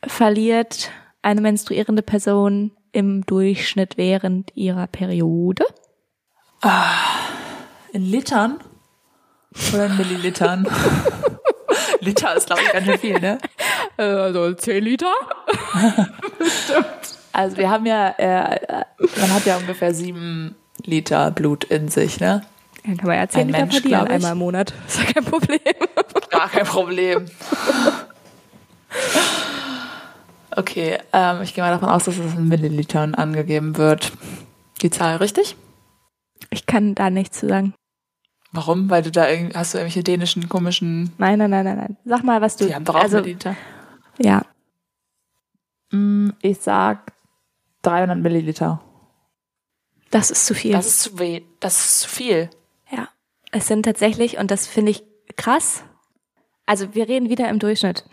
verliert 0.06 0.90
eine 1.22 1.40
menstruierende 1.40 2.02
Person 2.02 2.72
im 2.92 3.24
Durchschnitt 3.24 3.96
während 3.96 4.54
ihrer 4.54 4.88
Periode? 4.88 5.64
In 7.94 8.02
Litern? 8.02 8.60
Oder 9.72 9.86
in 9.86 9.96
Millilitern? 9.96 10.68
Liter 12.02 12.34
ist, 12.34 12.46
glaube 12.46 12.62
ich, 12.62 12.72
ganz 12.72 12.84
schön 12.84 12.98
viel, 12.98 13.20
ne? 13.20 13.38
Also 13.96 14.52
10 14.52 14.84
Liter? 14.84 15.12
Also 17.34 17.56
wir 17.56 17.70
haben 17.70 17.86
ja, 17.86 18.10
äh, 18.18 18.84
man 19.18 19.32
hat 19.32 19.46
ja 19.46 19.56
ungefähr 19.56 19.94
sieben 19.94 20.54
Liter 20.84 21.30
Blut 21.30 21.64
in 21.64 21.88
sich, 21.88 22.20
ne? 22.20 22.42
Dann 22.84 22.98
kann 22.98 23.06
man 23.06 23.16
ja 23.16 23.26
10 23.26 23.40
Ein 23.40 23.46
Liter 23.46 23.58
Mensch, 23.60 23.80
verlieren 23.80 24.08
einmal 24.08 24.32
im 24.32 24.38
Monat. 24.38 24.74
Ist 24.86 24.98
ja 24.98 25.04
kein 25.14 25.24
Problem. 25.24 25.58
Gar 26.28 26.48
kein 26.50 26.66
Problem. 26.66 27.24
Okay, 30.54 30.98
ähm, 31.14 31.40
ich 31.40 31.54
gehe 31.54 31.64
mal 31.64 31.70
davon 31.70 31.88
aus, 31.88 32.04
dass 32.04 32.18
es 32.18 32.34
in 32.34 32.48
Millilitern 32.48 33.14
angegeben 33.14 33.78
wird. 33.78 34.12
Die 34.82 34.90
Zahl 34.90 35.16
richtig? 35.16 35.56
Ich 36.50 36.66
kann 36.66 36.94
da 36.94 37.08
nichts 37.08 37.38
zu 37.40 37.48
sagen. 37.48 37.72
Warum? 38.52 38.90
Weil 38.90 39.02
du 39.02 39.10
da 39.10 39.28
irgendwie, 39.28 39.56
hast 39.56 39.72
du 39.74 39.78
irgendwelche 39.78 40.02
dänischen 40.04 40.48
komischen, 40.48 41.12
Nein, 41.18 41.38
nein, 41.38 41.50
nein, 41.50 41.64
nein, 41.64 41.76
nein. 41.78 41.96
Sag 42.04 42.22
mal, 42.22 42.40
was 42.42 42.56
du. 42.56 42.66
die 42.66 42.74
haben 42.74 42.84
doch 42.84 42.94
auch 42.94 43.00
also, 43.02 43.16
Milliliter. 43.18 43.56
ja. 44.18 44.42
Mm, 45.90 46.30
Ich 46.40 46.58
sag 46.60 47.12
300 47.82 48.18
Milliliter. 48.18 48.80
Das 50.10 50.30
ist 50.30 50.44
zu 50.46 50.54
viel. 50.54 50.72
Das 50.72 50.86
ist 50.86 51.00
zu 51.00 51.18
weh, 51.18 51.42
das 51.60 51.78
ist 51.84 52.00
zu 52.00 52.08
viel. 52.08 52.50
ja. 52.90 53.08
Es 53.54 53.66
sind 53.66 53.82
tatsächlich, 53.84 54.38
und 54.38 54.50
das 54.50 54.66
finde 54.66 54.90
ich 54.92 55.02
krass. 55.36 55.82
Also 56.64 56.94
wir 56.94 57.08
reden 57.08 57.28
wieder 57.28 57.48
im 57.50 57.58
Durchschnitt. 57.58 58.04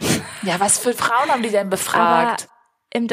Ja, 0.41 0.59
was 0.59 0.77
für 0.79 0.93
Frauen 0.93 1.29
haben 1.29 1.43
die 1.43 1.49
denn 1.49 1.69
befragt? 1.69 2.49
Aber 2.49 2.97
im, 2.97 3.07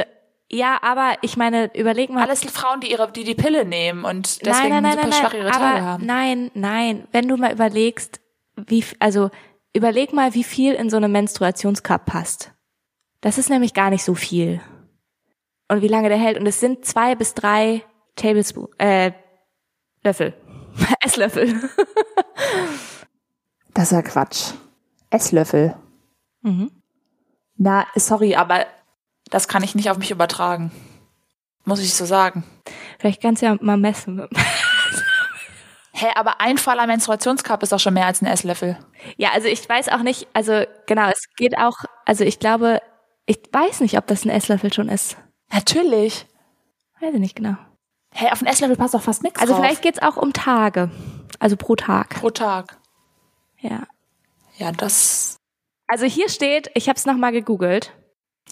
ja, 0.50 0.78
aber 0.82 1.16
ich 1.22 1.36
meine, 1.36 1.70
überleg 1.74 2.10
mal. 2.10 2.22
Alles 2.22 2.44
Frauen, 2.44 2.80
die 2.80 2.90
ihre, 2.90 3.10
die 3.10 3.24
die 3.24 3.34
Pille 3.34 3.64
nehmen 3.64 4.04
und 4.04 4.46
deswegen 4.46 4.68
nein, 4.68 4.82
nein, 4.82 4.82
nein, 4.82 4.92
super 4.92 5.08
nein, 5.08 5.20
schwache 5.20 5.36
nein. 5.36 5.46
ihre 5.46 5.52
Tage 5.52 5.84
haben. 5.84 6.06
nein, 6.06 6.50
nein. 6.54 7.08
Wenn 7.10 7.28
du 7.28 7.36
mal 7.36 7.52
überlegst, 7.52 8.20
wie, 8.56 8.84
also 9.00 9.30
überleg 9.72 10.12
mal, 10.12 10.34
wie 10.34 10.44
viel 10.44 10.74
in 10.74 10.88
so 10.88 10.96
einem 10.96 11.12
Menstruationscup 11.12 12.06
passt. 12.06 12.52
Das 13.20 13.38
ist 13.38 13.50
nämlich 13.50 13.74
gar 13.74 13.90
nicht 13.90 14.04
so 14.04 14.14
viel. 14.14 14.60
Und 15.68 15.82
wie 15.82 15.88
lange 15.88 16.08
der 16.08 16.18
hält. 16.18 16.38
Und 16.38 16.46
es 16.46 16.60
sind 16.60 16.84
zwei 16.84 17.16
bis 17.16 17.34
drei 17.34 17.82
Tablespoon, 18.14 18.68
äh, 18.78 19.12
Löffel. 20.04 20.34
Esslöffel. 21.00 21.60
Das 23.74 23.84
ist 23.84 23.92
ja 23.92 24.02
Quatsch. 24.02 24.52
Esslöffel. 25.10 25.76
Mhm. 26.42 26.70
Na, 27.56 27.86
sorry, 27.96 28.36
aber 28.36 28.66
das 29.30 29.48
kann 29.48 29.62
ich 29.62 29.74
nicht 29.74 29.90
auf 29.90 29.98
mich 29.98 30.10
übertragen. 30.10 30.70
Muss 31.64 31.80
ich 31.80 31.94
so 31.94 32.04
sagen. 32.04 32.44
Vielleicht 32.98 33.20
kannst 33.20 33.42
du 33.42 33.46
ja 33.46 33.56
mal 33.60 33.76
messen. 33.76 34.26
Hä, 35.92 36.06
aber 36.14 36.40
ein 36.40 36.58
voller 36.58 36.86
Menstruationscup 36.86 37.62
ist 37.62 37.72
doch 37.72 37.80
schon 37.80 37.94
mehr 37.94 38.06
als 38.06 38.20
ein 38.20 38.26
Esslöffel. 38.26 38.78
Ja, 39.16 39.30
also 39.32 39.48
ich 39.48 39.66
weiß 39.66 39.88
auch 39.88 40.02
nicht, 40.02 40.28
also 40.34 40.62
genau, 40.86 41.08
es 41.08 41.24
geht 41.36 41.56
auch, 41.56 41.78
also 42.04 42.22
ich 42.22 42.38
glaube, 42.38 42.82
ich 43.24 43.40
weiß 43.50 43.80
nicht, 43.80 43.96
ob 43.96 44.06
das 44.06 44.24
ein 44.24 44.30
Esslöffel 44.30 44.72
schon 44.72 44.90
ist. 44.90 45.16
Natürlich. 45.52 46.26
Weiß 47.00 47.14
ich 47.14 47.20
nicht 47.20 47.36
genau. 47.36 47.56
Hä, 48.12 48.26
auf 48.30 48.42
einen 48.42 48.52
Esslöffel 48.52 48.76
passt 48.76 48.94
doch 48.94 49.02
fast 49.02 49.22
nichts 49.22 49.40
Also 49.40 49.54
drauf. 49.54 49.62
vielleicht 49.62 49.82
geht's 49.82 50.02
auch 50.02 50.16
um 50.16 50.32
Tage. 50.34 50.90
Also 51.38 51.56
pro 51.56 51.76
Tag. 51.76 52.10
pro 52.20 52.30
Tag. 52.30 52.76
Ja. 53.60 53.82
Ja, 54.58 54.72
das. 54.72 55.36
Also 55.86 56.04
hier 56.04 56.28
steht, 56.28 56.70
ich 56.74 56.88
habe 56.88 56.96
es 56.98 57.06
nochmal 57.06 57.32
gegoogelt. 57.32 57.92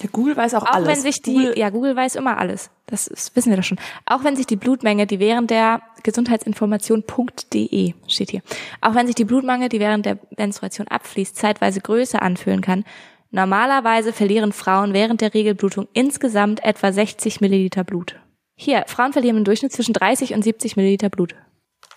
Ja, 0.01 0.09
Google 0.11 0.37
weiß 0.37 0.55
auch, 0.55 0.63
Auch 0.63 0.73
alles. 0.73 0.89
wenn 0.89 1.01
sich 1.01 1.23
die, 1.23 1.35
Google, 1.35 1.57
ja, 1.59 1.71
Google 1.71 1.95
weiß 1.95 2.17
immer 2.17 2.37
alles. 2.39 2.71
Das 2.87 3.07
ist, 3.07 3.37
wissen 3.37 3.51
wir 3.51 3.57
doch 3.57 3.65
schon. 3.65 3.79
Auch 4.07 4.25
wenn 4.25 4.35
sich 4.35 4.47
die 4.47 4.57
Blutmenge, 4.57 5.07
die 5.07 5.21
während 5.21 5.51
der 5.51 5.83
Gesundheitsinformation.de 6.03 7.95
steht 8.09 8.31
hier. 8.31 8.43
Auch 8.81 8.97
wenn 8.97 9.07
sich 9.07 9.15
die 9.15 9.25
Blutmenge, 9.25 9.69
die 9.69 9.79
während 9.79 10.05
der 10.05 10.19
Menstruation 10.37 10.89
abfließt, 10.89 11.37
zeitweise 11.37 11.81
größer 11.81 12.21
anfühlen 12.23 12.61
kann, 12.61 12.85
normalerweise 13.31 14.13
verlieren 14.13 14.53
Frauen 14.53 14.93
während 14.95 15.21
der 15.21 15.33
Regelblutung 15.33 15.87
insgesamt 15.93 16.65
etwa 16.65 16.93
60 16.93 17.41
Milliliter 17.41 17.85
Blut. 17.85 18.17
Hier, 18.57 18.85
Frauen 18.89 19.13
verlieren 19.13 19.37
im 19.39 19.45
Durchschnitt 19.45 19.73
zwischen 19.73 19.93
30 19.93 20.35
und 20.35 20.43
70 20.43 20.77
Milliliter 20.77 21.09
Blut. 21.09 21.37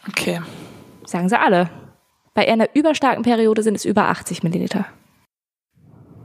Okay. 0.07 0.41
Sagen 1.05 1.29
sie 1.29 1.39
alle. 1.39 1.69
Bei 2.35 2.47
einer 2.47 2.75
überstarken 2.75 3.23
Periode 3.23 3.63
sind 3.63 3.75
es 3.75 3.85
über 3.85 4.09
80 4.09 4.43
Milliliter. 4.43 4.85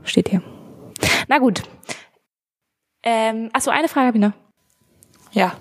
Steht 0.03 0.29
hier. 0.29 0.43
Na 1.27 1.39
gut. 1.39 1.63
Ähm, 3.03 3.49
achso, 3.53 3.71
eine 3.71 3.87
Frage 3.87 4.07
habe 4.07 4.17
ich 4.17 4.23
noch. 4.23 4.31
Ja. 5.31 5.53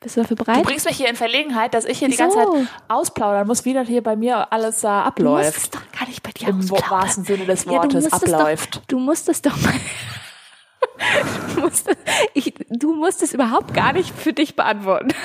Bist 0.00 0.16
du 0.16 0.20
dafür 0.20 0.36
Du 0.36 0.44
bereit? 0.44 0.62
bringst 0.64 0.84
mich 0.86 0.96
hier 0.98 1.08
in 1.08 1.16
Verlegenheit, 1.16 1.72
dass 1.72 1.86
ich 1.86 1.98
hier 1.98 2.08
die 2.08 2.18
Wieso? 2.18 2.24
ganze 2.28 2.36
Zeit 2.66 2.68
ausplaudern 2.88 3.46
muss, 3.46 3.64
wie 3.64 3.72
das 3.72 3.88
hier 3.88 4.02
bei 4.02 4.16
mir 4.16 4.52
alles 4.52 4.80
da 4.82 5.10
Du 5.16 5.24
musst 5.24 5.48
es 5.48 5.54
abläuft. 5.64 5.74
doch 5.74 5.98
gar 5.98 6.06
nicht 6.08 6.22
bei 6.22 6.30
dir 6.32 6.48
Im 6.48 6.58
ausplaudern. 6.60 6.90
wahrsten 6.90 7.24
Sinne 7.24 7.46
des 7.46 7.64
Ja, 7.64 7.70
du 7.70 7.76
Wortes 7.78 8.04
musst 8.10 8.22
es 8.26 8.32
abläuft. 8.34 8.76
Doch, 8.76 8.82
du 8.86 8.98
musst 8.98 9.28
es 9.30 9.40
doch 9.42 9.56
mal. 9.62 9.72
du, 11.54 11.60
musst 11.62 11.88
es, 11.88 11.96
ich, 12.34 12.54
du 12.68 12.94
musst 12.94 13.22
es 13.22 13.32
überhaupt 13.32 13.72
gar 13.72 13.92
nicht 13.94 14.14
für 14.14 14.32
dich 14.32 14.56
beantworten. 14.56 15.08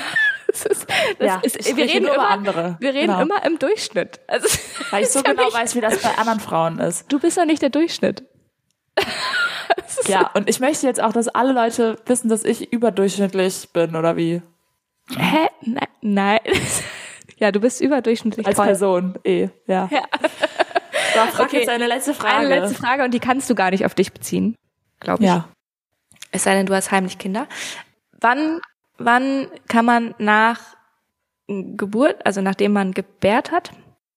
Das 0.52 0.66
ist, 0.66 0.88
das 1.20 1.28
Ja, 1.28 1.40
ist, 1.44 1.78
wir 1.78 1.84
reden 1.86 2.06
über 2.06 2.16
immer, 2.16 2.28
andere. 2.28 2.76
Wir 2.80 2.92
reden 2.92 3.10
Genau. 3.12 3.22
immer 3.22 3.46
im 3.46 3.60
Durchschnitt. 3.60 4.20
Also, 4.28 4.48
Weil 4.90 5.04
ich 5.04 5.10
so 5.12 5.20
ja 5.20 5.30
genau 5.34 5.46
nicht- 5.46 5.54
weiß, 5.56 5.76
wie 5.76 5.82
das 5.82 6.02
bei 6.02 6.18
anderen 6.18 6.40
Frauen 6.40 6.80
ist. 6.80 7.06
Du 7.12 7.20
bist 7.20 7.38
doch 7.38 7.46
nicht 7.46 7.62
der 7.62 7.70
Durchschnitt. 7.70 8.24
Ja, 10.08 10.30
und 10.34 10.50
ich 10.50 10.60
möchte 10.60 10.88
jetzt 10.88 11.02
auch, 11.02 11.14
dass 11.14 11.28
alle 11.28 11.52
Leute 11.54 11.98
wissen, 12.06 12.30
dass 12.30 12.44
ich 12.44 12.72
überdurchschnittlich 12.74 13.70
bin, 13.74 13.96
oder 13.96 14.16
wie? 14.18 14.42
Hä? 15.16 15.48
Nein. 15.62 15.88
nein. 16.02 16.40
ja, 17.38 17.52
du 17.52 17.60
bist 17.60 17.82
überdurchschnittlich 17.82 18.46
Als 18.48 18.56
toll. 18.58 18.66
Person, 18.68 19.20
eh, 19.24 19.50
ja. 19.68 19.88
Ja. 19.92 20.02
So, 21.14 21.20
frag 21.32 21.46
Okay. 21.48 21.58
jetzt 21.60 21.70
eine 21.70 21.88
letzte 21.88 22.14
Frage. 22.14 22.36
Eine 22.48 22.60
letzte 22.62 22.76
Frage 22.76 23.04
und 23.04 23.14
die 23.14 23.20
kannst 23.20 23.50
du 23.50 23.56
gar 23.56 23.72
nicht 23.72 23.86
auf 23.86 23.96
dich 23.96 24.14
beziehen, 24.14 24.56
glaube 25.00 25.24
ich. 25.24 25.30
Ja. 25.30 25.48
Es 26.32 26.44
sei 26.44 26.54
denn, 26.54 26.66
du 26.68 26.76
hast 26.76 26.92
heimlich 26.92 27.18
Kinder. 27.18 27.48
Wann, 28.22 28.60
wann 28.98 29.48
kann 29.68 29.86
man 29.86 30.14
nach 30.20 30.60
Geburt, 31.48 32.24
also 32.26 32.42
nachdem 32.42 32.74
man 32.74 32.94
gebärt 32.94 33.52
hat, 33.52 33.72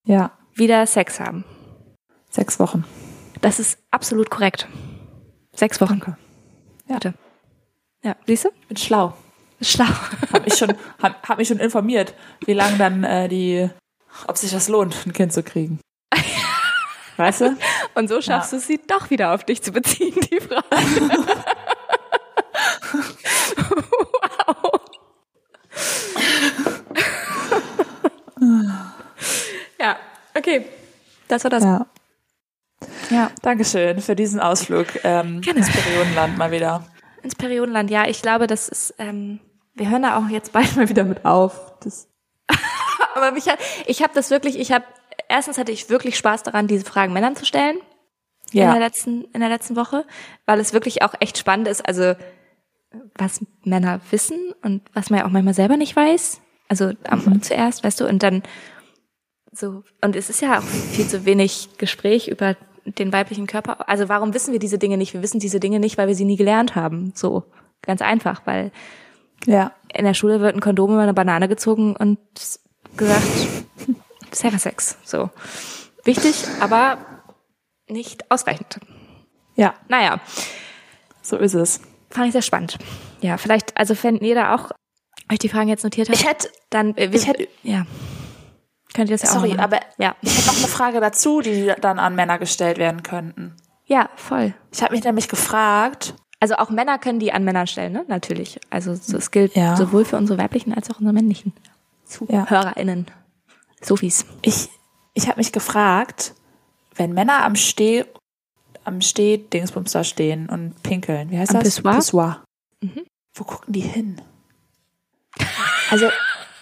Ja. 0.05 0.33
wieder 0.55 0.87
Sex 0.87 1.19
haben? 1.19 1.45
Sechs 2.29 2.59
Wochen. 2.61 2.85
Das 3.41 3.59
ist 3.59 3.79
absolut 3.91 4.29
korrekt. 4.31 4.69
Sechs 5.55 5.81
Wochen. 5.81 6.01
Danke. 6.01 6.17
Ja. 6.89 6.95
Bitte. 6.95 7.15
Ja, 8.03 8.17
siehst 8.27 8.45
du? 8.45 8.49
Ich 8.63 8.69
bin 8.69 8.77
schlau. 8.77 9.15
Schlau. 9.61 9.87
Hab 10.33 10.45
mich 10.45 10.55
schon, 10.57 10.75
hab, 11.03 11.29
hab 11.29 11.39
mich 11.39 11.49
schon 11.49 11.59
informiert, 11.59 12.15
wie 12.47 12.53
lange 12.55 12.79
dann 12.79 13.05
äh, 13.05 13.29
die, 13.29 13.69
ob 14.27 14.37
sich 14.37 14.51
das 14.51 14.69
lohnt, 14.69 15.07
ein 15.07 15.13
Kind 15.13 15.33
zu 15.33 15.43
kriegen. 15.43 15.79
Weißt 17.17 17.43
du? 17.43 17.57
Und 17.95 18.09
so 18.09 18.21
schaffst 18.23 18.53
Ja. 18.53 18.59
du 18.59 18.63
es, 18.63 18.67
sie 18.67 18.81
doch 18.87 19.11
wieder 19.11 19.35
auf 19.35 19.45
dich 19.45 19.63
zu 19.63 19.71
beziehen, 19.71 20.15
die 20.31 20.41
Frage. 20.41 20.65
wow. 24.47 24.81
ja, 29.81 29.97
okay. 30.35 30.67
Das 31.29 31.45
war 31.45 31.51
das. 31.51 31.63
Ja. 31.65 31.87
Ja. 33.13 33.31
Dankeschön 33.43 34.01
für 34.01 34.17
diesen 34.17 34.41
Ausflug 34.41 34.87
ähm, 35.05 35.41
Gerne. 35.41 35.61
ins 35.61 35.71
Periodenland 35.71 36.39
mal 36.39 36.51
wieder. 36.51 36.85
Ins 37.23 37.35
Periodenland, 37.37 37.91
ja, 37.91 38.07
ich 38.09 38.23
glaube, 38.23 38.47
das 38.47 38.69
ist, 38.69 38.95
ähm, 38.99 39.39
wir 39.75 39.89
hören 39.91 40.03
da 40.03 40.19
auch 40.19 40.29
jetzt 40.29 40.53
bald 40.53 40.75
mal 40.77 40.89
wieder 40.89 41.05
mit 41.05 41.25
auf. 41.25 41.75
Das 41.81 42.09
Aber 43.15 43.31
mich 43.33 43.49
hat, 43.49 43.59
ich 43.87 44.03
habe 44.03 44.13
das 44.15 44.31
wirklich, 44.31 44.59
ich 44.59 44.73
habe, 44.73 44.85
erstens 45.29 45.59
hatte 45.59 45.73
ich 45.73 45.89
wirklich 45.91 46.17
Spaß 46.17 46.43
daran, 46.43 46.67
diese 46.67 46.85
Fragen 46.85 47.13
Männern 47.13 47.37
zu 47.37 47.45
stellen 47.45 47.77
in 48.53 48.59
der 48.61 48.69
Ja. 48.69 48.77
letzten, 48.79 49.25
in 49.33 49.41
der 49.41 49.49
letzten 49.49 49.77
Woche, 49.77 50.05
weil 50.47 50.59
es 50.61 50.73
wirklich 50.73 51.03
auch 51.03 51.15
echt 51.21 51.39
spannend 51.39 51.69
ist, 51.69 51.87
also 51.87 52.15
was 53.17 53.41
Männer 53.65 54.01
wissen 54.11 54.53
und 54.63 54.83
was 54.93 55.09
man 55.09 55.21
ja 55.21 55.27
auch 55.27 55.31
manchmal 55.31 55.55
selber 55.55 55.77
nicht 55.77 55.95
weiß. 55.97 56.41
Also 56.69 56.93
am, 57.09 57.41
zuerst, 57.43 57.85
weißt 57.85 58.01
du, 58.01 58.07
und 58.07 58.23
dann 58.23 58.43
so, 59.53 59.83
und 60.01 60.17
es 60.17 60.29
ist 60.31 60.41
ja 60.43 60.59
auch 60.59 60.63
viel 60.63 61.07
zu 61.07 61.25
wenig 61.25 61.71
Gespräch 61.79 62.29
über 62.29 62.57
den 62.85 63.13
weiblichen 63.13 63.47
Körper. 63.47 63.89
Also 63.89 64.09
warum 64.09 64.35
wissen 64.35 64.53
wir 64.53 64.59
diese 64.59 64.79
Dinge 64.79 64.97
nicht? 64.97 65.15
Wir 65.15 65.23
wissen 65.23 65.39
diese 65.41 65.61
Dinge 65.61 65.79
nicht, 65.81 65.99
weil 65.99 66.09
wir 66.09 66.15
sie 66.15 66.25
nie 66.25 66.37
gelernt 66.37 66.75
haben. 66.75 67.13
So, 67.15 67.45
ganz 67.83 68.03
einfach, 68.03 68.43
weil 68.45 68.73
Ja. 69.47 69.73
in 69.95 70.05
der 70.05 70.15
Schule 70.15 70.41
wird 70.41 70.55
ein 70.55 70.61
Kondom 70.61 70.93
über 70.93 71.03
eine 71.03 71.15
Banane 71.15 71.49
gezogen 71.49 71.97
und 71.97 72.19
gesagt, 72.97 73.23
Sex. 74.33 74.97
So. 75.05 75.31
Wichtig, 76.05 76.45
aber 76.61 76.99
nicht 77.89 78.31
ausreichend. 78.31 78.81
Ja, 79.55 79.75
Naja, 79.89 80.21
so 81.21 81.37
ist 81.37 81.55
es. 81.55 81.81
fand 82.11 82.27
ich 82.29 82.33
sehr 82.33 82.43
spannend. 82.43 82.79
Ja, 83.21 83.37
vielleicht, 83.37 83.77
also 83.77 83.95
wenn 84.03 84.17
ihr 84.19 84.35
da 84.35 84.55
auch 84.55 84.71
euch 85.31 85.39
die 85.39 85.49
Fragen 85.49 85.69
jetzt 85.69 85.85
notiert 85.85 86.09
habt, 86.09 86.19
Ich 86.19 86.27
hätte, 86.27 86.49
dann, 86.71 86.97
äh, 86.97 87.13
wir, 87.13 87.21
ich 87.21 87.27
hätte- 87.27 87.49
ja, 87.63 87.87
könnt 88.95 89.11
ihr 89.11 89.15
das 89.17 89.23
ja 89.23 89.31
auch 89.31 89.35
sorry, 89.41 89.51
machen. 89.51 89.61
aber 89.61 89.81
ja, 89.99 90.15
ich 90.23 90.37
hätte 90.37 90.47
noch 90.49 90.57
eine 90.59 90.67
Frage 90.69 91.01
dazu, 91.01 91.41
die 91.41 91.73
dann 91.81 91.99
an 91.99 92.15
Männer 92.15 92.39
gestellt 92.39 92.79
werden 92.79 93.03
könnten. 93.03 93.55
ja, 93.87 94.09
voll. 94.17 94.55
Ich 94.73 94.83
habe 94.83 94.95
mich 94.95 95.05
nämlich 95.05 95.29
gefragt, 95.29 96.15
Also 96.41 96.57
auch 96.57 96.71
Männer 96.71 96.99
können 96.99 97.19
die 97.21 97.33
an 97.33 97.45
Männern 97.45 97.67
stellen, 97.67 97.93
ne? 97.93 98.05
Natürlich. 98.09 98.59
Also 98.71 98.95
so, 98.95 99.17
es 99.17 99.31
gilt 99.31 99.55
Ja. 99.55 99.77
sowohl 99.77 100.05
für 100.05 100.17
unsere 100.17 100.39
weiblichen 100.39 100.73
als 100.75 100.91
auch 100.91 100.99
unsere 100.99 101.13
männlichen 101.13 101.53
ZuhörerInnen. 102.07 103.07
Sophies. 103.81 104.27
Ich, 104.43 104.69
ich 105.15 105.29
habe 105.29 105.39
mich 105.39 105.53
gefragt, 105.53 106.35
wenn 106.97 107.13
Männer 107.13 107.45
am 107.45 107.55
Steh, 107.57 108.05
am 108.85 109.01
Steh-Dingsbums 109.01 109.93
da 109.93 110.03
stehen 110.05 110.49
und 110.49 110.83
pinkeln, 110.83 111.31
wie 111.31 111.39
heißt 111.39 111.55
Am 111.55 111.63
das? 111.63 111.77
Pissoir? 111.77 111.95
Pissoir. 111.95 112.45
Mhm. 112.81 113.03
Wo 113.35 113.45
gucken 113.45 113.73
die 113.73 113.81
hin? 113.81 114.21
Also, 115.91 116.09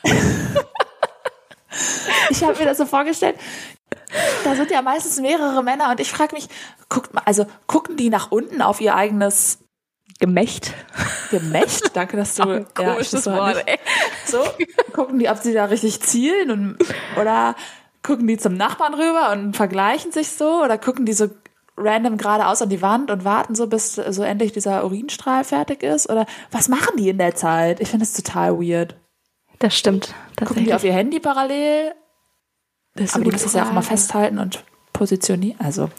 ich 2.30 2.42
habe 2.42 2.58
mir 2.58 2.64
das 2.64 2.78
so 2.78 2.86
vorgestellt, 2.86 3.36
da 4.44 4.54
sind 4.54 4.70
ja 4.70 4.82
meistens 4.82 5.20
mehrere 5.20 5.62
Männer 5.62 5.90
und 5.90 6.00
ich 6.00 6.10
frage 6.10 6.34
mich, 6.34 6.48
guckt 6.88 7.14
mal, 7.14 7.22
also 7.24 7.46
gucken 7.66 7.96
die 7.96 8.10
nach 8.10 8.30
unten 8.30 8.62
auf 8.62 8.80
ihr 8.80 8.94
eigenes 8.94 9.58
Gemächt. 10.18 10.74
Gemächt? 11.30 11.90
Danke, 11.96 12.16
dass 12.16 12.34
du 12.34 12.48
ja, 12.48 12.58
ich 12.58 12.74
Komisches 12.74 13.26
halt 13.26 13.38
Wort, 13.38 13.64
ey. 13.66 13.78
So, 14.26 14.44
gucken 14.92 15.18
die, 15.18 15.28
ob 15.28 15.38
sie 15.38 15.54
da 15.54 15.64
richtig 15.66 16.02
zielen 16.02 16.50
und 16.50 16.78
oder 17.18 17.54
gucken 18.02 18.26
die 18.26 18.36
zum 18.36 18.54
Nachbarn 18.54 18.94
rüber 18.94 19.30
und 19.32 19.56
vergleichen 19.56 20.12
sich 20.12 20.30
so 20.30 20.62
oder 20.62 20.78
gucken 20.78 21.06
die 21.06 21.12
so 21.12 21.28
random 21.76 22.18
geradeaus 22.18 22.60
an 22.60 22.68
die 22.68 22.82
Wand 22.82 23.10
und 23.10 23.24
warten 23.24 23.54
so, 23.54 23.66
bis 23.66 23.94
so 23.94 24.22
endlich 24.22 24.52
dieser 24.52 24.84
Urinstrahl 24.84 25.44
fertig 25.44 25.82
ist? 25.82 26.10
Oder 26.10 26.26
was 26.50 26.68
machen 26.68 26.96
die 26.98 27.08
in 27.08 27.18
der 27.18 27.34
Zeit? 27.34 27.80
Ich 27.80 27.88
finde 27.88 28.04
das 28.04 28.12
total 28.12 28.58
weird. 28.58 28.96
Das 29.60 29.76
stimmt. 29.76 30.14
Gucken 30.36 30.64
die 30.64 30.74
auf 30.74 30.82
ihr 30.84 30.92
Handy 30.92 31.20
parallel? 31.20 31.92
Das 32.94 33.14
Aber 33.14 33.24
die 33.24 33.30
müssen 33.30 33.46
es 33.46 33.52
ja 33.52 33.62
auch 33.64 33.72
Frage. 33.72 33.86
festhalten 33.86 34.38
und 34.38 34.64
positionieren. 34.92 35.60
Also, 35.60 35.90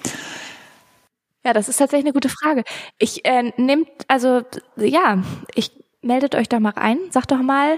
Ja, 1.45 1.53
das 1.53 1.69
ist 1.69 1.77
tatsächlich 1.77 2.05
eine 2.05 2.13
gute 2.13 2.29
Frage. 2.29 2.63
Ich 2.97 3.23
äh, 3.23 3.53
nehmt, 3.57 3.87
also 4.07 4.41
ja, 4.75 5.23
ich 5.55 5.71
meldet 6.01 6.35
euch 6.35 6.49
da 6.49 6.59
mal 6.59 6.73
rein. 6.73 6.97
Sagt 7.11 7.31
doch 7.31 7.41
mal, 7.41 7.77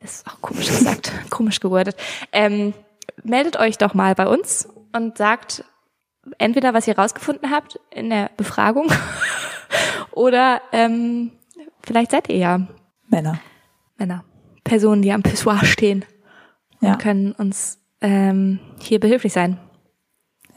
ist 0.00 0.26
auch 0.26 0.40
komisch 0.40 0.66
gesagt, 0.68 1.12
komisch 1.30 1.60
gewordet. 1.60 1.94
Ähm, 2.32 2.72
meldet 3.22 3.58
euch 3.58 3.78
doch 3.78 3.92
mal 3.94 4.14
bei 4.14 4.26
uns 4.26 4.66
und 4.92 5.18
sagt 5.18 5.64
entweder, 6.38 6.72
was 6.72 6.88
ihr 6.88 6.98
rausgefunden 6.98 7.50
habt 7.50 7.78
in 7.90 8.08
der 8.10 8.30
Befragung 8.38 8.90
oder 10.12 10.62
ähm, 10.72 11.32
vielleicht 11.82 12.12
seid 12.12 12.28
ihr 12.30 12.36
ja 12.36 12.66
Männer. 13.08 13.40
Männer, 13.98 14.24
Personen, 14.64 15.02
die 15.02 15.12
am 15.12 15.22
Pissoir 15.22 15.64
stehen 15.64 16.04
Ja. 16.80 16.92
und 16.92 16.98
können 16.98 17.32
uns 17.32 17.78
ähm, 18.00 18.58
hier 18.80 18.98
behilflich 19.00 19.32
sein. 19.32 19.58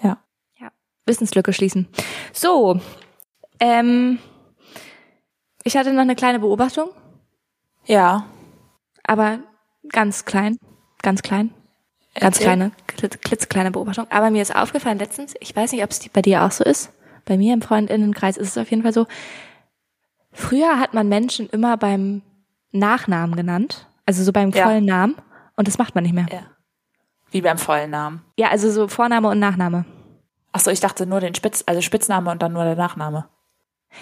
Ja. 0.02 0.18
Ja, 0.60 0.72
Wissenslücke 1.06 1.54
schließen. 1.54 1.88
So, 2.34 2.80
ähm, 3.60 4.20
ich 5.64 5.78
hatte 5.78 5.94
noch 5.94 6.02
eine 6.02 6.16
kleine 6.16 6.40
Beobachtung, 6.40 6.90
Ja. 7.86 8.26
aber 9.04 9.40
ganz 9.90 10.26
klein, 10.26 10.58
ganz 11.02 11.22
klein, 11.22 11.50
ganz 12.16 12.38
Erzähl. 12.38 12.44
kleine, 12.46 12.72
klitz- 12.88 13.18
klitzekleine 13.22 13.72
Beobachtung. 13.72 14.08
Aber 14.10 14.30
mir 14.32 14.42
ist 14.42 14.56
aufgefallen 14.56 15.00
letztens, 15.00 15.36
ich 15.40 15.56
weiß 15.56 15.72
nicht, 15.72 15.84
ob 15.84 15.92
es 15.92 16.08
bei 16.10 16.22
dir 16.22 16.44
auch 16.44 16.52
so 16.52 16.64
ist, 16.64 16.92
bei 17.26 17.38
mir 17.38 17.54
im 17.54 17.62
Freundinnenkreis 17.62 18.38
ist 18.38 18.50
es 18.50 18.58
auf 18.58 18.70
jeden 18.70 18.84
Fall 18.84 18.94
so, 18.94 19.06
früher 20.32 20.80
hat 20.80 20.94
man 20.94 21.08
Menschen 21.10 21.50
immer 21.50 21.78
beim 21.78 22.22
Nachnamen 22.72 23.36
genannt, 23.36 23.88
also 24.06 24.24
so 24.24 24.32
beim 24.32 24.50
Ja. 24.52 24.66
vollen 24.66 24.86
Namen, 24.86 25.16
und 25.56 25.68
das 25.68 25.78
macht 25.78 25.96
man 25.96 26.04
nicht 26.04 26.14
mehr. 26.14 26.26
Ja. 26.32 26.40
Wie 27.32 27.42
beim 27.42 27.58
vollen 27.58 27.90
Namen. 27.92 28.22
Ja, 28.38 28.50
also 28.50 28.70
so 28.72 28.88
Vorname 28.88 29.28
und 29.30 29.40
Nachname. 29.40 29.86
Ach 30.52 30.60
so, 30.60 30.72
ich 30.72 30.80
dachte 30.80 31.06
nur 31.06 31.20
den 31.20 31.36
Spitz, 31.36 31.64
also 31.66 31.82
Spitzname 31.82 32.32
und 32.32 32.42
dann 32.42 32.54
nur 32.54 32.64
der 32.64 32.76
Nachname. 32.76 33.26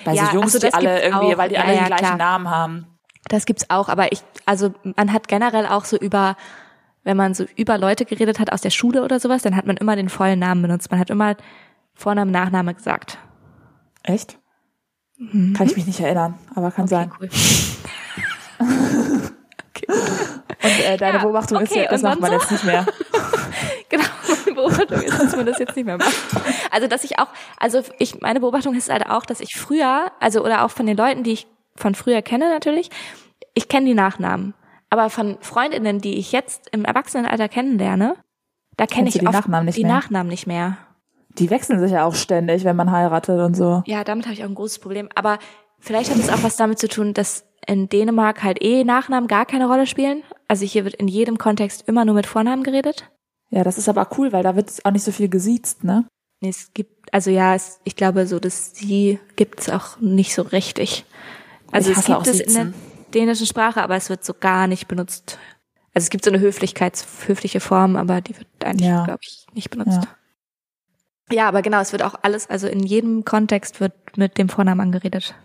Bei 0.05 0.13
Ja, 0.13 0.27
so 0.27 0.33
Jungs, 0.33 0.51
so, 0.53 0.59
die 0.59 0.73
alle 0.73 1.01
irgendwie, 1.03 1.33
auch. 1.33 1.37
weil 1.37 1.49
die 1.49 1.57
alle 1.57 1.73
den 1.75 1.85
gleichen 1.85 2.05
klar. 2.05 2.17
Namen 2.17 2.49
haben. 2.49 2.87
Das 3.29 3.45
gibt's 3.45 3.69
auch, 3.69 3.89
aber 3.89 4.11
ich, 4.11 4.21
also 4.45 4.73
man 4.97 5.13
hat 5.13 5.27
generell 5.27 5.65
auch 5.65 5.85
so 5.85 5.97
über, 5.97 6.35
wenn 7.03 7.15
man 7.17 7.33
so 7.33 7.45
über 7.55 7.77
Leute 7.77 8.05
geredet 8.05 8.39
hat 8.39 8.51
aus 8.51 8.61
der 8.61 8.69
Schule 8.69 9.03
oder 9.03 9.19
sowas, 9.19 9.41
dann 9.43 9.55
hat 9.55 9.65
man 9.65 9.77
immer 9.77 9.95
den 9.95 10.09
vollen 10.09 10.39
Namen 10.39 10.61
benutzt. 10.61 10.91
Man 10.91 10.99
hat 10.99 11.09
immer 11.09 11.35
Vorname, 11.93 12.31
Nachname 12.31 12.73
gesagt. 12.73 13.17
Echt? 14.03 14.37
Kann 15.17 15.67
ich 15.67 15.75
mich 15.77 15.85
nicht 15.87 15.99
erinnern, 16.01 16.33
aber 16.55 16.71
kann 16.71 16.87
sein. 16.87 17.11
cool. 17.19 17.29
Und 19.81 20.85
äh, 20.85 20.97
deine 20.97 21.17
Ja, 21.17 21.23
Beobachtung 21.23 21.61
ist 21.61 21.71
okay, 21.71 21.83
ja, 21.83 21.89
das 21.89 22.01
macht 22.01 22.19
man 22.19 22.31
dann 22.31 22.39
jetzt 22.39 22.51
nicht 22.51 22.63
mehr. 22.63 22.85
Genau, 23.89 24.05
meine 24.27 24.55
Beobachtung 24.55 25.01
ist, 25.01 25.19
dass 25.19 25.35
man 25.35 25.45
das 25.45 25.59
jetzt 25.59 25.75
nicht 25.75 25.85
mehr 25.85 25.97
macht. 25.97 26.15
Also, 26.71 26.87
dass 26.87 27.03
ich 27.03 27.19
auch, 27.19 27.27
also 27.59 27.83
ich, 27.99 28.21
meine 28.21 28.39
Beobachtung 28.39 28.73
ist 28.73 28.89
halt 28.89 29.07
auch, 29.07 29.23
dass 29.23 29.39
ich 29.39 29.55
früher, 29.55 30.11
also 30.19 30.43
oder 30.43 30.65
auch 30.65 30.71
von 30.71 30.87
den 30.87 30.97
Leuten, 30.97 31.21
die 31.21 31.33
ich 31.33 31.47
von 31.75 31.93
früher 31.93 32.23
kenne 32.23 32.49
natürlich, 32.49 32.89
ich 33.53 33.67
kenne 33.67 33.85
die 33.85 33.93
Nachnamen. 33.93 34.55
Aber 34.89 35.11
von 35.11 35.37
Freundinnen, 35.41 35.99
die 35.99 36.17
ich 36.17 36.31
jetzt 36.31 36.69
im 36.71 36.85
Erwachsenenalter 36.85 37.49
kennenlerne, 37.49 38.15
da 38.77 38.87
kenne 38.87 39.09
ich 39.09 39.15
die 39.17 39.27
oft 39.27 39.33
Nachnamen 39.33 39.65
nicht 39.65 39.77
die 39.77 39.83
mehr? 39.83 39.93
Nachnamen 39.93 40.29
nicht 40.29 40.47
mehr. 40.47 40.77
Die 41.37 41.49
wechseln 41.49 41.79
sich 41.79 41.91
ja 41.91 42.05
auch 42.05 42.15
ständig, 42.15 42.63
wenn 42.63 42.75
man 42.75 42.91
heiratet 42.91 43.39
und 43.39 43.55
so. 43.55 43.83
Ja, 43.85 44.03
damit 44.03 44.25
habe 44.25 44.33
ich 44.33 44.43
auch 44.43 44.49
ein 44.49 44.55
großes 44.55 44.79
Problem. 44.79 45.09
Aber 45.15 45.39
vielleicht 45.79 46.11
hat 46.11 46.17
es 46.17 46.29
auch 46.29 46.43
was 46.43 46.55
damit 46.55 46.79
zu 46.79 46.87
tun, 46.87 47.13
dass 47.13 47.45
in 47.67 47.89
Dänemark 47.89 48.43
halt 48.43 48.61
eh 48.63 48.83
Nachnamen 48.83 49.27
gar 49.27 49.45
keine 49.45 49.67
Rolle 49.67 49.87
spielen. 49.87 50.23
Also 50.47 50.65
hier 50.65 50.83
wird 50.85 50.95
in 50.95 51.07
jedem 51.07 51.37
Kontext 51.37 51.87
immer 51.87 52.05
nur 52.05 52.15
mit 52.15 52.25
Vornamen 52.25 52.63
geredet. 52.63 53.09
Ja, 53.49 53.63
das 53.63 53.77
ist 53.77 53.89
aber 53.89 54.07
cool, 54.17 54.31
weil 54.31 54.43
da 54.43 54.55
wird 54.55 54.71
auch 54.83 54.91
nicht 54.91 55.03
so 55.03 55.11
viel 55.11 55.29
gesiezt, 55.29 55.83
ne? 55.83 56.05
Nee, 56.41 56.49
es 56.49 56.73
gibt, 56.73 57.13
also 57.13 57.29
ja, 57.29 57.55
es, 57.55 57.79
ich 57.83 57.95
glaube, 57.95 58.25
so 58.27 58.39
das 58.39 58.75
Sie 58.75 59.19
gibt 59.35 59.61
es 59.61 59.69
auch 59.69 59.99
nicht 59.99 60.33
so 60.33 60.41
richtig. 60.41 61.05
Also 61.71 61.91
Ich 61.91 61.97
es 61.97 62.05
gibt 62.05 62.27
es 62.27 62.39
in 62.39 62.53
der 62.53 62.73
dänischen 63.13 63.45
Sprache, 63.47 63.81
aber 63.81 63.95
es 63.95 64.09
wird 64.09 64.25
so 64.25 64.33
gar 64.33 64.67
nicht 64.67 64.87
benutzt. 64.87 65.37
Also 65.93 66.05
es 66.05 66.09
gibt 66.09 66.25
so 66.25 66.31
eine 66.31 66.39
Höflichkeits, 66.39 67.05
höfliche 67.27 67.59
Form, 67.59 67.95
aber 67.95 68.21
die 68.21 68.35
wird 68.37 68.47
eigentlich, 68.63 68.87
Ja. 68.89 69.05
glaube 69.05 69.19
ich, 69.21 69.45
nicht 69.53 69.69
benutzt. 69.69 69.99
Ja. 71.31 71.47
aber 71.47 71.61
genau, 71.61 71.79
es 71.79 71.91
wird 71.91 72.03
auch 72.03 72.15
alles, 72.23 72.49
also 72.49 72.67
in 72.67 72.81
jedem 72.83 73.23
Kontext 73.23 73.79
wird 73.79 73.93
mit 74.17 74.37
dem 74.37 74.49
Vornamen 74.49 74.81
angeredet. 74.81 75.35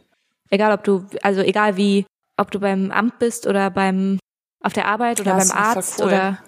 Egal 0.50 0.72
ob 0.72 0.84
du, 0.84 1.06
also 1.22 1.40
egal 1.42 1.76
wie, 1.76 2.06
ob 2.36 2.50
du 2.50 2.60
beim 2.60 2.90
Amt 2.90 3.18
bist 3.18 3.46
oder 3.46 3.70
beim, 3.70 4.18
auf 4.62 4.72
der 4.72 4.86
Arbeit 4.86 5.20
oder 5.20 5.30
Ja, 5.32 5.36
beim 5.36 5.42
ist 5.46 5.54
Arzt 5.54 6.00
cool. 6.00 6.06
oder, 6.06 6.38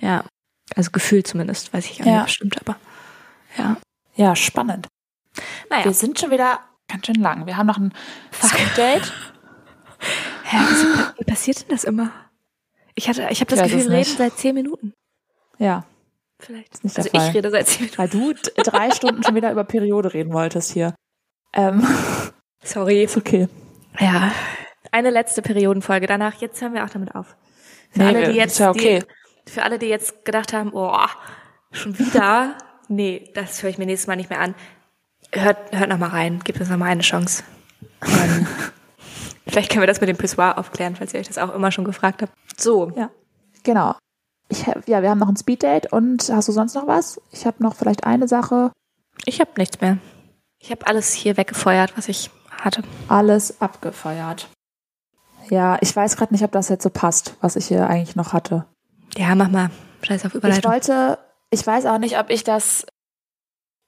ja, 0.00 0.24
also 0.76 0.90
gefühlt 0.92 1.26
zumindest, 1.26 1.72
weiß 1.72 1.84
ich 1.86 1.98
Ja. 1.98 2.04
nicht 2.04 2.24
bestimmt, 2.24 2.60
aber, 2.60 2.76
ja. 3.58 3.76
Ja, 4.14 4.36
spannend. 4.36 4.86
Naja. 5.70 5.84
Wir 5.86 5.92
sind 5.94 6.18
schon 6.18 6.30
wieder 6.30 6.60
ganz 6.88 7.06
schön 7.06 7.14
lang. 7.16 7.46
Wir 7.46 7.56
haben 7.56 7.66
noch 7.66 7.78
ein. 7.78 7.92
Hä, 8.76 9.00
wieso- 10.68 11.18
wie 11.18 11.24
passiert 11.24 11.60
denn 11.62 11.68
das 11.70 11.84
immer? 11.84 12.10
Ich 12.94 13.08
hatte, 13.08 13.26
ich 13.30 13.40
habe 13.40 13.50
das 13.54 13.62
Gefühl, 13.62 13.78
wir 13.78 13.90
reden 13.90 13.98
nicht. 13.98 14.18
seit 14.18 14.36
zehn 14.36 14.54
Minuten. 14.54 14.92
Ja, 15.58 15.84
Vielleicht. 16.40 16.82
nicht 16.84 16.96
der 16.96 17.04
Also 17.04 17.16
Fall. 17.16 17.28
ich 17.28 17.34
rede 17.34 17.50
seit 17.50 17.66
zehn 17.68 17.82
Minuten. 17.82 17.98
weil 17.98 18.08
du 18.08 18.34
drei 18.62 18.90
Stunden 18.90 19.22
schon 19.22 19.34
wieder 19.34 19.52
über 19.52 19.64
Periode 19.64 20.12
reden 20.12 20.32
wolltest 20.32 20.72
hier. 20.72 20.94
Ähm, 21.52 21.86
Sorry. 22.62 23.04
ist 23.04 23.16
okay. 23.16 23.48
Ja. 23.98 24.32
Eine 24.92 25.10
letzte 25.10 25.42
Periodenfolge. 25.42 26.06
Danach, 26.06 26.34
jetzt 26.40 26.60
hören 26.60 26.74
wir 26.74 26.84
auch 26.84 26.90
damit 26.90 27.14
auf. 27.14 27.36
Für 27.90 27.98
Nee, 28.00 28.04
alle, 28.06 28.20
die 28.24 28.30
ist 28.30 28.36
jetzt, 28.36 28.58
ja 28.58 28.70
okay. 28.70 29.04
die, 29.46 29.50
für 29.52 29.62
alle, 29.62 29.78
die 29.78 29.86
jetzt 29.86 30.24
gedacht 30.24 30.52
haben, 30.52 30.70
oh, 30.72 30.96
schon 31.72 31.98
wieder. 31.98 32.56
nee, 32.88 33.30
das 33.34 33.62
höre 33.62 33.70
ich 33.70 33.78
mir 33.78 33.86
nächstes 33.86 34.06
Mal 34.06 34.16
nicht 34.16 34.30
mehr 34.30 34.40
an. 34.40 34.54
Hört, 35.32 35.72
hört 35.76 35.88
noch 35.90 35.98
mal 35.98 36.08
rein. 36.10 36.40
Gebt 36.44 36.60
uns 36.60 36.68
noch 36.70 36.76
mal 36.76 36.86
eine 36.86 37.02
Chance. 37.02 37.42
Ähm, 38.06 38.46
Vielleicht 39.46 39.70
können 39.70 39.82
wir 39.82 39.86
das 39.88 40.00
mit 40.00 40.08
dem 40.08 40.16
Pissoir 40.16 40.58
aufklären, 40.58 40.94
falls 40.96 41.12
ihr 41.14 41.20
euch 41.20 41.26
das 41.28 41.38
auch 41.38 41.52
immer 41.54 41.72
schon 41.72 41.84
gefragt 41.84 42.22
habt. 42.22 42.32
So. 42.56 42.90
Ja, 42.96 43.10
genau. 43.64 43.96
Ich, 44.48 44.66
hab- 44.66 44.86
ja, 44.88 45.02
wir 45.02 45.10
haben 45.10 45.18
noch 45.18 45.28
ein 45.28 45.36
Speeddate 45.36 45.88
und 45.90 46.28
hast 46.32 46.48
du 46.48 46.52
sonst 46.52 46.74
noch 46.74 46.86
was? 46.86 47.20
Ich 47.32 47.46
habe 47.46 47.62
noch 47.62 47.74
vielleicht 47.74 48.04
eine 48.04 48.28
Sache. 48.28 48.70
Ich 49.24 49.40
habe 49.40 49.50
nichts 49.56 49.80
mehr. 49.80 49.98
Ich 50.58 50.70
habe 50.70 50.86
alles 50.86 51.12
hier 51.14 51.36
weggefeuert, 51.36 51.96
was 51.96 52.08
ich 52.08 52.30
hatte. 52.50 52.82
Alles 53.08 53.60
abgefeuert. 53.60 54.48
Ja, 55.48 55.78
ich 55.80 55.94
weiß 55.94 56.16
gerade 56.16 56.32
nicht, 56.32 56.44
ob 56.44 56.52
das 56.52 56.68
jetzt 56.68 56.82
so 56.82 56.90
passt, 56.90 57.34
was 57.40 57.56
ich 57.56 57.66
hier 57.66 57.88
eigentlich 57.88 58.16
noch 58.16 58.32
hatte. 58.32 58.66
Ja, 59.16 59.34
mach 59.34 59.48
mal. 59.48 59.70
Scheiß 60.02 60.24
auf 60.26 60.32
Ich 60.32 60.36
Überleitung. 60.36 60.70
wollte, 60.70 61.18
ich 61.50 61.66
weiß 61.66 61.86
auch 61.86 61.98
nicht, 61.98 62.18
ob 62.18 62.30
ich 62.30 62.44
das, 62.44 62.86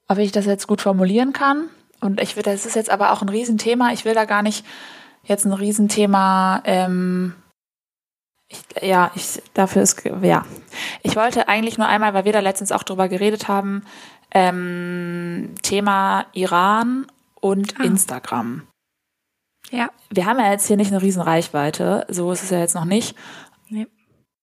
ob 0.09 0.19
ich 0.19 0.33
das 0.33 0.47
jetzt 0.47 0.67
gut 0.67 0.81
formulieren 0.81 1.33
kann. 1.33 1.69
Und 2.01 2.21
ich 2.21 2.35
will, 2.37 2.43
das 2.43 2.67
ist 2.67 2.75
jetzt 2.75 2.91
aber 2.91 3.13
auch 3.13 3.23
ein 3.23 3.29
Riesenthema. 3.29 3.93
Ich 3.93 4.05
will 4.05 4.15
da 4.15 4.25
gar 4.25 4.43
nicht 4.43 4.67
jetzt 5.23 5.45
ein 5.45 5.53
Riesenthema, 5.53 6.63
ähm, 6.65 7.35
ich, 8.49 8.61
ja, 8.83 9.11
ich, 9.15 9.43
dafür 9.55 9.83
ist, 9.83 10.03
ja. 10.23 10.45
Ich 11.03 11.17
wollte 11.17 11.49
eigentlich 11.49 11.79
nur 11.79 11.87
einmal, 11.87 12.13
weil 12.13 12.25
wir 12.25 12.33
da 12.33 12.41
letztens 12.41 12.73
auch 12.73 12.83
drüber 12.83 13.09
geredet 13.09 13.49
haben, 13.49 13.85
ähm, 14.33 15.55
Thema 15.63 16.27
Iran 16.33 17.07
und 17.43 17.79
Ah. 17.79 17.85
Instagram. 17.85 18.67
Ja. 19.71 19.91
Wir 20.11 20.25
haben 20.27 20.39
ja 20.39 20.51
jetzt 20.51 20.67
hier 20.67 20.77
nicht 20.79 20.91
eine 20.93 21.03
riesen 21.03 21.23
Reichweite, 21.23 22.07
so 22.09 22.33
ist 22.33 22.43
es 22.43 22.51
ja 22.51 22.59
jetzt 22.59 22.75
noch 22.75 22.85
nicht. 22.87 23.17
Nee. 23.69 23.87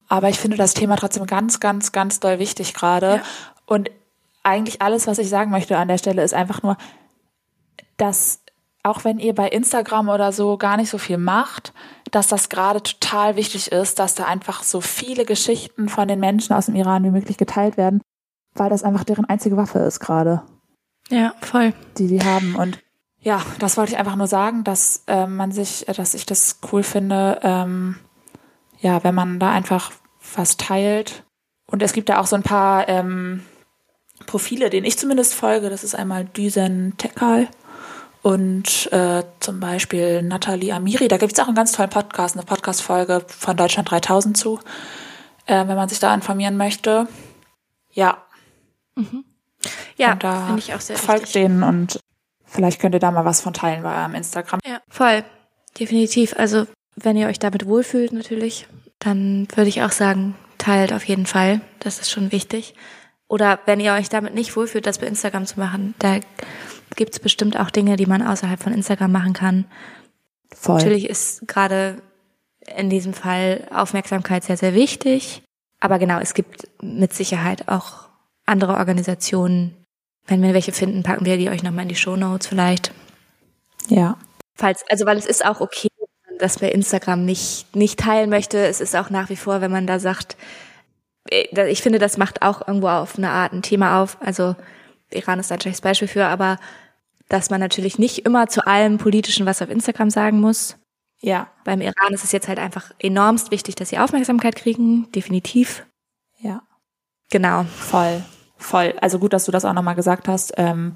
Aber 0.08 0.30
ich 0.30 0.40
finde 0.40 0.58
das 0.58 0.74
Thema 0.74 0.96
trotzdem 0.96 1.26
ganz, 1.26 1.60
ganz, 1.60 1.92
ganz 1.92 2.20
doll 2.20 2.40
wichtig 2.40 2.74
gerade. 2.74 3.16
Ja. 3.18 3.22
Und 3.66 3.90
eigentlich 4.44 4.82
alles, 4.82 5.06
was 5.08 5.18
ich 5.20 5.30
sagen 5.30 5.52
möchte 5.52 5.78
an 5.78 5.88
der 5.88 5.98
Stelle, 5.98 6.24
ist 6.24 6.34
einfach 6.34 6.64
nur, 6.64 6.78
dass 7.98 8.42
auch 8.82 9.04
wenn 9.04 9.20
ihr 9.20 9.36
bei 9.36 9.50
Instagram 9.50 10.08
oder 10.10 10.32
so 10.32 10.58
gar 10.58 10.78
nicht 10.78 10.90
so 10.90 10.98
viel 10.98 11.18
macht, 11.18 11.74
dass 12.12 12.28
das 12.28 12.50
gerade 12.50 12.82
total 12.82 13.36
wichtig 13.36 13.72
ist, 13.72 14.00
dass 14.00 14.16
da 14.16 14.24
einfach 14.26 14.64
so 14.64 14.80
viele 14.82 15.26
Geschichten 15.26 15.90
von 15.90 16.08
den 16.08 16.20
Menschen 16.20 16.54
aus 16.54 16.68
dem 16.68 16.76
Iran 16.76 17.04
wie 17.04 17.12
möglich 17.12 17.38
geteilt 17.38 17.76
werden, 17.78 18.02
weil 18.56 18.70
das 18.70 18.84
einfach 18.84 19.04
deren 19.04 19.26
einzige 19.26 19.58
Waffe 19.58 19.80
ist 19.80 20.00
gerade, 20.00 20.44
Ja, 21.10 21.34
voll. 21.42 21.74
die 21.98 22.08
die 22.08 22.24
haben. 22.24 22.56
Und 22.56 22.80
ja, 23.22 23.42
das 23.60 23.78
wollte 23.78 23.92
ich 23.94 23.98
einfach 23.98 24.16
nur 24.16 24.28
sagen, 24.28 24.64
dass 24.64 25.04
äh, 25.08 25.28
man 25.28 25.52
sich, 25.52 25.88
äh, 25.88 25.94
dass 25.94 26.14
ich 26.14 26.26
das 26.26 26.60
cool 26.72 26.84
finde, 26.84 27.40
ähm, 27.44 27.98
ja, 28.80 29.04
wenn 29.04 29.16
man 29.16 29.40
da 29.40 29.52
einfach 29.52 29.92
was 30.36 30.58
teilt. 30.58 31.24
Und 31.66 31.84
es 31.84 31.94
gibt 31.94 32.10
da 32.10 32.20
auch 32.20 32.28
so 32.28 32.36
ein 32.36 32.44
paar 32.44 32.88
ähm, 32.88 33.44
Profile, 34.26 34.70
denen 34.70 34.86
ich 34.86 34.98
zumindest 34.98 35.34
folge. 35.34 35.70
Das 35.70 35.84
ist 35.84 35.96
einmal 35.96 36.26
Düsen 36.26 36.96
Tekal 36.98 37.48
und 38.22 38.92
äh, 38.92 39.24
zum 39.40 39.60
Beispiel 39.60 40.22
Nathalie 40.24 40.74
Amiri. 40.74 41.08
Da 41.08 41.18
gibt 41.18 41.34
es 41.34 41.40
auch 41.40 41.48
einen 41.48 41.56
ganz 41.56 41.74
tollen 41.74 41.90
Podcast, 41.90 42.36
eine 42.36 42.46
Podcast-Folge 42.46 43.26
von 43.28 43.58
Deutschland 43.58 43.92
3000 43.92 44.38
zu, 44.38 44.60
äh, 45.46 45.68
wenn 45.68 45.76
man 45.76 45.90
sich 45.90 46.00
da 46.00 46.14
informieren 46.14 46.58
möchte. 46.58 47.08
Ja, 47.92 48.18
Ja, 49.98 50.14
und 50.14 50.24
da 50.24 50.46
finde 50.46 50.60
ich 50.60 50.74
auch 50.74 50.82
sehr 50.82 50.98
folgt 50.98 51.24
wichtig. 51.24 51.42
denen 51.42 51.64
und 51.64 52.00
vielleicht 52.50 52.82
könnt 52.82 52.96
ihr 52.96 53.00
da 53.00 53.12
mal 53.12 53.26
was 53.26 53.42
von 53.42 53.54
teilen 53.54 53.84
bei 53.84 53.96
eurem 54.02 54.16
Instagram. 54.16 54.60
Ja, 54.66 54.82
voll. 54.90 55.24
Definitiv. 55.80 56.36
Also, 56.38 56.66
wenn 56.96 57.18
ihr 57.18 57.28
euch 57.28 57.40
damit 57.40 57.66
wohlfühlt, 57.66 58.12
natürlich, 58.12 58.68
dann 59.00 59.48
würde 59.56 59.70
ich 59.70 59.84
auch 59.84 59.92
sagen, 59.92 60.36
teilt 60.58 60.94
auf 60.94 61.04
jeden 61.06 61.26
Fall. 61.26 61.62
Das 61.80 62.00
ist 62.00 62.12
schon 62.12 62.32
wichtig. 62.32 62.76
Oder 63.28 63.60
wenn 63.66 63.80
ihr 63.80 63.94
euch 63.94 64.10
damit 64.10 64.34
nicht 64.34 64.56
wohlfühlt, 64.56 64.88
das 64.88 64.98
bei 64.98 65.08
Instagram 65.08 65.46
zu 65.46 65.60
machen, 65.60 65.94
da 66.00 66.20
gibt's 66.96 67.20
bestimmt 67.20 67.58
auch 67.60 67.70
Dinge, 67.70 67.96
die 67.96 68.08
man 68.08 68.26
außerhalb 68.26 68.62
von 68.62 68.74
Instagram 68.74 69.12
machen 69.12 69.34
kann. 69.34 69.66
Voll. 70.54 70.78
Natürlich 70.78 71.08
ist 71.08 71.48
gerade 71.48 72.02
in 72.76 72.90
diesem 72.90 73.14
Fall 73.14 73.68
Aufmerksamkeit 73.74 74.44
sehr, 74.44 74.58
sehr 74.58 74.74
wichtig. 74.74 75.44
Aber 75.80 76.00
genau, 76.00 76.20
es 76.20 76.34
gibt 76.34 76.68
mit 76.82 77.14
Sicherheit 77.14 77.70
auch 77.70 78.10
andere 78.46 78.76
Organisationen. 78.76 79.79
Wenn 80.30 80.42
wir 80.42 80.54
welche 80.54 80.72
finden, 80.72 81.04
packen 81.04 81.26
wir 81.26 81.38
die 81.38 81.50
euch 81.50 81.64
nochmal 81.64 81.84
in 81.84 81.90
die 81.90 81.96
Show 81.96 82.16
Notes 82.16 82.48
vielleicht. 82.48 82.92
Ja. 83.88 84.18
Falls, 84.56 84.84
also 84.90 85.06
weil 85.06 85.18
es 85.18 85.26
ist 85.26 85.46
auch 85.46 85.60
okay, 85.60 85.90
wenn 86.40 86.52
man 86.62 86.70
Instagram 86.70 87.26
nicht, 87.26 87.76
nicht 87.76 88.00
teilen 88.00 88.30
möchte. 88.30 88.58
Es 88.60 88.80
ist 88.80 88.96
auch 88.96 89.10
nach 89.10 89.30
wie 89.30 89.36
vor, 89.36 89.62
wenn 89.62 89.72
man 89.72 89.88
da 89.88 90.00
sagt, 90.00 90.38
äh, 91.30 91.70
ich 91.70 91.82
finde, 91.82 92.00
das 92.00 92.18
macht 92.18 92.42
auch 92.42 92.68
irgendwo 92.68 92.90
auf 92.90 93.18
eine 93.18 93.30
Art 93.30 93.54
ein 93.54 93.62
Thema 93.62 94.02
auf. 94.02 94.18
Also 94.22 94.56
Iran 95.12 95.40
ist 95.40 95.52
da 95.52 95.56
ein 95.56 95.62
schlechtes 95.62 95.82
Beispiel 95.82 96.08
für, 96.08 96.26
aber 96.26 96.58
dass 97.28 97.50
man 97.50 97.60
natürlich 97.60 98.00
nicht 98.00 98.26
immer 98.26 98.48
zu 98.48 98.66
allem 98.66 98.98
Politischen 98.98 99.46
was 99.46 99.62
auf 99.62 99.70
Instagram 99.70 100.10
sagen 100.10 100.40
muss. 100.40 100.78
Ja. 101.22 101.50
Beim 101.66 101.82
Iran 101.82 102.14
ist 102.14 102.24
es 102.24 102.32
jetzt 102.32 102.48
halt 102.48 102.60
einfach 102.60 102.92
enormst 103.00 103.52
wichtig, 103.52 103.76
dass 103.76 103.90
sie 103.90 104.00
Aufmerksamkeit 104.00 104.56
kriegen, 104.56 105.12
definitiv. 105.12 105.86
Ja. 106.40 106.64
Genau. 107.30 107.64
Voll, 107.66 108.24
voll. 108.60 108.94
Also 109.02 109.18
gut, 109.20 109.34
dass 109.34 109.46
du 109.46 109.52
das 109.52 109.66
auch 109.66 109.74
nochmal 109.74 109.96
gesagt 109.96 110.28
hast. 110.28 110.54
Ähm, 110.58 110.96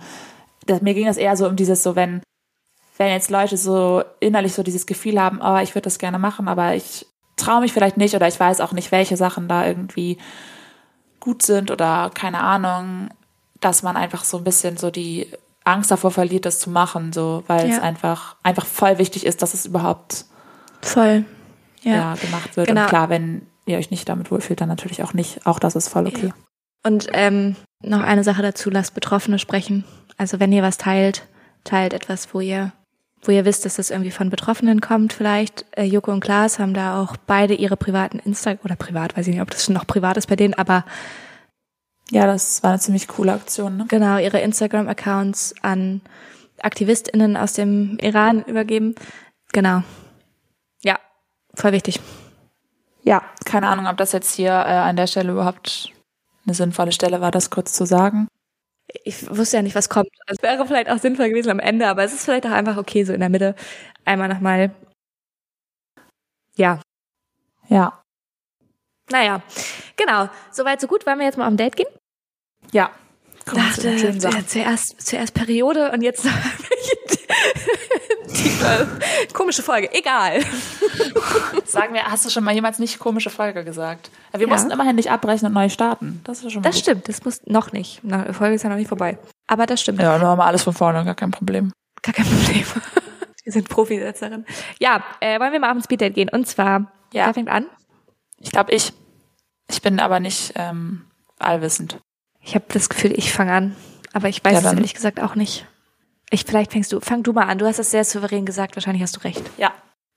das, 0.67 0.81
mir 0.81 0.93
ging 0.93 1.07
das 1.07 1.17
eher 1.17 1.35
so 1.35 1.47
um 1.47 1.55
dieses, 1.55 1.81
so 1.81 1.95
wenn, 1.95 2.21
wenn 2.97 3.09
jetzt 3.09 3.31
Leute 3.31 3.57
so 3.57 4.03
innerlich 4.19 4.53
so 4.53 4.61
dieses 4.63 4.85
Gefühl 4.85 5.19
haben, 5.19 5.39
oh, 5.43 5.57
ich 5.57 5.73
würde 5.73 5.85
das 5.85 5.97
gerne 5.97 6.19
machen, 6.19 6.47
aber 6.47 6.75
ich 6.75 7.07
traue 7.37 7.61
mich 7.61 7.73
vielleicht 7.73 7.97
nicht 7.97 8.15
oder 8.15 8.27
ich 8.27 8.39
weiß 8.39 8.61
auch 8.61 8.71
nicht, 8.73 8.91
welche 8.91 9.17
Sachen 9.17 9.47
da 9.47 9.65
irgendwie 9.65 10.17
gut 11.19 11.41
sind 11.41 11.71
oder 11.71 12.11
keine 12.13 12.41
Ahnung, 12.41 13.09
dass 13.59 13.81
man 13.81 13.97
einfach 13.97 14.23
so 14.23 14.37
ein 14.37 14.43
bisschen 14.43 14.77
so 14.77 14.91
die 14.91 15.27
Angst 15.63 15.89
davor 15.89 16.11
verliert, 16.11 16.45
das 16.45 16.59
zu 16.59 16.69
machen, 16.69 17.13
so, 17.13 17.43
weil 17.47 17.69
es 17.69 17.77
Ja. 17.77 17.81
einfach, 17.81 18.35
einfach 18.43 18.65
voll 18.65 18.97
wichtig 18.97 19.25
ist, 19.25 19.41
dass 19.41 19.53
es 19.53 19.65
überhaupt 19.65 20.25
Voll. 20.81 21.23
ja. 21.81 21.93
Ja. 21.93 22.15
gemacht 22.15 22.57
wird. 22.57 22.67
Genau. 22.67 22.81
Und 22.81 22.87
klar, 22.87 23.09
wenn 23.09 23.47
ihr 23.65 23.77
euch 23.77 23.89
nicht 23.89 24.07
damit 24.09 24.29
wohlfühlt, 24.29 24.59
dann 24.59 24.67
natürlich 24.67 25.01
auch 25.03 25.13
nicht. 25.13 25.45
Auch 25.47 25.59
das 25.59 25.75
ist 25.77 25.87
voll 25.87 26.05
okay. 26.07 26.27
Ja. 26.27 26.33
Und 26.85 27.07
ähm, 27.13 27.55
noch 27.81 28.01
eine 28.01 28.23
Sache 28.23 28.41
dazu, 28.41 28.69
lasst 28.69 28.93
Betroffene 28.93 29.39
sprechen. 29.39 29.85
Also 30.17 30.39
wenn 30.39 30.51
ihr 30.51 30.63
was 30.63 30.77
teilt, 30.77 31.27
teilt 31.63 31.93
etwas, 31.93 32.33
wo 32.33 32.39
ihr, 32.39 32.73
wo 33.23 33.31
ihr 33.31 33.45
wisst, 33.45 33.65
dass 33.65 33.75
das 33.75 33.89
irgendwie 33.89 34.11
von 34.11 34.29
Betroffenen 34.29 34.81
kommt 34.81 35.13
vielleicht. 35.13 35.65
Äh, 35.71 35.83
Joko 35.85 36.11
und 36.11 36.19
Klaas 36.19 36.59
haben 36.59 36.73
da 36.73 37.01
auch 37.01 37.15
beide 37.17 37.53
ihre 37.53 37.77
privaten 37.77 38.19
Insta 38.19 38.55
oder 38.63 38.75
privat, 38.75 39.15
weiß 39.17 39.27
ich 39.27 39.33
nicht, 39.33 39.41
ob 39.41 39.51
das 39.51 39.65
schon 39.65 39.75
noch 39.75 39.87
privat 39.87 40.17
ist 40.17 40.27
bei 40.27 40.35
denen, 40.35 40.53
aber 40.53 40.85
Ja, 42.11 42.25
das 42.27 42.61
war 42.63 42.71
eine 42.71 42.79
ziemlich 42.79 43.07
coole 43.07 43.33
Aktion, 43.33 43.77
ne? 43.77 43.85
genau 43.87 44.17
ihre 44.17 44.39
Instagram-Accounts 44.41 45.55
an 45.61 46.01
AktivistInnen 46.61 47.37
aus 47.37 47.53
dem 47.53 47.97
Iran 48.01 48.43
übergeben. 48.43 48.93
Genau. 49.53 49.83
Ja, 50.83 50.99
voll 51.55 51.71
wichtig. 51.71 51.99
Ja, 53.03 53.23
keine 53.45 53.67
Ahnung, 53.67 53.87
ob 53.87 53.97
das 53.97 54.11
jetzt 54.11 54.35
hier 54.35 54.51
äh, 54.51 54.53
an 54.53 54.95
der 54.95 55.07
Stelle 55.07 55.31
überhaupt 55.31 55.91
eine 56.45 56.53
sinnvolle 56.53 56.91
Stelle 56.91 57.21
war, 57.21 57.31
das 57.31 57.49
kurz 57.49 57.73
zu 57.73 57.85
sagen. 57.85 58.27
ich 59.03 59.29
wusste 59.29 59.57
ja 59.57 59.63
nicht, 59.63 59.75
was 59.75 59.89
kommt. 59.89 60.09
Es 60.27 60.41
wäre 60.41 60.65
vielleicht 60.67 60.89
auch 60.89 60.99
sinnvoll 60.99 61.29
gewesen 61.29 61.49
am 61.49 61.59
Ende, 61.59 61.87
aber 61.87 62.03
es 62.03 62.13
ist 62.13 62.25
vielleicht 62.25 62.45
auch 62.45 62.51
einfach 62.51 62.77
okay, 62.77 63.03
so 63.03 63.13
in 63.13 63.19
der 63.21 63.29
Mitte 63.29 63.55
einmal 64.05 64.27
nochmal. 64.29 64.71
Ja, 66.55 66.81
Ja, 67.69 68.03
naja, 69.09 69.41
genau. 69.97 70.29
Soweit, 70.51 70.81
so 70.81 70.87
gut. 70.87 71.05
Wollen 71.05 71.19
wir 71.19 71.25
jetzt 71.25 71.37
mal 71.37 71.45
auf 71.45 71.53
ein 71.53 71.57
Date 71.57 71.75
gehen? 71.75 71.87
ja. 72.71 72.91
Komm, 73.45 73.59
Dachte, 73.59 74.45
zuerst, 74.47 75.01
zuerst 75.01 75.33
Periode 75.33 75.91
und 75.91 76.01
jetzt 76.01 76.25
tiefer, 78.43 78.87
komische 79.33 79.63
Folge. 79.63 79.93
Egal. 79.93 80.41
Sagen 81.65 81.93
wir, 81.93 82.03
hast 82.05 82.25
du 82.25 82.29
schon 82.29 82.43
mal 82.43 82.53
jemals 82.53 82.79
nicht 82.79 82.99
komische 82.99 83.29
Folge 83.29 83.63
gesagt? 83.63 84.11
Wir 84.31 84.41
Ja. 84.41 84.47
mussten 84.47 84.71
immerhin 84.71 84.95
nicht 84.95 85.11
abbrechen 85.11 85.47
und 85.47 85.53
neu 85.53 85.69
starten. 85.69 86.21
Das 86.23 86.43
ist 86.43 86.51
schon 86.51 86.61
mal 86.61 86.67
Das 86.69 86.75
gut. 86.75 86.83
stimmt, 86.83 87.07
das 87.09 87.23
muss 87.25 87.41
noch 87.45 87.71
nicht. 87.71 88.01
Die 88.03 88.33
Folge 88.33 88.55
ist 88.55 88.63
ja 88.63 88.69
noch 88.69 88.77
nicht 88.77 88.87
vorbei. 88.89 89.17
Aber 89.47 89.65
das 89.65 89.81
stimmt. 89.81 89.99
Ja, 90.01 90.17
nur 90.17 90.35
mal 90.35 90.45
alles 90.47 90.63
von 90.63 90.73
vorne, 90.73 91.03
gar 91.05 91.15
kein 91.15 91.31
Problem. 91.31 91.71
Gar 92.01 92.13
kein 92.13 92.25
Problem. 92.25 92.63
Wir 93.43 93.51
sind 93.51 93.67
Profisetzerin. 93.69 94.45
Ja, 94.79 95.03
äh, 95.19 95.39
wollen 95.39 95.51
wir 95.51 95.59
mal 95.59 95.71
auf 95.71 95.77
ein 95.77 95.83
Speeddate 95.83 96.13
gehen? 96.13 96.29
Und 96.29 96.47
zwar, 96.47 96.91
Ja. 97.13 97.25
wer 97.25 97.33
fängt 97.33 97.49
an? 97.49 97.65
Ich 98.39 98.51
glaube, 98.51 98.71
ich. 98.71 98.93
Ich 99.69 99.81
bin 99.81 99.99
aber 99.99 100.19
nicht 100.19 100.53
ähm, 100.55 101.05
allwissend. 101.39 101.97
Ich 102.41 102.55
habe 102.55 102.65
das 102.69 102.89
Gefühl, 102.89 103.13
ich 103.17 103.31
fange 103.31 103.53
an, 103.53 103.75
aber 104.11 104.27
ich 104.29 104.43
weiß 104.43 104.53
Ja, 104.53 104.59
es 104.59 104.65
ehrlich 104.75 104.93
gesagt 104.93 105.21
auch 105.21 105.35
nicht. 105.35 105.65
Ich 106.33 106.45
vielleicht 106.45 106.71
fängst 106.71 106.91
du, 106.91 106.99
fang 106.99 107.21
du 107.21 107.31
mal 107.31 107.43
an. 107.47 107.59
Du 107.59 107.67
hast 107.67 107.77
das 107.77 107.91
sehr 107.91 108.03
souverän 108.03 108.43
gesagt. 108.43 108.75
Wahrscheinlich 108.75 109.03
hast 109.03 109.15
du 109.15 109.19
recht. 109.19 109.43
Ja. 109.57 109.71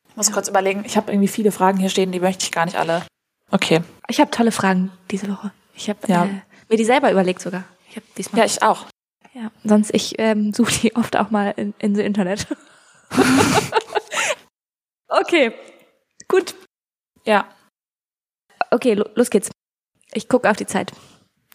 Ich 0.08 0.16
muss 0.16 0.32
kurz 0.32 0.48
überlegen. 0.48 0.82
Ich 0.86 0.96
habe 0.96 1.12
irgendwie 1.12 1.28
viele 1.28 1.52
Fragen 1.52 1.78
hier 1.78 1.90
stehen, 1.90 2.10
die 2.10 2.20
möchte 2.20 2.44
ich 2.44 2.52
gar 2.52 2.64
nicht 2.64 2.76
alle. 2.78 3.04
Okay. 3.50 3.82
Ich 4.08 4.18
habe 4.18 4.30
tolle 4.30 4.50
Fragen 4.50 4.90
diese 5.10 5.28
Woche. 5.30 5.52
Ich 5.74 5.90
habe 5.90 5.98
Ja. 6.06 6.24
äh, 6.24 6.28
mir 6.70 6.78
die 6.78 6.86
selber 6.86 7.12
überlegt 7.12 7.42
sogar. 7.42 7.64
Ich 7.90 7.96
habe 7.96 8.06
diesmal. 8.16 8.38
Ja, 8.40 8.46
ich 8.46 8.62
auch. 8.62 8.86
ja. 9.34 9.50
Sonst 9.62 9.90
ich 9.94 10.14
ähm, 10.18 10.54
suche 10.54 10.72
die 10.80 10.96
oft 10.96 11.16
auch 11.16 11.30
mal 11.30 11.52
in, 11.58 11.74
in 11.78 11.94
the 11.94 12.02
Internet. 12.02 12.46
okay, 15.08 15.52
gut. 16.28 16.54
Ja. 17.26 17.46
Okay, 18.70 18.94
lo 18.94 19.04
los 19.14 19.28
geht's. 19.28 19.50
Ich 20.12 20.28
gucke 20.30 20.48
auf 20.50 20.56
die 20.56 20.66
Zeit. 20.66 20.92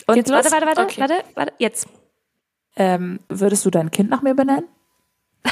Und 0.06 0.16
Geht's 0.16 0.30
warte, 0.30 0.50
los? 0.50 0.54
warte, 0.54 0.68
warte, 0.68 0.82
Okay. 0.84 1.02
warte, 1.02 1.24
warte, 1.36 1.54
jetzt. 1.58 1.88
Ähm, 2.76 3.20
würdest 3.30 3.66
du 3.66 3.70
dein 3.70 3.92
Kind 3.92 4.10
nach 4.10 4.22
mir 4.22 4.34
benennen? 4.36 4.66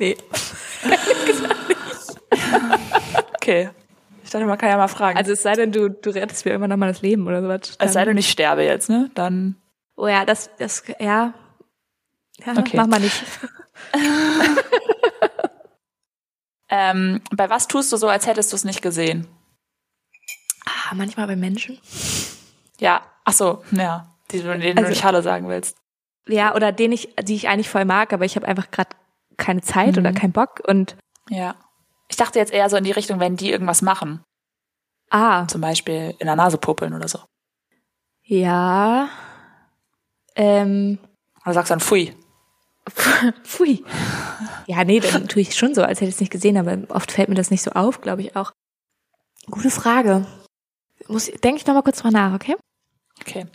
Nee. 0.00 0.16
Okay. 3.34 3.70
Ich 4.22 4.30
dachte, 4.30 4.46
man 4.46 4.58
kann 4.58 4.68
ja 4.68 4.76
mal 4.76 4.86
fragen. 4.88 5.18
Also 5.18 5.32
es 5.32 5.42
sei 5.42 5.54
denn, 5.54 5.72
du, 5.72 5.88
du 5.90 6.10
rettest 6.10 6.44
mir 6.44 6.52
immer 6.52 6.68
noch 6.68 6.76
mal 6.76 6.86
das 6.86 7.02
Leben 7.02 7.26
oder 7.26 7.42
sowas. 7.42 7.76
es 7.78 7.92
sei 7.92 8.04
denn, 8.04 8.16
ich 8.16 8.30
sterbe 8.30 8.62
jetzt, 8.62 8.88
ne? 8.88 9.10
Dann. 9.14 9.56
Oh 9.96 10.06
ja, 10.06 10.24
das, 10.24 10.50
das, 10.58 10.84
ja. 11.00 11.34
Ja, 12.44 12.52
Okay. 12.56 12.76
mach 12.76 12.86
mal 12.86 13.00
nicht. 13.00 13.20
Ähm, 16.70 17.22
bei 17.34 17.48
was 17.48 17.66
tust 17.66 17.90
du 17.92 17.96
so, 17.96 18.08
als 18.08 18.26
hättest 18.26 18.52
du 18.52 18.56
es 18.56 18.64
nicht 18.64 18.82
gesehen? 18.82 19.26
Ah, 20.66 20.94
manchmal 20.94 21.26
bei 21.26 21.34
Menschen. 21.36 21.78
Ja, 22.78 23.00
ach 23.24 23.32
so, 23.32 23.64
ja. 23.70 24.14
Die, 24.30 24.40
du- 24.42 24.58
denen 24.58 24.76
du 24.76 24.82
Also- 24.82 24.90
nicht 24.90 25.04
Hallo 25.04 25.20
sagen 25.22 25.48
willst. 25.48 25.76
Ja, 26.28 26.54
oder 26.54 26.72
den 26.72 26.92
ich, 26.92 27.14
die 27.22 27.34
ich 27.36 27.48
eigentlich 27.48 27.70
voll 27.70 27.84
mag, 27.86 28.12
aber 28.12 28.24
ich 28.26 28.36
habe 28.36 28.46
einfach 28.46 28.70
gerade 28.70 28.90
keine 29.38 29.62
Zeit 29.62 29.92
Mhm. 29.92 29.98
oder 30.00 30.12
keinen 30.12 30.32
Bock 30.32 30.60
und 30.66 30.96
Ja. 31.30 31.54
Ich 32.10 32.16
dachte 32.16 32.38
jetzt 32.38 32.52
eher 32.52 32.68
so 32.70 32.76
in 32.76 32.84
die 32.84 32.90
Richtung, 32.92 33.20
wenn 33.20 33.36
die 33.36 33.50
irgendwas 33.50 33.82
machen. 33.82 34.22
ah, 35.10 35.46
Zum 35.46 35.60
Beispiel 35.62 36.14
in 36.18 36.26
der 36.26 36.36
Nase 36.36 36.58
popeln 36.58 36.92
oder 36.94 37.08
so. 37.08 37.18
ja. 38.22 39.08
Ähm, 40.36 40.98
Oder 41.44 41.54
sagst 41.54 41.70
dann, 41.70 41.80
pfui. 41.80 42.14
pfui. 43.44 43.84
Ja, 44.66 44.84
nee, 44.84 45.00
dann 45.00 45.28
tue 45.28 45.40
ich 45.42 45.56
schon 45.56 45.74
so, 45.74 45.82
als 45.82 46.00
hätte 46.00 46.10
ich 46.10 46.16
es 46.16 46.20
nicht 46.20 46.30
gesehen, 46.32 46.58
aber 46.58 46.76
oft 46.94 47.10
fällt 47.10 47.28
mir 47.30 47.34
das 47.34 47.50
nicht 47.50 47.62
so 47.62 47.70
auf, 47.72 48.02
glaube 48.02 48.20
ich 48.22 48.36
auch. 48.36 48.52
Gute 49.50 49.70
Frage. 49.70 50.26
Muss, 51.08 51.24
denke 51.26 51.56
ich 51.56 51.66
noch 51.66 51.72
mal 51.74 51.82
kurz 51.82 51.98
drüber 51.98 52.10
nach, 52.12 52.34
okay? 52.34 52.54
Okay. 53.22 53.46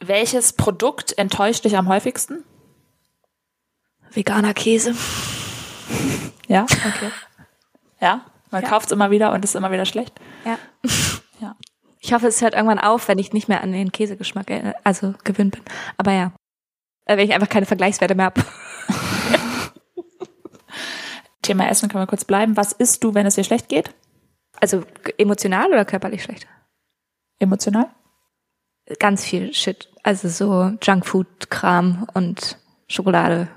Welches 0.00 0.52
Produkt 0.52 1.16
enttäuscht 1.18 1.64
dich 1.64 1.76
am 1.76 1.88
häufigsten? 1.88 2.44
Veganer 4.12 4.54
Käse. 4.54 4.94
Ja, 6.46 6.62
okay. 6.64 7.10
Ja, 8.00 8.24
man 8.50 8.62
Ja. 8.62 8.68
kauft 8.68 8.86
es 8.86 8.92
immer 8.92 9.10
wieder 9.10 9.32
und 9.32 9.44
ist 9.44 9.54
immer 9.56 9.70
wieder 9.72 9.84
schlecht. 9.86 10.14
Ja. 10.44 10.58
Ja. 11.40 11.54
Ich 12.00 12.12
hoffe, 12.12 12.26
es 12.26 12.42
hört 12.42 12.54
irgendwann 12.54 12.80
auf, 12.80 13.06
wenn 13.06 13.20
ich 13.20 13.32
nicht 13.32 13.46
mehr 13.46 13.62
an 13.62 13.70
den 13.70 13.92
Käsegeschmack 13.92 14.50
äh, 14.50 14.72
also 14.82 15.14
gewöhnt 15.22 15.52
bin. 15.54 15.62
Aber 15.96 16.10
ja. 16.10 16.32
Äh, 17.04 17.16
Wenn 17.16 17.28
ich 17.28 17.32
einfach 17.32 17.48
keine 17.48 17.64
Vergleichswerte 17.64 18.16
mehr 18.16 18.24
habe. 18.26 18.44
Thema 21.42 21.68
Essen 21.68 21.88
können 21.88 22.02
wir 22.02 22.08
kurz 22.08 22.24
bleiben. 22.24 22.56
Was 22.56 22.72
isst 22.72 23.04
du, 23.04 23.14
wenn 23.14 23.24
es 23.26 23.36
dir 23.36 23.44
schlecht 23.44 23.68
geht? 23.68 23.94
Also 24.60 24.82
emotional 25.16 25.68
oder 25.68 25.84
körperlich 25.84 26.24
schlecht? 26.24 26.48
Emotional? 27.38 27.88
Ganz 28.98 29.24
viel 29.24 29.52
Shit. 29.52 29.88
Also 30.02 30.28
so 30.28 30.72
Junkfood-Kram 30.82 32.06
und 32.14 32.58
Schokolade. 32.88 33.48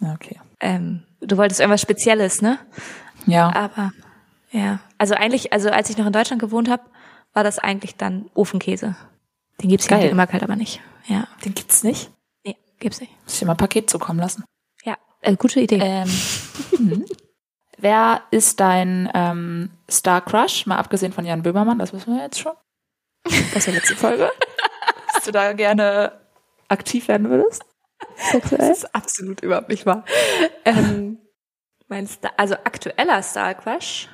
Okay. 0.00 0.40
Ähm, 0.60 1.02
du 1.20 1.36
wolltest 1.36 1.60
irgendwas 1.60 1.80
Spezielles, 1.80 2.42
ne? 2.42 2.58
Ja. 3.26 3.52
Aber 3.54 3.92
ja. 4.50 4.80
Also 4.96 5.14
eigentlich, 5.14 5.52
also 5.52 5.70
als 5.70 5.90
ich 5.90 5.98
noch 5.98 6.06
in 6.06 6.12
Deutschland 6.12 6.40
gewohnt 6.40 6.68
habe, 6.68 6.82
war 7.32 7.44
das 7.44 7.58
eigentlich 7.58 7.96
dann 7.96 8.30
Ofenkäse. 8.34 8.96
Den 9.60 9.70
gibt's 9.70 9.86
hier 9.86 9.96
in 9.96 10.00
Geil. 10.00 10.08
Dänemark 10.08 10.32
halt 10.32 10.42
aber 10.42 10.56
nicht. 10.56 10.80
Ja. 11.06 11.26
Den 11.44 11.54
gibt's 11.54 11.82
nicht. 11.82 12.10
Nee, 12.44 12.56
gibt's 12.78 13.00
nicht. 13.00 13.12
Muss 13.24 13.34
ich 13.34 13.40
dir 13.40 13.46
mal 13.46 13.54
ein 13.54 13.58
Paket 13.58 13.90
zukommen 13.90 14.20
lassen. 14.20 14.44
Ja. 14.84 14.96
Äh, 15.20 15.36
gute 15.36 15.60
Idee. 15.60 15.80
Ähm, 15.82 16.08
mhm. 16.78 17.04
Wer 17.76 18.22
ist 18.30 18.60
dein 18.60 19.10
ähm, 19.14 19.70
Star 19.90 20.20
Crush? 20.20 20.66
Mal 20.66 20.78
abgesehen 20.78 21.12
von 21.12 21.24
Jan 21.24 21.42
Böhmermann, 21.42 21.78
das 21.78 21.92
wissen 21.92 22.14
wir 22.14 22.22
jetzt 22.22 22.40
schon. 22.40 22.52
Das 23.28 23.56
ist 23.56 23.66
die 23.66 23.70
letzte 23.72 23.96
Folge. 23.96 24.30
Dass 25.14 25.24
du 25.24 25.32
da 25.32 25.52
gerne 25.52 26.12
aktiv 26.68 27.08
werden 27.08 27.28
würdest? 27.30 27.62
Sexuell? 28.16 28.70
ist 28.70 28.94
absolut 28.94 29.40
überhaupt 29.42 29.68
nicht 29.68 29.86
wahr. 29.86 30.04
ähm, 30.64 31.18
mein 31.88 32.06
Star, 32.06 32.32
also 32.36 32.54
aktueller 32.54 33.22
Star 33.22 33.54
Crush 33.54 34.08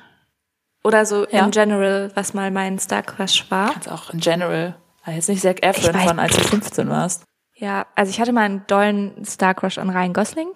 oder 0.83 1.05
so 1.05 1.27
Ja. 1.29 1.45
in 1.45 1.51
general, 1.51 2.11
was 2.15 2.33
mal 2.33 2.49
mein 2.51 2.79
Star 2.79 3.03
Crush 3.03 3.45
war. 3.49 3.73
Kannst 3.73 3.89
auch 3.91 4.09
in 4.11 4.19
general. 4.19 4.75
Ah, 5.03 5.11
Jetzt 5.11 5.29
nicht 5.29 5.41
Zac 5.41 5.63
Efron 5.63 5.93
von 5.99 6.19
als 6.19 6.35
du 6.35 6.41
15 6.43 6.89
warst. 6.89 7.23
Ja, 7.55 7.85
also 7.95 8.09
ich 8.09 8.19
hatte 8.19 8.33
mal 8.33 8.41
einen 8.41 8.65
dollen 8.67 9.23
Star 9.25 9.53
Crush 9.53 9.77
an 9.77 9.89
Ryan 9.89 10.13
Gosling. 10.13 10.49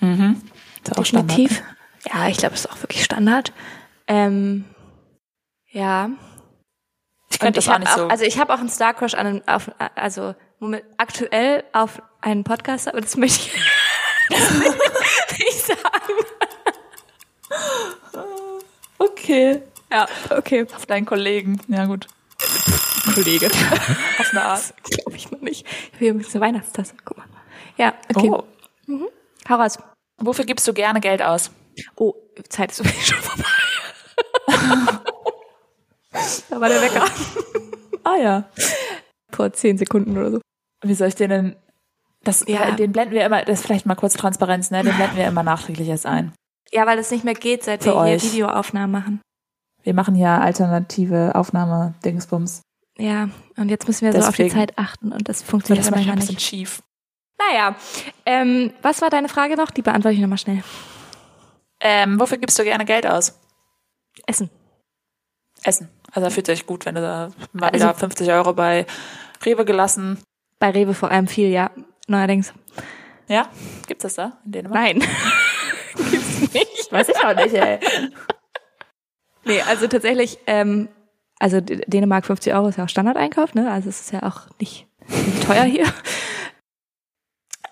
Mhm. 0.00 0.40
Ist 0.84 0.96
auch 0.98 1.04
Standard. 1.04 1.30
Definitiv. 1.36 1.62
Ja, 2.12 2.28
ich 2.28 2.36
glaube, 2.36 2.52
das 2.52 2.64
ist 2.66 2.70
auch 2.70 2.82
wirklich 2.82 3.04
Standard. 3.04 3.52
Ähm, 4.06 4.64
ja. 5.70 6.10
Könnte 7.42 7.60
das 7.60 7.68
auch 7.68 7.78
nicht 7.78 7.92
so. 7.92 8.08
Also 8.08 8.24
ich 8.24 8.38
habe 8.38 8.52
auch 8.54 8.58
einen 8.58 8.68
Star 8.68 8.94
Crush 8.94 9.14
an 9.14 9.26
einen, 9.26 9.48
auf, 9.48 9.70
also 9.94 10.34
Moment, 10.58 10.84
aktuell 10.96 11.64
auf 11.72 12.00
einen 12.20 12.44
Podcast, 12.44 12.88
aber 12.88 13.00
das 13.00 13.16
möchte 13.16 13.48
ich 13.48 14.38
nicht 15.38 15.66
sagen. 15.66 16.14
okay. 18.98 19.62
Ja, 19.90 20.06
okay. 20.30 20.66
Auf 20.74 20.86
deinen 20.86 21.04
Kollegen. 21.04 21.60
Ja, 21.68 21.86
gut. 21.86 22.06
Kollege. 23.14 23.46
Auf 24.18 24.30
eine 24.30 24.42
Art. 24.42 24.74
Glaube 24.84 25.16
ich 25.16 25.30
noch 25.30 25.40
nicht. 25.40 25.66
Ich 25.66 25.86
habe 25.88 25.98
hier 25.98 26.14
ein 26.14 26.18
bisschen 26.18 26.40
Weihnachtstasse. 26.40 26.94
Guck 27.04 27.18
mal. 27.18 27.26
Ja, 27.76 27.94
okay. 28.14 28.30
Oh. 28.30 28.44
Hau 29.48 29.54
raus. 29.56 29.78
Wofür 30.18 30.44
gibst 30.44 30.66
du 30.68 30.72
gerne 30.72 31.00
Geld 31.00 31.20
aus? 31.20 31.50
Oh, 31.96 32.14
Zeit 32.48 32.70
ist 32.70 32.84
schon 33.06 33.18
vorbei. 34.46 34.98
Da 36.50 36.60
war 36.60 36.68
der 36.68 36.80
Wecker. 36.82 37.04
Ah 38.04 38.16
ja. 38.16 38.44
Vor 39.30 39.52
zehn 39.52 39.78
Sekunden 39.78 40.18
oder 40.18 40.32
so. 40.32 40.40
Wie 40.82 40.94
soll 40.94 41.06
ich 41.06 41.14
den 41.14 41.30
denn? 41.30 41.56
Das, 42.24 42.44
Ja. 42.48 42.72
Den 42.72 42.90
blenden 42.90 43.14
wir 43.14 43.24
immer, 43.24 43.44
das 43.44 43.60
ist 43.60 43.64
vielleicht 43.66 43.86
mal 43.86 43.94
kurz 43.94 44.14
Transparenz, 44.14 44.72
ne? 44.72 44.82
Den 44.82 44.96
blenden 44.96 45.16
wir 45.16 45.26
immer 45.28 45.44
nachträglich 45.44 45.86
erst 45.88 46.06
ein. 46.06 46.32
Ja, 46.72 46.84
weil 46.84 46.98
es 46.98 47.12
nicht 47.12 47.22
mehr 47.22 47.34
geht, 47.34 47.62
seit 47.62 47.84
Für 47.84 47.94
wir 47.94 48.04
hier 48.06 48.16
euch. 48.16 48.24
Videoaufnahmen 48.24 48.90
machen. 48.90 49.20
Wir 49.84 49.94
machen 49.94 50.16
ja 50.16 50.40
alternative 50.40 51.36
Aufnahme, 51.36 51.94
Dingsbums. 52.04 52.62
Ja, 52.98 53.28
und 53.56 53.68
jetzt 53.68 53.86
müssen 53.86 54.04
wir 54.04 54.12
so 54.12 54.18
auf 54.26 54.34
die 54.34 54.42
Deswegen. 54.44 54.54
Zeit 54.58 54.76
achten 54.78 55.12
und 55.12 55.28
das 55.28 55.40
funktioniert 55.42 55.84
das 55.86 55.92
manchmal 55.92 56.14
ein 56.16 56.18
bisschen 56.18 56.34
nicht. 56.34 56.44
schief. 56.46 56.82
Naja, 57.38 57.76
ähm, 58.26 58.72
was 58.82 59.00
war 59.00 59.10
deine 59.10 59.28
Frage 59.28 59.54
noch? 59.56 59.70
Die 59.70 59.82
beantworte 59.82 60.14
ich 60.16 60.20
nochmal 60.20 60.38
schnell. 60.38 60.64
Ähm, 61.80 62.18
wofür 62.18 62.38
gibst 62.38 62.58
du 62.58 62.64
gerne 62.64 62.84
Geld 62.84 63.06
aus? 63.06 63.38
Essen. 64.26 64.50
Essen. 65.62 65.88
Also 66.12 66.26
da 66.28 66.30
fühlt 66.30 66.46
sich 66.46 66.66
gut, 66.66 66.84
wenn 66.86 66.94
du 66.94 67.00
da 67.00 67.30
mal 67.52 67.70
Also- 67.70 67.84
wieder 67.86 67.94
50 67.94 68.30
Euro 68.30 68.52
bei 68.52 68.86
Rewe 69.44 69.64
gelassen. 69.64 70.18
Bei 70.58 70.70
Rewe 70.70 70.94
vor 70.94 71.10
allem 71.10 71.26
viel, 71.26 71.48
ja. 71.48 71.70
Neuerdings. 72.06 72.52
Ja? 73.28 73.48
Gibt's 73.86 74.02
das 74.02 74.14
da 74.14 74.38
in 74.44 74.52
Dänemark? 74.52 74.74
Nein. 74.82 74.98
Gibt's 76.10 76.52
nicht. 76.54 76.92
Weiß 76.92 77.08
ich 77.08 77.16
auch 77.24 77.34
nicht, 77.34 77.54
ey. 77.54 77.78
Nee, 79.44 79.60
also 79.62 79.86
tatsächlich, 79.88 80.38
ähm, 80.46 80.88
also 81.38 81.60
Dänemark 81.60 82.26
50 82.26 82.52
Euro 82.54 82.68
ist 82.68 82.76
ja 82.78 82.84
auch 82.84 82.88
Standardeinkauf, 82.88 83.54
ne? 83.54 83.70
Also 83.70 83.88
es 83.88 84.00
ist 84.00 84.12
ja 84.12 84.22
auch 84.22 84.42
nicht, 84.60 84.86
nicht 85.08 85.46
teuer 85.46 85.64
hier. 85.64 85.86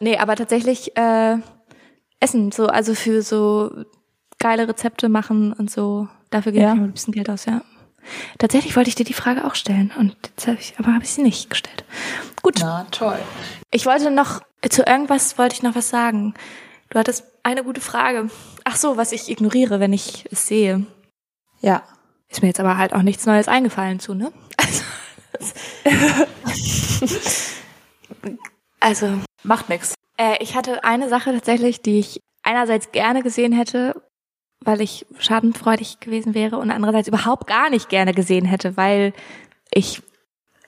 Nee, 0.00 0.16
aber 0.16 0.34
tatsächlich 0.36 0.96
äh, 0.96 1.36
Essen, 2.20 2.50
so, 2.52 2.66
also 2.66 2.94
für 2.94 3.22
so 3.22 3.84
geile 4.38 4.66
Rezepte 4.66 5.08
machen 5.08 5.52
und 5.52 5.70
so, 5.70 6.08
dafür 6.30 6.52
gebe 6.52 6.64
Ja. 6.64 6.72
ich 6.72 6.78
mir 6.80 6.84
ein 6.86 6.92
bisschen 6.92 7.12
Geld 7.12 7.28
aus, 7.30 7.44
ja. 7.44 7.60
Tatsächlich 8.38 8.76
wollte 8.76 8.88
ich 8.88 8.94
dir 8.94 9.04
die 9.04 9.12
Frage 9.14 9.44
auch 9.44 9.54
stellen 9.54 9.92
und 9.98 10.16
jetzt 10.28 10.46
habe 10.46 10.58
ich, 10.58 10.74
aber 10.78 10.92
habe 10.94 11.04
ich 11.04 11.10
sie 11.10 11.22
nicht 11.22 11.50
gestellt. 11.50 11.84
Gut, 12.42 12.56
Na, 12.60 12.86
toll. 12.90 13.18
ich 13.70 13.86
wollte 13.86 14.10
noch, 14.10 14.40
zu 14.68 14.82
irgendwas 14.82 15.38
wollte 15.38 15.54
ich 15.54 15.62
noch 15.62 15.74
was 15.74 15.88
sagen. 15.90 16.34
Du 16.90 16.98
hattest 16.98 17.24
eine 17.42 17.62
gute 17.64 17.80
Frage. 17.80 18.30
Ach 18.64 18.76
so, 18.76 18.96
was 18.96 19.12
ich 19.12 19.28
ignoriere, 19.30 19.78
wenn 19.80 19.92
ich 19.92 20.24
es 20.30 20.46
sehe. 20.46 20.86
Ja. 21.60 21.82
Ist 22.28 22.42
mir 22.42 22.48
jetzt 22.48 22.60
aber 22.60 22.76
halt 22.76 22.92
auch 22.92 23.02
nichts 23.02 23.26
Neues 23.26 23.48
eingefallen 23.48 23.98
zu, 24.00 24.14
ne? 24.14 24.32
Also, 24.60 24.84
also 28.80 29.18
Macht 29.42 29.68
nix. 29.68 29.94
äh, 30.18 30.36
ich 30.42 30.54
hatte 30.54 30.84
eine 30.84 31.08
Sache 31.08 31.32
tatsächlich, 31.32 31.80
die 31.82 31.98
ich 31.98 32.20
einerseits 32.42 32.92
gerne 32.92 33.22
gesehen 33.22 33.52
hätte, 33.52 34.02
weil 34.64 34.80
ich 34.80 35.06
schadenfreudig 35.18 36.00
gewesen 36.00 36.34
wäre 36.34 36.58
und 36.58 36.70
andererseits 36.70 37.08
überhaupt 37.08 37.46
gar 37.46 37.70
nicht 37.70 37.88
gerne 37.88 38.12
gesehen 38.12 38.44
hätte, 38.44 38.76
weil 38.76 39.12
ich 39.72 40.02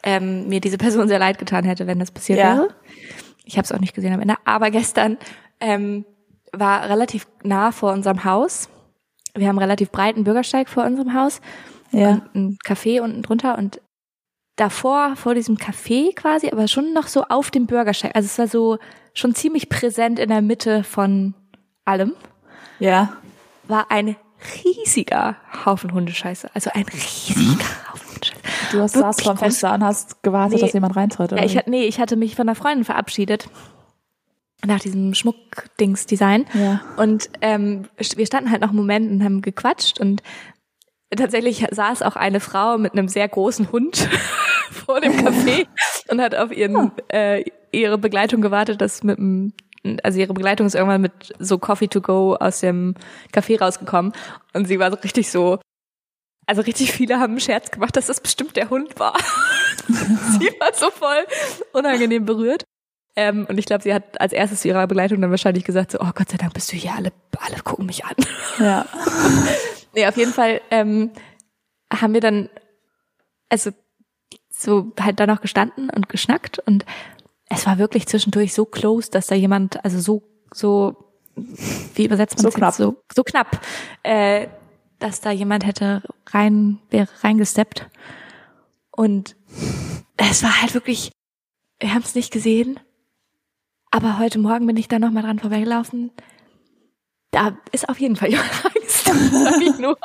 ähm, 0.02 0.48
mir 0.48 0.60
diese 0.60 0.78
Person 0.78 1.08
sehr 1.08 1.18
leid 1.18 1.38
getan 1.38 1.64
hätte, 1.64 1.86
wenn 1.86 1.98
das 1.98 2.10
passiert 2.10 2.38
Ja. 2.38 2.56
wäre. 2.56 2.68
Ich 3.44 3.56
habe 3.58 3.64
es 3.64 3.72
auch 3.72 3.78
nicht 3.80 3.94
gesehen 3.94 4.12
am 4.14 4.20
Ende, 4.20 4.36
aber 4.44 4.70
gestern 4.70 5.18
ähm, 5.60 6.04
war 6.52 6.88
relativ 6.88 7.26
nah 7.42 7.72
vor 7.72 7.92
unserem 7.92 8.24
Haus. 8.24 8.68
Wir 9.34 9.48
haben 9.48 9.56
einen 9.58 9.64
relativ 9.64 9.90
breiten 9.90 10.24
Bürgersteig 10.24 10.68
vor 10.68 10.84
unserem 10.84 11.14
Haus 11.14 11.40
Ja. 11.90 12.22
ein 12.34 12.58
Café 12.64 13.00
unten 13.00 13.22
drunter 13.22 13.58
und 13.58 13.80
davor, 14.56 15.16
vor 15.16 15.34
diesem 15.34 15.56
Café 15.56 16.14
quasi, 16.14 16.50
aber 16.50 16.68
schon 16.68 16.92
noch 16.92 17.06
so 17.08 17.24
auf 17.24 17.50
dem 17.50 17.66
Bürgersteig. 17.66 18.14
Also 18.14 18.26
es 18.26 18.38
war 18.38 18.48
so 18.48 18.78
schon 19.14 19.34
ziemlich 19.34 19.68
präsent 19.68 20.18
in 20.18 20.28
der 20.28 20.42
Mitte 20.42 20.84
von 20.84 21.34
allem, 21.84 22.12
Ja. 22.78 23.16
War 23.72 23.90
ein 23.90 24.14
riesiger 24.64 25.36
Haufen 25.64 25.92
Hundescheiße. 25.92 26.50
Also 26.54 26.70
ein 26.72 26.84
riesiger 26.84 27.64
Haufen 27.92 28.08
Hundescheiße. 28.12 28.40
Du 28.72 28.80
hast 28.80 28.94
Wirklich 28.94 29.16
saß 29.16 29.22
vom 29.22 29.32
groß. 29.32 29.38
Fenster 29.40 29.74
und 29.74 29.82
hast 29.84 30.22
gewartet, 30.22 30.56
Nee. 30.58 30.60
dass 30.62 30.72
jemand 30.72 30.94
reintritt. 30.96 31.30
Ja, 31.32 31.36
oder 31.38 31.46
ich, 31.46 31.54
wie? 31.54 31.58
hatte- 31.58 31.70
nee, 31.70 31.84
ich 31.84 31.98
hatte 31.98 32.16
mich 32.16 32.36
von 32.36 32.48
einer 32.48 32.54
Freundin 32.54 32.84
verabschiedet. 32.84 33.48
Nach 34.64 34.78
diesem 34.78 35.12
Schmuckdings-Design. 35.14 36.46
Ja. 36.54 36.80
Und 36.96 37.28
ähm, 37.40 37.88
wir 37.96 38.26
standen 38.26 38.50
halt 38.52 38.60
noch 38.62 38.68
einen 38.68 38.78
Moment 38.78 39.10
und 39.10 39.24
haben 39.24 39.42
gequatscht 39.42 39.98
und 39.98 40.22
tatsächlich 41.16 41.66
saß 41.68 42.02
auch 42.02 42.14
eine 42.14 42.38
Frau 42.38 42.78
mit 42.78 42.92
einem 42.92 43.08
sehr 43.08 43.26
großen 43.28 43.72
Hund 43.72 44.08
vor 44.70 45.00
dem 45.00 45.12
Café 45.14 45.66
und 46.10 46.20
hat 46.20 46.36
auf 46.36 46.52
ihren 46.52 46.92
äh, 47.08 47.42
ihre 47.72 47.98
Begleitung 47.98 48.40
gewartet, 48.40 48.80
das 48.80 49.02
mit 49.02 49.18
dem 49.18 49.52
also 50.02 50.18
ihre 50.18 50.34
Begleitung 50.34 50.66
ist 50.66 50.74
irgendwann 50.74 51.00
mit 51.00 51.34
so 51.38 51.58
Coffee 51.58 51.88
to 51.88 52.00
go 52.00 52.36
aus 52.36 52.60
dem 52.60 52.94
Café 53.32 53.58
rausgekommen 53.58 54.12
und 54.52 54.66
sie 54.66 54.78
war 54.78 54.90
so 54.90 54.96
richtig 54.98 55.30
so 55.30 55.58
also 56.46 56.62
richtig 56.62 56.92
viele 56.92 57.20
haben 57.20 57.32
einen 57.32 57.40
Scherz 57.40 57.70
gemacht, 57.70 57.96
dass 57.96 58.06
das 58.06 58.20
bestimmt 58.20 58.56
der 58.56 58.68
Hund 58.68 58.98
war. 58.98 59.16
sie 59.86 60.50
war 60.58 60.74
so 60.74 60.90
voll 60.90 61.24
unangenehm 61.72 62.24
berührt. 62.24 62.64
Ähm, 63.14 63.46
und 63.48 63.58
ich 63.58 63.66
glaube, 63.66 63.82
sie 63.82 63.92
hat 63.92 64.20
als 64.20 64.32
erstes 64.32 64.62
zu 64.62 64.68
ihrer 64.68 64.86
Begleitung 64.86 65.20
dann 65.20 65.30
wahrscheinlich 65.30 65.64
gesagt, 65.64 65.92
so, 65.92 65.98
oh 66.00 66.10
Gott 66.14 66.30
sei 66.30 66.38
Dank 66.38 66.54
bist 66.54 66.72
du 66.72 66.76
hier, 66.76 66.94
alle, 66.94 67.12
alle 67.38 67.62
gucken 67.62 67.86
mich 67.86 68.04
an. 68.04 68.16
Ja. 68.58 68.86
Nee, 69.94 70.06
auf 70.06 70.16
jeden 70.16 70.32
Fall 70.32 70.62
ähm, 70.70 71.10
haben 71.92 72.14
wir 72.14 72.22
dann, 72.22 72.48
also 73.50 73.72
so 74.48 74.90
halt 74.98 75.20
da 75.20 75.26
noch 75.26 75.42
gestanden 75.42 75.90
und 75.90 76.08
geschnackt 76.08 76.60
und 76.60 76.86
es 77.52 77.66
war 77.66 77.78
wirklich 77.78 78.06
zwischendurch 78.06 78.54
so 78.54 78.64
close, 78.64 79.10
dass 79.10 79.26
da 79.26 79.34
jemand, 79.34 79.84
also 79.84 80.00
so, 80.00 80.22
so, 80.52 80.96
wie 81.94 82.04
übersetzt 82.06 82.36
man 82.36 82.42
So 82.42 82.48
das 82.48 82.54
knapp. 82.54 82.70
jetzt? 82.70 82.78
So, 82.78 83.02
so 83.14 83.22
knapp, 83.24 83.60
äh, 84.02 84.48
dass 84.98 85.20
da 85.20 85.30
jemand 85.30 85.66
hätte 85.66 86.02
rein, 86.28 86.78
wäre 86.90 87.08
reingesteppt. 87.22 87.88
Und 88.90 89.36
es 90.16 90.42
war 90.42 90.62
halt 90.62 90.74
wirklich, 90.74 91.12
wir 91.78 91.92
haben 91.92 92.02
es 92.02 92.14
nicht 92.14 92.32
gesehen, 92.32 92.80
aber 93.90 94.18
heute 94.18 94.38
Morgen 94.38 94.66
bin 94.66 94.76
ich 94.76 94.88
da 94.88 94.98
nochmal 94.98 95.22
dran 95.22 95.38
vorbeigelaufen. 95.38 96.10
Da 97.32 97.54
ist 97.72 97.88
auf 97.88 97.98
jeden 97.98 98.14
Fall 98.14 98.28
jemand 98.30 98.50
reingestoßen, 98.64 99.30
sag 99.44 99.60
ich 99.60 99.78
nur. 99.78 99.96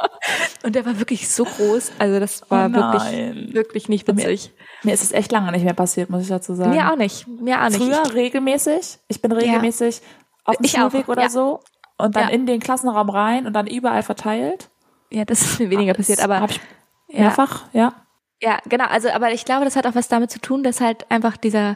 Und 0.64 0.76
der 0.76 0.86
war 0.86 0.98
wirklich 0.98 1.30
so 1.30 1.44
groß. 1.44 1.92
Also 2.00 2.20
das 2.20 2.50
war 2.50 2.68
Oh 2.70 2.74
wirklich, 2.74 3.54
wirklich 3.54 3.90
nicht 3.90 4.08
witzig. 4.08 4.52
Mir 4.84 4.94
ist 4.94 5.04
es 5.04 5.12
echt 5.12 5.32
lange 5.32 5.52
nicht 5.52 5.66
mehr 5.66 5.74
passiert, 5.74 6.10
muss 6.10 6.22
ich 6.24 6.30
dazu 6.30 6.56
sagen. 6.56 6.72
Mir 6.72 6.92
auch 6.92 6.96
nicht. 6.96 7.28
Mir 7.28 7.62
auch 7.62 7.70
nicht. 7.70 7.78
Früher 7.84 8.14
regelmäßig. 8.14 9.00
Ich 9.10 9.22
bin 9.22 9.32
regelmäßig 9.34 10.02
auf 10.46 10.56
dem 10.58 10.66
Ich 10.66 10.76
auch, 10.80 10.90
Schulweg 10.92 11.10
oder 11.10 11.24
ja. 11.24 11.30
so 11.30 11.60
und 11.98 12.16
dann 12.16 12.30
Ja. 12.30 12.30
in 12.30 12.46
den 12.46 12.60
Klassenraum 12.62 13.10
rein 13.10 13.46
und 13.46 13.54
dann 13.54 13.68
überall 13.68 14.04
verteilt. 14.04 14.70
ja, 15.10 15.26
das 15.26 15.42
ist 15.42 15.60
mir 15.60 15.70
weniger 15.70 15.94
passiert, 15.94 16.24
aber 16.24 16.40
Hab 16.40 16.52
ich 16.52 16.62
ja, 17.10 17.22
mehrfach, 17.22 17.66
ja. 17.74 17.94
ja, 18.42 18.60
genau. 18.70 18.86
Also, 18.86 19.10
aber 19.10 19.32
ich 19.32 19.44
glaube, 19.46 19.66
das 19.66 19.76
hat 19.76 19.86
auch 19.86 19.96
was 19.96 20.08
damit 20.08 20.32
zu 20.32 20.40
tun, 20.40 20.64
dass 20.64 20.80
halt 20.80 21.10
einfach 21.12 21.36
dieser 21.38 21.76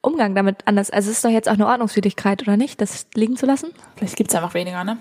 Umgang 0.00 0.34
damit 0.34 0.66
anders. 0.66 0.90
Also, 0.90 1.10
es 1.10 1.16
ist 1.16 1.24
doch 1.24 1.30
jetzt 1.30 1.48
auch 1.48 1.54
eine 1.54 1.66
Ordnungswidrigkeit, 1.66 2.42
oder 2.42 2.56
nicht, 2.56 2.80
das 2.80 3.06
liegen 3.14 3.36
zu 3.36 3.46
lassen? 3.46 3.70
Vielleicht 3.96 4.16
gibt's 4.16 4.34
einfach 4.34 4.54
weniger, 4.54 4.84
ne? 4.84 4.98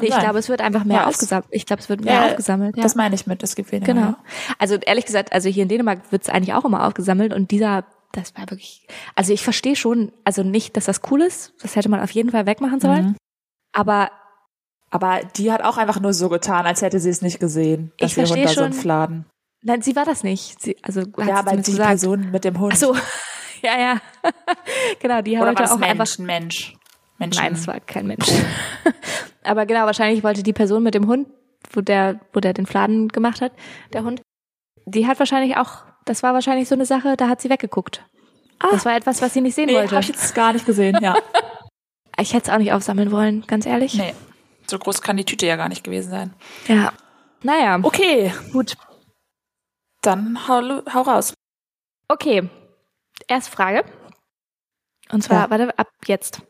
Nee, 0.00 0.06
ich 0.08 0.18
glaube, 0.18 0.38
es 0.38 0.48
wird 0.48 0.60
einfach 0.60 0.84
mehr 0.84 0.98
Ja, 0.98 1.02
es- 1.08 1.16
aufgesammelt. 1.16 1.48
Ich 1.50 1.66
glaube, 1.66 1.82
es 1.82 1.88
wird 1.88 2.04
mehr 2.04 2.14
Ja, 2.14 2.26
aufgesammelt. 2.26 2.76
Ja. 2.76 2.82
Das 2.84 2.94
meine 2.94 3.16
ich 3.16 3.26
mit, 3.26 3.42
es 3.42 3.56
gibt 3.56 3.72
weniger. 3.72 3.92
Genau. 3.94 4.14
Also 4.58 4.76
ehrlich 4.76 5.04
gesagt, 5.06 5.32
also 5.32 5.48
hier 5.48 5.64
in 5.64 5.68
Dänemark 5.68 6.12
wird 6.12 6.22
es 6.22 6.28
eigentlich 6.28 6.54
auch 6.54 6.64
immer 6.64 6.86
aufgesammelt 6.86 7.34
und 7.34 7.50
dieser, 7.50 7.84
das 8.12 8.32
war 8.36 8.48
wirklich, 8.48 8.86
also 9.16 9.32
ich 9.32 9.42
verstehe 9.42 9.74
schon, 9.74 10.12
also 10.24 10.44
nicht, 10.44 10.76
dass 10.76 10.84
das 10.84 11.00
cool 11.10 11.20
ist, 11.22 11.52
das 11.60 11.74
hätte 11.74 11.88
man 11.88 12.00
auf 12.00 12.12
jeden 12.12 12.30
Fall 12.30 12.46
wegmachen 12.46 12.78
sollen, 12.78 13.06
Mhm. 13.06 13.16
aber 13.72 14.10
Aber 14.90 15.20
die 15.36 15.50
hat 15.52 15.62
auch 15.64 15.76
einfach 15.76 15.98
nur 16.00 16.14
so 16.14 16.28
getan, 16.30 16.64
als 16.64 16.80
hätte 16.80 16.98
sie 17.00 17.10
es 17.10 17.20
nicht 17.20 17.40
gesehen, 17.40 17.90
dass 17.98 18.12
Ich 18.12 18.16
ihr 18.16 18.22
Hund 18.22 18.28
verstehe 18.38 18.44
da 18.70 19.08
so 19.08 19.24
nein, 19.64 19.82
sie 19.82 19.96
war 19.96 20.04
das 20.06 20.22
nicht. 20.22 20.62
Sie, 20.62 20.76
also 20.82 21.00
Ja, 21.00 21.24
sie 21.24 21.32
aber 21.32 21.50
die 21.56 21.62
gesagt. 21.72 21.88
Person 21.88 22.30
mit 22.30 22.44
dem 22.44 22.58
Hund. 22.60 22.72
Ach 22.72 22.78
so, 22.78 22.96
ja, 23.62 23.78
ja, 23.78 24.00
genau, 25.00 25.22
die 25.22 25.36
Oder 25.36 25.54
war 25.54 25.72
auch 25.72 25.78
Mensch, 25.78 25.90
einfach, 25.90 26.18
ein 26.18 26.26
Mensch? 26.26 26.74
Menschen. 27.18 27.42
nein, 27.42 27.52
es 27.54 27.66
war 27.66 27.80
kein 27.80 28.06
Mensch. 28.06 28.26
aber 29.42 29.66
genau, 29.66 29.86
wahrscheinlich 29.86 30.22
wollte 30.22 30.42
die 30.42 30.52
Person 30.52 30.82
mit 30.82 30.94
dem 30.94 31.06
Hund, 31.06 31.28
wo 31.72 31.80
der, 31.80 32.20
wo 32.32 32.40
der 32.40 32.52
den 32.54 32.66
Fladen 32.66 33.08
gemacht 33.08 33.40
hat, 33.40 33.52
der 33.92 34.04
Hund, 34.04 34.22
die 34.86 35.06
hat 35.06 35.18
wahrscheinlich 35.18 35.56
auch, 35.56 35.82
das 36.04 36.22
war 36.22 36.32
wahrscheinlich 36.34 36.68
so 36.68 36.74
eine 36.74 36.86
Sache, 36.86 37.16
da 37.16 37.28
hat 37.28 37.40
sie 37.40 37.50
weggeguckt. 37.50 38.04
Das 38.70 38.84
war 38.84 38.96
etwas, 38.96 39.22
was 39.22 39.34
sie 39.34 39.40
nicht 39.40 39.54
sehen 39.54 39.66
nee, 39.66 39.74
wollte. 39.74 39.94
hab 39.94 40.02
ich 40.02 40.08
jetzt 40.08 40.34
gar 40.34 40.52
nicht 40.52 40.66
gesehen, 40.66 40.98
ja. 41.00 41.16
Ich 42.18 42.34
hätte 42.34 42.48
es 42.50 42.54
auch 42.54 42.58
nicht 42.58 42.72
aufsammeln 42.72 43.12
wollen, 43.12 43.44
ganz 43.46 43.66
ehrlich. 43.66 43.94
nee. 43.94 44.14
So 44.68 44.78
groß 44.78 45.00
kann 45.00 45.16
die 45.16 45.24
Tüte 45.24 45.46
ja 45.46 45.56
gar 45.56 45.68
nicht 45.68 45.82
gewesen 45.84 46.10
sein. 46.10 46.34
Ja. 46.66 46.92
Naja, 47.42 47.78
Okay, 47.82 48.32
gut. 48.52 48.76
dann 50.02 50.46
hau, 50.48 50.82
hau 50.92 51.02
raus. 51.02 51.32
Okay. 52.08 52.48
Erste 53.28 53.50
Frage. 53.52 53.84
Und 55.10 55.22
zwar, 55.22 55.44
Ja. 55.44 55.50
warte, 55.50 55.78
ab 55.78 55.88
jetzt. 56.06 56.42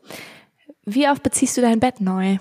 Wie 0.85 1.07
oft 1.07 1.21
beziehst 1.23 1.55
du 1.57 1.61
dein 1.61 1.79
Bett 1.79 2.01
neu? 2.01 2.37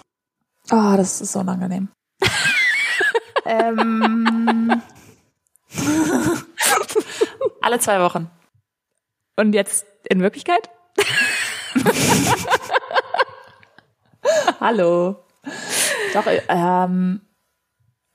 Oh, 0.70 0.94
das 0.96 1.20
ist 1.20 1.32
so 1.32 1.40
unangenehm. 1.40 1.88
ähm, 3.44 4.82
alle 7.60 7.78
zwei 7.80 8.00
Wochen. 8.00 8.30
Und 9.36 9.52
jetzt 9.52 9.86
in 10.08 10.20
Wirklichkeit? 10.20 10.70
Hallo. 14.60 15.16
Doch, 16.14 16.24
ähm, 16.48 17.20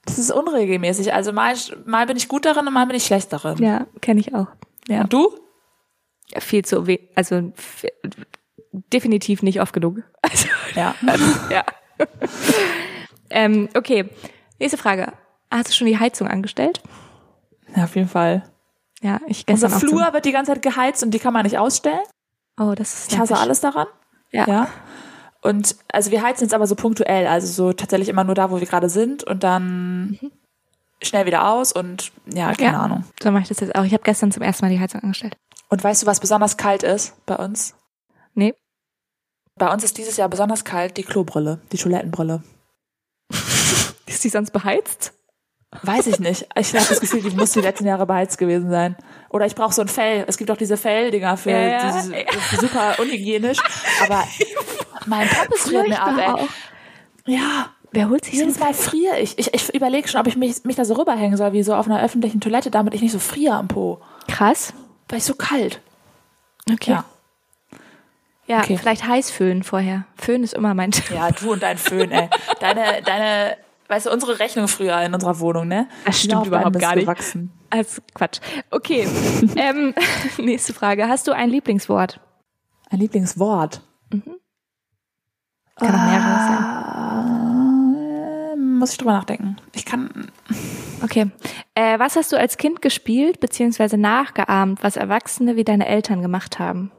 das 0.05 0.19
ist 0.19 0.31
unregelmäßig. 0.31 1.13
Also 1.13 1.31
mal, 1.31 1.55
mal 1.85 2.05
bin 2.05 2.17
ich 2.17 2.27
gut 2.27 2.45
darin 2.45 2.67
und 2.67 2.73
mal 2.73 2.85
bin 2.87 2.97
ich 2.97 3.05
schlecht 3.05 3.31
darin. 3.31 3.57
Ja, 3.63 3.87
kenne 4.01 4.19
ich 4.19 4.33
auch. 4.35 4.47
Ja. 4.87 5.01
Und 5.01 5.13
du? 5.13 5.37
Viel 6.39 6.65
zu 6.65 6.85
also 7.15 7.53
definitiv 8.71 9.43
nicht 9.43 9.61
oft 9.61 9.73
genug. 9.73 9.99
Also, 10.21 10.47
Ja. 10.75 10.95
ja. 11.49 11.63
ähm, 13.29 13.69
okay. 13.75 14.09
Nächste 14.59 14.77
Frage. 14.77 15.13
Hast 15.51 15.69
du 15.69 15.73
schon 15.73 15.87
die 15.87 15.99
Heizung 15.99 16.27
angestellt? 16.27 16.81
ja, 17.75 17.83
auf 17.83 17.95
jeden 17.95 18.07
Fall. 18.07 18.43
Ja, 19.01 19.19
ich 19.27 19.45
Unser 19.49 19.67
gestern 19.67 19.73
auch 19.73 19.79
Flur 19.79 20.13
wird 20.13 20.25
die 20.25 20.31
ganze 20.31 20.53
Zeit 20.53 20.61
geheizt 20.61 21.03
und 21.03 21.11
die 21.11 21.19
kann 21.19 21.33
man 21.33 21.43
nicht 21.43 21.57
ausstellen. 21.57 21.99
Oh, 22.59 22.73
das 22.75 22.93
ist 22.93 23.11
Ich 23.11 23.19
hasse 23.19 23.37
alles 23.37 23.59
daran. 23.59 23.87
Ja. 24.31 24.47
Ja. 24.47 24.67
Und 25.41 25.75
also 25.91 26.11
wir 26.11 26.21
heizen 26.23 26.45
jetzt 26.45 26.53
aber 26.53 26.67
so 26.67 26.75
punktuell, 26.75 27.27
also 27.27 27.47
so 27.47 27.73
tatsächlich 27.73 28.07
immer 28.07 28.23
nur 28.23 28.35
da, 28.35 28.49
wo 28.49 28.59
wir 28.61 28.67
gerade 28.67 28.87
sind 28.89 29.23
und 29.25 29.43
dann 29.43 30.17
schnell 31.01 31.25
wieder 31.25 31.49
aus 31.49 31.73
und 31.73 32.13
ja, 32.33 32.53
keine 32.53 32.77
Ja. 32.77 32.79
Ahnung. 32.81 33.03
So 33.21 33.29
mache 33.31 33.43
ich 33.43 33.49
das 33.49 33.59
jetzt 33.59 33.75
auch. 33.75 33.83
Ich 33.83 33.91
habe 33.93 34.03
gestern 34.03 34.31
zum 34.31 34.41
ersten 34.41 34.63
Mal 34.65 34.71
die 34.71 34.79
Heizung 34.79 35.01
angestellt. 35.01 35.35
Und 35.69 35.83
weißt 35.83 36.03
du, 36.03 36.07
was 36.07 36.19
besonders 36.19 36.57
kalt 36.57 36.83
ist 36.83 37.13
bei 37.25 37.35
uns? 37.35 37.75
Nee. 38.33 38.53
Bei 39.55 39.71
uns 39.71 39.83
ist 39.83 39.97
dieses 39.97 40.17
Jahr 40.17 40.29
besonders 40.29 40.63
kalt 40.63 40.97
die 40.97 41.03
Klobrille, 41.03 41.61
die 41.71 41.77
Toilettenbrille. 41.77 42.43
Ist 44.05 44.23
die 44.23 44.29
sonst 44.29 44.51
beheizt? 44.51 45.13
Weiß 45.81 46.05
ich 46.07 46.19
nicht. 46.19 46.47
Ich 46.55 46.75
habe 46.75 46.85
das 46.87 46.99
Gefühl, 46.99 47.21
die 47.21 47.35
muss 47.35 47.51
die 47.51 47.61
letzten 47.61 47.87
Jahre 47.87 48.05
beheizt 48.05 48.37
gewesen 48.37 48.69
sein. 48.69 48.95
Oder 49.29 49.47
ich 49.47 49.55
brauche 49.55 49.73
so 49.73 49.81
ein 49.81 49.87
Fell. 49.87 50.23
Es 50.27 50.37
gibt 50.37 50.51
auch 50.51 50.57
diese 50.57 50.77
Felldinger 50.77 51.35
für 51.35 51.49
Ja, 51.51 51.57
ja. 51.57 51.91
diese, 51.91 52.11
das 52.11 52.53
ist 52.53 52.61
super 52.61 52.95
unhygienisch. 52.99 53.57
Aber 54.03 54.23
mein 55.07 55.27
Poppes 55.27 55.61
friert 55.63 55.87
mir 55.87 55.99
ab, 56.01 56.15
ey. 56.17 56.27
auch. 56.27 56.47
Ja. 57.25 57.71
Wer 57.91 58.09
holt 58.09 58.25
sich 58.25 58.35
so 58.35 58.41
Jedes 58.41 58.59
Mal 58.59 58.73
friere 58.73 59.19
ich. 59.19 59.37
Ich, 59.39 59.53
ich 59.53 59.73
überlege 59.73 60.07
schon, 60.07 60.19
ob 60.21 60.27
ich 60.27 60.35
mich, 60.35 60.63
mich 60.63 60.75
da 60.75 60.85
so 60.85 60.93
rüberhängen 60.95 61.37
soll, 61.37 61.53
wie 61.53 61.63
so 61.63 61.73
auf 61.75 61.85
einer 61.87 62.03
öffentlichen 62.03 62.41
Toilette, 62.41 62.69
damit 62.69 62.93
ich 62.93 63.01
nicht 63.01 63.11
so 63.11 63.19
friere 63.19 63.55
am 63.55 63.67
Po. 63.67 63.99
Krass. 64.27 64.73
Weil 65.13 65.19
ich 65.19 65.25
so 65.25 65.35
kalt. 65.35 65.79
Okay. 66.71 66.89
Ja. 66.89 67.05
Ja, 68.47 68.61
Okay. 68.61 68.79
vielleicht 68.79 69.07
heiß 69.07 69.29
föhnen 69.29 69.61
vorher. 69.61 70.05
Föhn 70.15 70.41
ist 70.43 70.55
immer 70.55 70.73
mein 70.73 70.89
Tipp. 70.89 71.11
Ja, 71.11 71.29
du 71.29 71.51
und 71.53 71.61
dein 71.61 71.77
Föhn, 71.77 72.09
ey. 72.09 72.29
Deine, 72.59 73.03
deine, 73.03 73.57
weißt 73.89 74.07
du, 74.07 74.11
unsere 74.11 74.39
Rechnung 74.39 74.67
früher 74.67 74.99
in 75.03 75.13
unserer 75.13 75.39
Wohnung, 75.39 75.67
ne? 75.67 75.87
Das 76.03 76.19
stimmt 76.19 76.47
überhaupt 76.47 76.79
gar 76.79 76.95
nicht. 76.95 77.05
Gewachsen. 77.05 77.51
Als 77.69 78.01
Quatsch. 78.15 78.39
Okay. 78.71 79.07
ähm, 79.55 79.93
nächste 80.39 80.73
Frage. 80.73 81.07
Hast 81.07 81.27
du 81.27 81.31
ein 81.31 81.51
Lieblingswort? 81.51 82.19
Ein 82.89 82.97
Lieblingswort. 82.97 83.81
Kann 84.09 85.95
auch 85.95 86.05
mehreres 86.05 86.47
sein. 86.47 87.42
Muss 88.83 88.91
ich 88.91 88.97
drüber 88.97 89.13
nachdenken. 89.13 89.55
Ich 89.73 89.85
kann. 89.85 90.29
Okay. 91.01 91.31
Äh, 91.73 91.99
was 91.99 92.17
hast 92.17 92.33
du 92.33 92.37
als 92.37 92.57
Kind 92.57 92.81
gespielt 92.81 93.39
beziehungsweise 93.39 93.97
nachgeahmt, 93.97 94.83
was 94.83 94.97
Erwachsene 94.97 95.55
wie 95.55 95.63
deine 95.63 95.87
Eltern 95.87 96.21
gemacht 96.21 96.59
haben? 96.59 96.91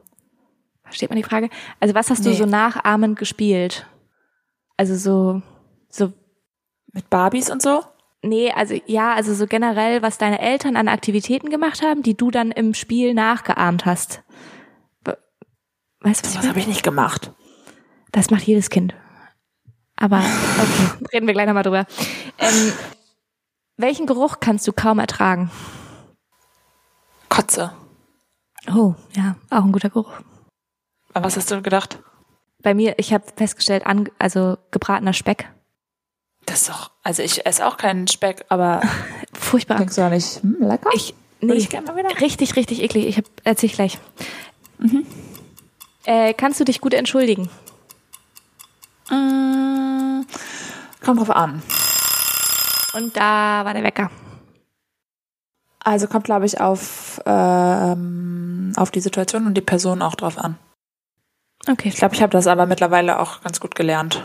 Versteht 0.83 1.09
man 1.09 1.17
die 1.17 1.23
Frage? 1.23 1.49
Also 1.79 1.93
was 1.93 2.09
hast 2.09 2.25
du 2.25 2.29
Nee. 2.29 2.35
so 2.37 2.47
nachahmend 2.47 3.19
gespielt? 3.19 3.85
Also 4.77 4.95
so, 4.95 5.43
so, 5.89 6.11
Mit 6.91 7.07
Barbies 7.11 7.51
und 7.51 7.61
so? 7.61 7.83
nee, 8.23 8.51
also 8.51 8.73
ja, 8.87 9.13
also 9.13 9.35
so 9.35 9.45
generell, 9.45 10.01
was 10.01 10.17
deine 10.17 10.39
Eltern 10.39 10.77
an 10.77 10.87
Aktivitäten 10.87 11.51
gemacht 11.51 11.83
haben, 11.83 12.01
die 12.01 12.17
du 12.17 12.31
dann 12.31 12.49
im 12.49 12.73
Spiel 12.73 13.13
nachgeahmt 13.13 13.85
hast. 13.85 14.23
We- 15.03 15.19
Weißt 15.99 16.25
du, 16.25 16.29
was 16.29 16.37
Was 16.39 16.47
habe 16.47 16.57
ich 16.57 16.65
nicht 16.67 16.81
gemacht? 16.83 17.31
Das 18.11 18.31
macht 18.31 18.41
jedes 18.47 18.71
Kind. 18.71 18.95
Aber 19.97 20.17
okay, 20.17 21.07
reden 21.13 21.27
wir 21.27 21.33
gleich 21.33 21.47
nochmal 21.47 21.63
drüber. 21.63 21.85
Ähm, 22.37 22.73
welchen 23.77 24.05
Geruch 24.05 24.39
kannst 24.39 24.67
du 24.67 24.73
kaum 24.73 24.99
ertragen? 24.99 25.51
Kotze. 27.29 27.71
Oh, 28.73 28.95
ja, 29.13 29.35
auch 29.49 29.63
ein 29.63 29.71
guter 29.71 29.89
Geruch. 29.89 30.11
An 31.13 31.23
was 31.23 31.37
hast 31.37 31.51
du 31.51 31.61
gedacht? 31.61 31.99
Bei 32.61 32.73
mir, 32.73 32.95
ich 32.97 33.13
habe 33.13 33.25
festgestellt, 33.35 33.85
an, 33.85 34.09
also 34.19 34.57
gebratener 34.71 35.13
Speck. 35.13 35.49
Das 36.45 36.61
ist 36.61 36.69
doch. 36.69 36.91
Also 37.03 37.21
ich 37.23 37.45
esse 37.45 37.65
auch 37.65 37.77
keinen 37.77 38.07
Speck, 38.07 38.45
aber 38.49 38.81
Furchtbar. 39.33 39.77
denkst 39.77 39.95
du 39.95 40.01
ja 40.01 40.09
nicht, 40.09 40.41
hm, 40.41 40.57
lecker? 40.59 40.89
Ich, 40.93 41.13
nee, 41.41 41.53
ich 41.53 41.69
richtig, 42.21 42.55
richtig 42.55 42.81
eklig. 42.81 43.05
Ich 43.05 43.17
hab, 43.17 43.25
erzähl 43.43 43.69
ich 43.69 43.75
gleich. 43.75 43.99
Äh, 46.05 46.33
kannst 46.33 46.59
du 46.59 46.63
dich 46.63 46.81
gut 46.81 46.93
entschuldigen? 46.93 47.49
Mm, 49.09 49.74
kommt 51.03 51.19
drauf 51.19 51.29
an. 51.29 51.61
Und 52.93 53.15
da 53.17 53.65
war 53.65 53.73
der 53.73 53.83
Wecker. 53.83 54.09
Also 55.79 56.07
kommt, 56.07 56.25
glaube 56.25 56.45
ich, 56.45 56.59
auf, 56.59 57.21
ähm, 57.25 58.73
auf 58.75 58.89
die 58.89 59.01
Situation 59.01 59.45
und 59.45 59.53
die 59.55 59.61
Person 59.61 60.01
auch 60.01 60.15
drauf 60.15 60.37
an. 60.37 60.57
Okay. 61.67 61.89
Ich 61.89 61.97
glaube, 61.97 62.15
ich 62.15 62.21
habe 62.21 62.31
das 62.31 62.47
aber 62.47 62.65
mittlerweile 62.65 63.19
auch 63.19 63.41
ganz 63.41 63.59
gut 63.59 63.75
gelernt. 63.75 64.23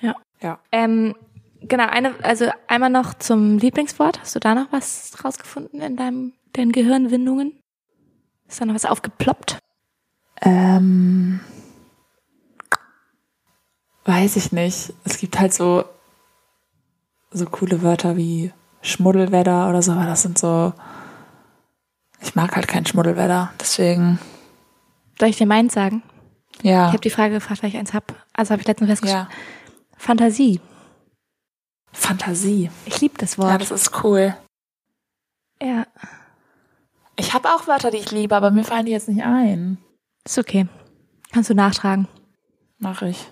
Ja. 0.00 0.14
Ja. 0.40 0.58
Ähm, 0.72 1.14
genau, 1.60 1.86
eine, 1.86 2.14
also 2.22 2.50
einmal 2.68 2.90
noch 2.90 3.14
zum 3.14 3.58
Lieblingswort. 3.58 4.20
Hast 4.20 4.34
du 4.34 4.40
da 4.40 4.54
noch 4.54 4.70
was 4.70 5.12
rausgefunden 5.24 5.80
in 5.80 5.96
deinem, 5.96 6.32
deinen 6.52 6.72
Gehirnwindungen? 6.72 7.58
Ist 8.48 8.60
da 8.60 8.66
noch 8.66 8.74
was 8.74 8.84
aufgeploppt? 8.84 9.58
Ähm, 10.40 11.40
weiß 14.04 14.36
ich 14.36 14.52
nicht. 14.52 14.92
Es 15.04 15.18
gibt 15.18 15.38
halt 15.38 15.52
so, 15.54 15.84
so 17.30 17.46
coole 17.46 17.82
Wörter 17.82 18.16
wie 18.16 18.52
Schmuddelwetter 18.82 19.68
oder 19.68 19.82
so, 19.82 19.92
aber 19.92 20.06
das 20.06 20.22
sind 20.22 20.38
so. 20.38 20.72
Ich 22.20 22.34
mag 22.34 22.54
halt 22.54 22.68
kein 22.68 22.86
Schmuddelwetter, 22.86 23.52
deswegen. 23.60 24.18
Soll 25.18 25.28
ich 25.28 25.36
dir 25.36 25.46
meins 25.46 25.74
sagen? 25.74 26.02
Ja. 26.62 26.86
Ich 26.86 26.92
habe 26.92 27.00
die 27.00 27.10
Frage 27.10 27.34
gefragt, 27.34 27.62
weil 27.62 27.70
ich 27.70 27.76
eins 27.76 27.94
hab. 27.94 28.14
Also 28.32 28.52
habe 28.52 28.60
ich 28.62 28.68
letztens 28.68 28.90
festgestellt. 28.90 29.26
ja. 29.30 29.36
Fantasie. 29.96 30.60
Fantasie. 31.92 32.70
Ich 32.86 33.00
liebe 33.00 33.18
das 33.18 33.36
Ja, 33.36 33.44
Wort. 33.44 33.60
das 33.60 33.70
ist 33.70 34.02
cool. 34.04 34.36
Ja, 35.62 35.86
Ich 37.16 37.34
habe 37.34 37.48
auch 37.50 37.66
Wörter, 37.68 37.90
die 37.90 37.98
ich 37.98 38.10
liebe, 38.10 38.34
aber 38.34 38.50
mir 38.50 38.64
fallen 38.64 38.86
die 38.86 38.92
jetzt 38.92 39.08
nicht 39.08 39.22
ein. 39.24 39.78
ist 40.24 40.38
okay. 40.38 40.66
Kannst 41.32 41.50
du 41.50 41.54
nachtragen. 41.54 42.08
Mach 42.78 43.02
ich. 43.02 43.28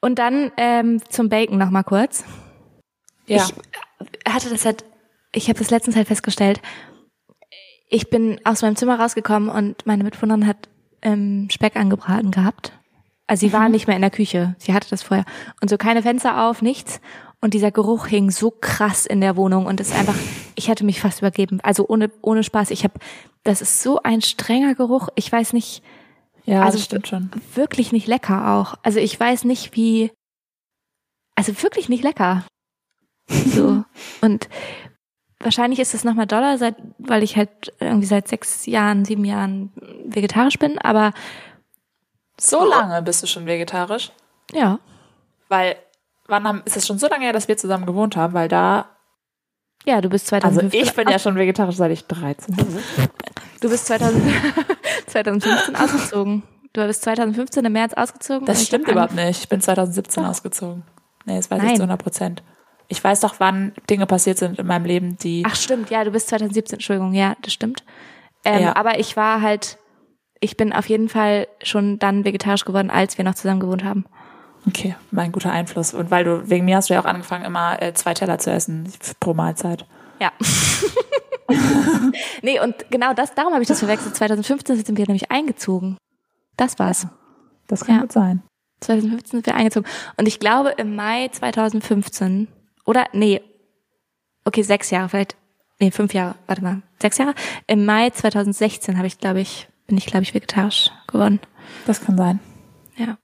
Und 0.00 0.18
dann 0.18 0.52
ähm, 0.56 1.00
zum 1.08 1.28
Bacon 1.28 1.58
noch 1.58 1.70
mal 1.70 1.82
kurz. 1.82 2.24
Ja. 3.26 3.46
Ich 3.46 4.32
hatte 4.32 4.50
das 4.50 4.64
halt, 4.64 4.84
ich 5.32 5.48
habe 5.48 5.58
das 5.58 5.70
letztens 5.70 5.96
halt 5.96 6.08
festgestellt. 6.08 6.60
Ich 7.88 8.10
bin 8.10 8.40
aus 8.44 8.62
meinem 8.62 8.76
Zimmer 8.76 8.98
rausgekommen 8.98 9.48
und 9.48 9.86
meine 9.86 10.04
Mitbewohnerin 10.04 10.46
hat 10.46 10.68
ähm, 11.02 11.48
Speck 11.50 11.76
angebraten 11.76 12.30
gehabt. 12.30 12.72
Also 13.26 13.46
sie 13.46 13.52
war 13.52 13.68
nicht 13.68 13.86
mehr 13.86 13.96
in 13.96 14.02
der 14.02 14.10
Küche. 14.10 14.54
Sie 14.58 14.72
hatte 14.72 14.88
das 14.90 15.02
vorher. 15.02 15.24
Und 15.60 15.68
so 15.68 15.76
keine 15.76 16.02
Fenster 16.02 16.46
auf, 16.46 16.62
nichts. 16.62 17.00
Und 17.40 17.54
dieser 17.54 17.70
Geruch 17.70 18.06
hing 18.06 18.30
so 18.30 18.50
krass 18.50 19.06
in 19.06 19.20
der 19.20 19.36
Wohnung 19.36 19.66
und 19.66 19.80
es 19.80 19.88
ist 19.88 19.98
einfach, 19.98 20.16
ich 20.54 20.68
hätte 20.68 20.84
mich 20.84 21.00
fast 21.00 21.18
übergeben. 21.20 21.60
Also 21.62 21.86
ohne, 21.86 22.10
ohne 22.22 22.42
Spaß. 22.42 22.70
Ich 22.70 22.82
habe, 22.84 22.94
das 23.44 23.60
ist 23.60 23.82
so 23.82 24.00
ein 24.02 24.22
strenger 24.22 24.74
Geruch. 24.74 25.08
Ich 25.16 25.30
weiß 25.30 25.52
nicht, 25.52 25.82
ja, 26.46 26.62
also 26.62 26.78
das 26.78 26.84
stimmt 26.86 27.08
schon. 27.08 27.30
wirklich 27.54 27.92
nicht 27.92 28.06
lecker 28.06 28.52
auch. 28.54 28.74
Also 28.82 28.98
ich 28.98 29.18
weiß 29.18 29.44
nicht, 29.44 29.76
wie. 29.76 30.10
Also 31.34 31.62
wirklich 31.62 31.88
nicht 31.88 32.02
lecker. 32.04 32.44
So. 33.28 33.84
Und 34.20 34.48
wahrscheinlich 35.40 35.80
ist 35.80 35.94
es 35.94 36.04
nochmal 36.04 36.26
doller, 36.26 36.58
seit, 36.58 36.76
weil 36.98 37.22
ich 37.24 37.36
halt 37.36 37.72
irgendwie 37.80 38.06
seit 38.06 38.28
sechs 38.28 38.66
Jahren, 38.66 39.04
sieben 39.04 39.24
Jahren 39.24 39.72
vegetarisch 40.04 40.58
bin, 40.58 40.78
aber 40.78 41.12
So 42.38 42.64
lange 42.64 43.02
bist 43.02 43.22
du 43.22 43.26
schon 43.26 43.46
vegetarisch? 43.46 44.12
ja. 44.52 44.78
Weil, 45.48 45.76
wann 46.26 46.44
haben, 46.46 46.62
ist 46.64 46.76
es 46.76 46.86
schon 46.86 46.98
so 46.98 47.08
lange 47.08 47.24
her, 47.24 47.32
dass 47.32 47.46
wir 47.48 47.56
zusammen 47.56 47.86
gewohnt 47.86 48.16
haben? 48.16 48.34
Weil 48.34 48.48
da, 48.48 48.96
Ja, 49.84 50.00
du 50.00 50.08
bist 50.08 50.32
also 50.32 50.46
2015. 50.48 50.82
ich 50.82 50.94
bin 50.94 51.08
ja 51.08 51.18
schon 51.18 51.34
vegetarisch, 51.36 51.76
seit 51.76 51.92
ich 51.92 52.04
13 52.06 52.54
bin. 52.56 52.78
Du 53.60 53.68
bist 53.68 53.86
2000, 53.86 54.22
2015 55.24 55.76
ausgezogen. 55.82 56.42
Du 56.72 56.86
bist 56.86 57.02
2015 57.02 57.64
im 57.64 57.72
März 57.72 57.94
ausgezogen. 57.94 58.46
Das 58.46 58.60
ich 58.60 58.66
stimmt 58.66 58.88
überhaupt 58.88 59.14
nicht. 59.14 59.40
Ich 59.40 59.48
bin 59.48 59.60
2017 59.60 60.24
ausgezogen. 60.24 60.82
Nee, 61.24 61.36
das 61.36 61.50
weiß 61.50 61.58
ich 61.58 61.68
Nein. 61.68 61.76
zu 61.76 61.82
100 61.82 62.02
Prozent. 62.02 62.42
Ich 62.88 63.02
weiß 63.02 63.20
doch, 63.20 63.36
wann 63.38 63.72
Dinge 63.90 64.06
passiert 64.06 64.38
sind 64.38 64.58
in 64.58 64.66
meinem 64.66 64.84
Leben, 64.84 65.16
die. 65.18 65.42
Ach 65.46 65.56
stimmt, 65.56 65.90
ja, 65.90 66.04
du 66.04 66.10
bist 66.10 66.28
2017, 66.28 66.76
Entschuldigung, 66.76 67.14
ja, 67.14 67.34
das 67.42 67.52
stimmt. 67.52 67.82
Ähm, 68.44 68.62
Ja. 68.62 68.76
Aber 68.76 69.00
ich 69.00 69.16
war 69.16 69.40
halt, 69.40 69.78
ich 70.40 70.56
bin 70.56 70.72
auf 70.72 70.88
jeden 70.88 71.08
Fall 71.08 71.48
schon 71.62 71.98
dann 71.98 72.24
vegetarisch 72.24 72.64
geworden, 72.64 72.90
als 72.90 73.18
wir 73.18 73.24
noch 73.24 73.34
zusammen 73.34 73.60
gewohnt 73.60 73.82
haben. 73.82 74.04
Okay, 74.68 74.94
mein 75.10 75.32
guter 75.32 75.50
Einfluss. 75.50 75.94
Und 75.94 76.10
weil 76.10 76.24
du, 76.24 76.48
wegen 76.50 76.64
mir 76.64 76.76
hast 76.76 76.90
du 76.90 76.94
ja 76.94 77.00
auch 77.00 77.06
angefangen, 77.06 77.44
immer 77.44 77.80
äh, 77.82 77.94
zwei 77.94 78.14
Teller 78.14 78.38
zu 78.38 78.50
essen 78.50 78.92
pro 79.18 79.32
Mahlzeit. 79.32 79.86
Ja. 80.20 80.32
nee, 82.42 82.60
und 82.60 82.74
genau 82.90 83.12
das, 83.14 83.34
darum 83.34 83.52
habe 83.52 83.62
ich 83.62 83.68
das 83.68 83.78
verwechselt. 83.80 84.16
2015 84.16 84.84
sind 84.84 84.98
wir 84.98 85.06
nämlich 85.06 85.30
eingezogen. 85.30 85.96
Das 86.56 86.78
war's. 86.78 87.06
Das 87.68 87.84
kann 87.84 87.96
Ja. 87.96 88.00
gut 88.02 88.12
sein. 88.12 88.42
2015 88.80 89.30
sind 89.38 89.46
wir 89.46 89.54
eingezogen. 89.54 89.88
Und 90.16 90.26
ich 90.28 90.38
glaube, 90.38 90.70
im 90.76 90.94
Mai 90.96 91.28
2015, 91.28 92.48
oder, 92.84 93.06
nee, 93.12 93.40
okay, 94.44 94.62
sechs 94.62 94.90
Jahre, 94.90 95.08
vielleicht, 95.08 95.36
nee, 95.80 95.90
fünf 95.90 96.12
Jahre, 96.14 96.34
warte 96.46 96.62
mal, 96.62 96.82
sechs 97.00 97.18
Jahre. 97.18 97.34
Im 97.66 97.84
Mai 97.84 98.10
2016 98.10 98.96
habe 98.96 99.06
ich, 99.06 99.18
glaube 99.18 99.40
ich, 99.40 99.68
bin 99.86 99.96
ich, 99.98 100.06
glaube 100.06 100.22
ich, 100.24 100.34
vegetarisch 100.34 100.90
geworden. 101.06 101.40
Das 101.86 102.00
kann 102.00 102.16
sein. 102.16 102.40
Ja. 102.96 103.18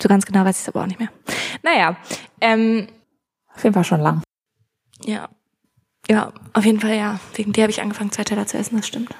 So 0.00 0.08
ganz 0.08 0.24
genau 0.26 0.44
weiß 0.44 0.56
ich 0.56 0.62
es 0.62 0.68
aber 0.68 0.82
auch 0.82 0.86
nicht 0.86 1.00
mehr. 1.00 1.10
Naja, 1.62 1.96
ähm, 2.40 2.88
Auf 3.54 3.62
jeden 3.64 3.74
Fall 3.74 3.84
schon 3.84 4.00
lang. 4.00 4.22
ja. 5.04 5.28
Ja, 6.10 6.32
auf 6.54 6.64
jeden 6.64 6.80
Fall 6.80 6.94
ja. 6.96 7.20
Wegen 7.34 7.52
dir 7.52 7.62
habe 7.64 7.70
ich 7.70 7.80
angefangen, 7.82 8.10
zwei 8.12 8.24
Teller 8.24 8.46
zu 8.46 8.56
essen, 8.58 8.76
das 8.76 8.86
stimmt. 8.86 9.14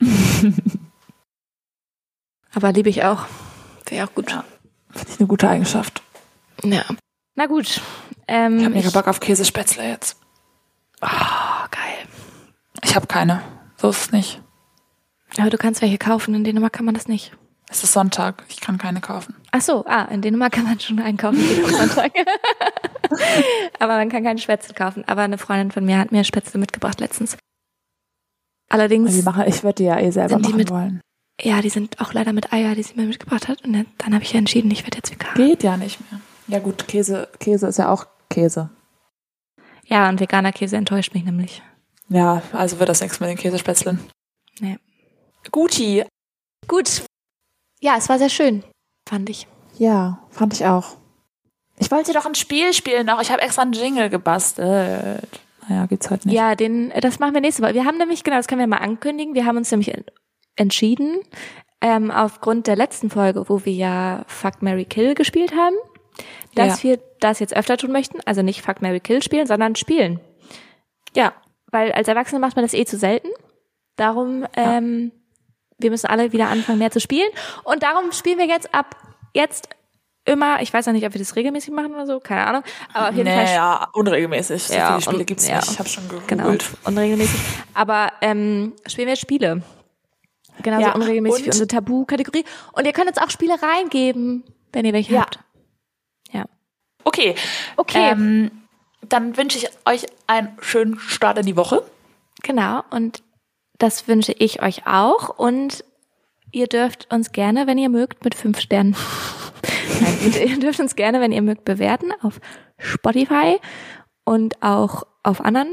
aber 2.54 2.72
liebe 2.72 2.88
ich 2.90 3.04
auch. 3.04 3.26
Wäre 3.86 4.06
auch 4.06 4.14
gut. 4.14 4.30
Ja. 4.30 4.44
Finde 4.92 5.10
ich 5.12 5.18
eine 5.20 5.28
gute 5.28 5.48
Eigenschaft. 5.48 6.02
Ja. 6.64 6.84
Na 7.34 7.46
gut. 7.46 7.80
Ähm, 8.26 8.58
Ich 8.58 8.64
habe 8.64 8.74
mega 8.74 8.90
Bock 8.90 9.08
auf 9.08 9.20
Käsespätzle 9.20 9.88
jetzt. 9.88 10.18
Oh, 11.00 11.06
geil. 11.70 12.08
Ich 12.82 12.94
habe 12.94 13.06
keine. 13.06 13.42
So 13.76 13.90
ist 13.90 14.00
es 14.00 14.12
nicht. 14.12 14.42
Aber 15.38 15.50
du 15.50 15.58
kannst 15.58 15.82
welche 15.82 15.98
kaufen, 15.98 16.34
in 16.34 16.42
Dänemark 16.44 16.72
kann 16.72 16.84
man 16.84 16.94
das 16.94 17.06
nicht. 17.06 17.32
Es 17.70 17.84
ist 17.84 17.92
Sonntag. 17.92 18.44
Ich 18.48 18.60
kann 18.60 18.78
keine 18.78 19.00
kaufen. 19.00 19.36
Ach 19.52 19.60
so, 19.60 19.84
ah, 19.86 20.04
in 20.04 20.22
Dänemark 20.22 20.52
kann 20.52 20.64
man 20.64 20.80
schon 20.80 20.98
einkaufen 20.98 21.38
gehen 21.38 21.64
am 21.64 21.70
Sonntag. 21.74 22.12
Aber 23.78 23.96
man 23.96 24.08
kann 24.08 24.24
keine 24.24 24.38
Spätzle 24.38 24.74
kaufen. 24.74 25.04
Aber 25.06 25.22
eine 25.22 25.38
Freundin 25.38 25.70
von 25.70 25.84
mir 25.84 25.98
hat 25.98 26.12
mir 26.12 26.24
Spätzle 26.24 26.58
mitgebracht 26.60 27.00
letztens. 27.00 27.36
Allerdings, 28.70 29.14
Die 29.14 29.22
machen, 29.22 29.44
ich 29.46 29.62
würde 29.62 29.76
die 29.76 29.84
ja 29.84 29.98
eh 29.98 30.10
selber 30.10 30.38
machen 30.38 30.56
mit- 30.56 30.70
wollen. 30.70 31.00
ja, 31.40 31.62
die 31.62 31.70
sind 31.70 32.00
auch 32.00 32.12
leider 32.12 32.32
mit 32.32 32.52
Eier, 32.52 32.74
die 32.74 32.82
sie 32.82 32.94
mir 32.94 33.06
mitgebracht 33.06 33.48
hat. 33.48 33.64
Und 33.64 33.72
dann, 33.72 33.86
dann 33.98 34.14
habe 34.14 34.24
ich 34.24 34.32
ja 34.32 34.38
entschieden, 34.38 34.70
ich 34.70 34.82
werde 34.84 34.98
jetzt 34.98 35.10
vegan. 35.10 35.34
Geht 35.34 35.62
ja 35.62 35.76
nicht 35.76 35.98
mehr. 36.10 36.20
Ja 36.48 36.58
gut, 36.58 36.86
Käse, 36.88 37.28
Käse 37.40 37.66
ist 37.68 37.78
ja 37.78 37.90
auch 37.90 38.06
Käse. 38.28 38.70
Ja, 39.86 40.08
und 40.10 40.20
veganer 40.20 40.52
Käse 40.52 40.76
enttäuscht 40.76 41.14
mich 41.14 41.24
nämlich. 41.24 41.62
Ja, 42.10 42.42
also 42.52 42.78
wird 42.78 42.88
das 42.90 43.00
nichts 43.00 43.20
mit 43.20 43.30
den 43.30 43.36
Käsespätzlen. 43.38 43.98
Nee. 44.60 44.78
Guti. 45.50 46.04
Gut. 46.66 47.04
Ja, 47.80 47.96
es 47.96 48.08
war 48.10 48.18
sehr 48.18 48.28
schön, 48.28 48.64
fand 49.08 49.30
ich. 49.30 49.46
Ja, 49.78 50.18
fand 50.30 50.52
ich 50.54 50.66
auch. 50.66 50.96
Ich 51.80 51.90
wollte 51.90 52.12
doch 52.12 52.26
ein 52.26 52.34
Spiel 52.34 52.72
spielen 52.72 53.06
noch. 53.06 53.20
Ich 53.20 53.30
habe 53.30 53.42
extra 53.42 53.62
einen 53.62 53.72
Jingle 53.72 54.08
gebastelt. 54.10 55.22
Naja, 55.68 55.86
gibt's 55.86 56.10
heute 56.10 56.26
nicht. 56.28 56.36
Ja, 56.36 56.54
den, 56.54 56.92
das 57.00 57.18
machen 57.18 57.34
wir 57.34 57.40
nächste 57.40 57.62
Woche. 57.62 57.74
Wir 57.74 57.84
haben 57.84 57.98
nämlich, 57.98 58.24
genau, 58.24 58.36
das 58.36 58.46
können 58.48 58.60
wir 58.60 58.66
mal 58.66 58.78
ankündigen, 58.78 59.34
wir 59.34 59.44
haben 59.44 59.56
uns 59.58 59.70
nämlich 59.70 59.94
en- 59.94 60.04
entschieden, 60.56 61.20
ähm, 61.80 62.10
aufgrund 62.10 62.66
der 62.66 62.74
letzten 62.76 63.10
Folge, 63.10 63.48
wo 63.48 63.64
wir 63.64 63.72
ja 63.72 64.24
Fuck, 64.26 64.62
Mary 64.62 64.84
Kill 64.86 65.14
gespielt 65.14 65.54
haben, 65.54 65.76
dass 66.54 66.82
Ja. 66.82 66.90
wir 66.90 67.00
das 67.20 67.38
jetzt 67.38 67.54
öfter 67.56 67.76
tun 67.76 67.92
möchten. 67.92 68.18
Also 68.24 68.42
nicht 68.42 68.62
Fuck, 68.62 68.80
Mary 68.82 69.00
Kill 69.00 69.22
spielen, 69.22 69.46
sondern 69.46 69.76
spielen. 69.76 70.20
Ja. 71.14 71.32
Weil 71.70 71.92
als 71.92 72.08
Erwachsene 72.08 72.40
macht 72.40 72.56
man 72.56 72.64
das 72.64 72.72
eh 72.72 72.86
zu 72.86 72.96
selten. 72.96 73.28
Darum, 73.96 74.46
ähm, 74.56 75.12
wir 75.78 75.90
müssen 75.90 76.06
alle 76.06 76.32
wieder 76.32 76.48
anfangen, 76.48 76.78
mehr 76.78 76.90
zu 76.90 76.98
spielen. 77.00 77.28
Und 77.62 77.82
darum 77.82 78.10
spielen 78.12 78.38
wir 78.38 78.46
jetzt 78.46 78.74
ab 78.74 78.96
jetzt 79.34 79.68
immer, 80.28 80.62
ich 80.62 80.72
weiß 80.72 80.86
noch 80.86 80.92
nicht, 80.92 81.06
ob 81.06 81.12
wir 81.14 81.18
das 81.18 81.34
regelmäßig 81.36 81.72
machen 81.72 81.92
oder 81.94 82.06
so, 82.06 82.20
keine 82.20 82.46
Ahnung, 82.46 82.62
aber 82.94 83.08
auf 83.10 83.14
jeden 83.16 83.28
Fall 83.28 83.44
Naja, 83.44 83.88
unregelmäßig. 83.92 84.62
So 84.64 84.74
Ja, 84.74 84.88
viele 84.90 85.00
Spiele 85.02 85.18
und- 85.18 85.26
gibt's 85.26 85.48
ja. 85.48 85.56
nicht. 85.56 85.70
Ich 85.72 85.78
habe 85.78 85.88
schon 85.88 86.04
gegoogelt. 86.08 86.28
Genau, 86.28 86.54
unregelmäßig. 86.84 87.40
Aber 87.74 88.12
ähm, 88.20 88.72
spielen 88.86 89.06
wir 89.06 89.14
jetzt 89.14 89.20
Spiele. 89.22 89.62
Genauso 90.62 90.86
Ja, 90.86 90.94
unregelmäßig 90.94 91.44
wie 91.44 91.48
unsere 91.50 91.68
Tabu-Kategorie. 91.68 92.44
Und 92.72 92.84
ihr 92.86 92.92
könnt 92.92 93.08
uns 93.08 93.18
auch 93.18 93.30
Spiele 93.30 93.54
reingeben, 93.62 94.42
wenn 94.72 94.84
ihr 94.84 94.92
welche 94.92 95.14
Ja. 95.14 95.20
habt. 95.20 95.38
Ja. 96.32 96.44
Okay. 97.04 97.34
Okay. 97.76 98.10
Ähm, 98.10 98.50
dann 99.08 99.36
wünsche 99.36 99.58
ich 99.58 99.68
euch 99.86 100.06
einen 100.26 100.56
schönen 100.60 100.98
Start 100.98 101.38
in 101.38 101.46
die 101.46 101.56
Woche. 101.56 101.84
Genau. 102.42 102.82
Und 102.90 103.22
das 103.78 104.08
wünsche 104.08 104.32
ich 104.32 104.60
euch 104.60 104.86
auch. 104.88 105.28
Und 105.38 105.84
ihr 106.52 106.66
dürft 106.66 107.12
uns 107.12 107.32
gerne, 107.32 107.66
wenn 107.66 107.78
ihr 107.78 107.88
mögt, 107.88 108.24
mit 108.24 108.34
fünf 108.34 108.60
Sternen. 108.60 108.96
Nein, 110.00 110.32
ihr 110.48 110.58
dürft 110.60 110.80
uns 110.80 110.96
gerne, 110.96 111.20
wenn 111.20 111.32
ihr 111.32 111.42
mögt, 111.42 111.64
bewerten 111.64 112.12
auf 112.22 112.40
Spotify 112.78 113.58
und 114.24 114.62
auch 114.62 115.02
auf 115.22 115.40
anderen 115.44 115.68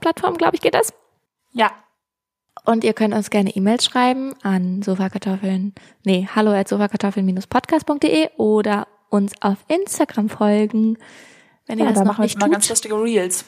Plattformen, 0.00 0.36
glaube 0.36 0.56
ich, 0.56 0.60
geht 0.60 0.74
das. 0.74 0.92
Ja. 1.52 1.70
Und 2.64 2.84
ihr 2.84 2.92
könnt 2.94 3.14
uns 3.14 3.30
gerne 3.30 3.50
E-Mails 3.54 3.84
schreiben 3.84 4.34
an 4.42 4.82
sofakartoffeln, 4.82 5.74
nee, 6.04 6.28
hallo 6.34 6.52
at 6.52 6.68
sofakartoffeln-podcast.de 6.68 8.30
oder 8.36 8.86
uns 9.10 9.32
auf 9.40 9.58
Instagram 9.68 10.28
folgen, 10.28 10.98
wenn 11.66 11.78
ihr 11.78 11.84
Ja, 11.84 11.90
das 11.90 11.98
da 11.98 12.04
noch 12.04 12.12
machen 12.12 12.18
wir 12.18 12.24
nicht 12.24 12.34
jetzt 12.34 12.40
mal 12.40 12.50
ganz 12.50 12.68
lustige 12.68 12.94
Reels. 13.00 13.44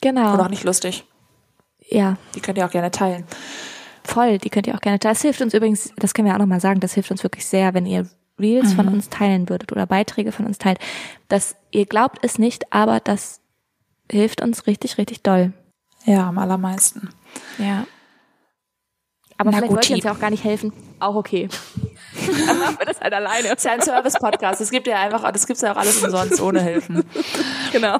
genau. 0.00 0.34
Oder 0.34 0.44
auch 0.44 0.50
nicht 0.50 0.64
lustig. 0.64 1.04
Ja, 1.88 2.16
Die 2.34 2.40
könnt 2.40 2.58
ihr 2.58 2.66
auch 2.66 2.70
gerne 2.70 2.90
teilen. 2.90 3.24
Voll. 4.04 4.38
Die 4.38 4.50
könnt 4.50 4.66
ihr 4.66 4.74
auch 4.74 4.80
gerne. 4.80 4.98
Das 4.98 5.22
hilft 5.22 5.40
uns 5.40 5.54
übrigens, 5.54 5.92
das 5.96 6.14
können 6.14 6.26
wir 6.26 6.34
auch 6.34 6.38
nochmal 6.38 6.60
sagen, 6.60 6.80
das 6.80 6.94
hilft 6.94 7.10
uns 7.10 7.22
wirklich 7.22 7.46
sehr, 7.46 7.74
wenn 7.74 7.86
ihr 7.86 8.08
Reels 8.38 8.72
von 8.72 8.88
uns 8.88 9.10
teilen 9.10 9.48
würdet 9.48 9.70
oder 9.70 9.86
Beiträge 9.86 10.32
von 10.32 10.46
uns 10.46 10.58
teilt. 10.58 10.78
Das, 11.28 11.56
ihr 11.70 11.86
glaubt 11.86 12.18
es 12.22 12.38
nicht, 12.38 12.72
aber 12.72 13.00
das 13.00 13.40
hilft 14.10 14.40
uns 14.40 14.66
richtig, 14.66 14.98
richtig 14.98 15.22
doll. 15.22 15.52
Ja, 16.04 16.28
am 16.28 16.38
allermeisten. 16.38 17.10
Ja. 17.58 17.86
Aber 19.36 19.50
Na 19.50 19.58
vielleicht 19.58 19.72
wollt 19.72 19.90
ihr 19.90 19.96
uns 19.96 20.04
ja 20.04 20.12
auch 20.12 20.18
gar 20.18 20.30
nicht 20.30 20.44
helfen. 20.44 20.72
Auch 20.98 21.14
okay. 21.14 21.48
Dann 22.46 22.58
machen 22.58 22.76
wir 22.78 22.86
das 22.86 23.00
halt 23.00 23.14
alleine. 23.14 23.48
Das 23.48 23.58
ist 23.58 23.64
ja 23.64 23.72
ein 23.72 23.82
Service-Podcast. 23.82 24.60
Es 24.60 24.70
gibt 24.70 24.86
ja 24.86 25.00
einfach, 25.00 25.30
das 25.32 25.46
gibt's 25.46 25.62
ja 25.62 25.72
auch 25.72 25.76
alles 25.76 26.02
umsonst, 26.02 26.40
ohne 26.40 26.60
Hilfen. 26.62 27.04
Genau. 27.72 27.98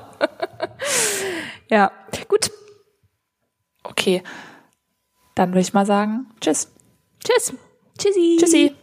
ja, 1.70 1.92
gut. 2.28 2.50
Okay. 3.84 4.22
Dann 5.40 5.52
würde 5.52 5.60
ich 5.60 5.72
mal 5.72 5.86
sagen, 5.86 6.26
tschüss. 6.42 6.70
Tschüss. 7.24 7.54
Tschüssi. 7.96 8.36
Tschüssi. 8.38 8.74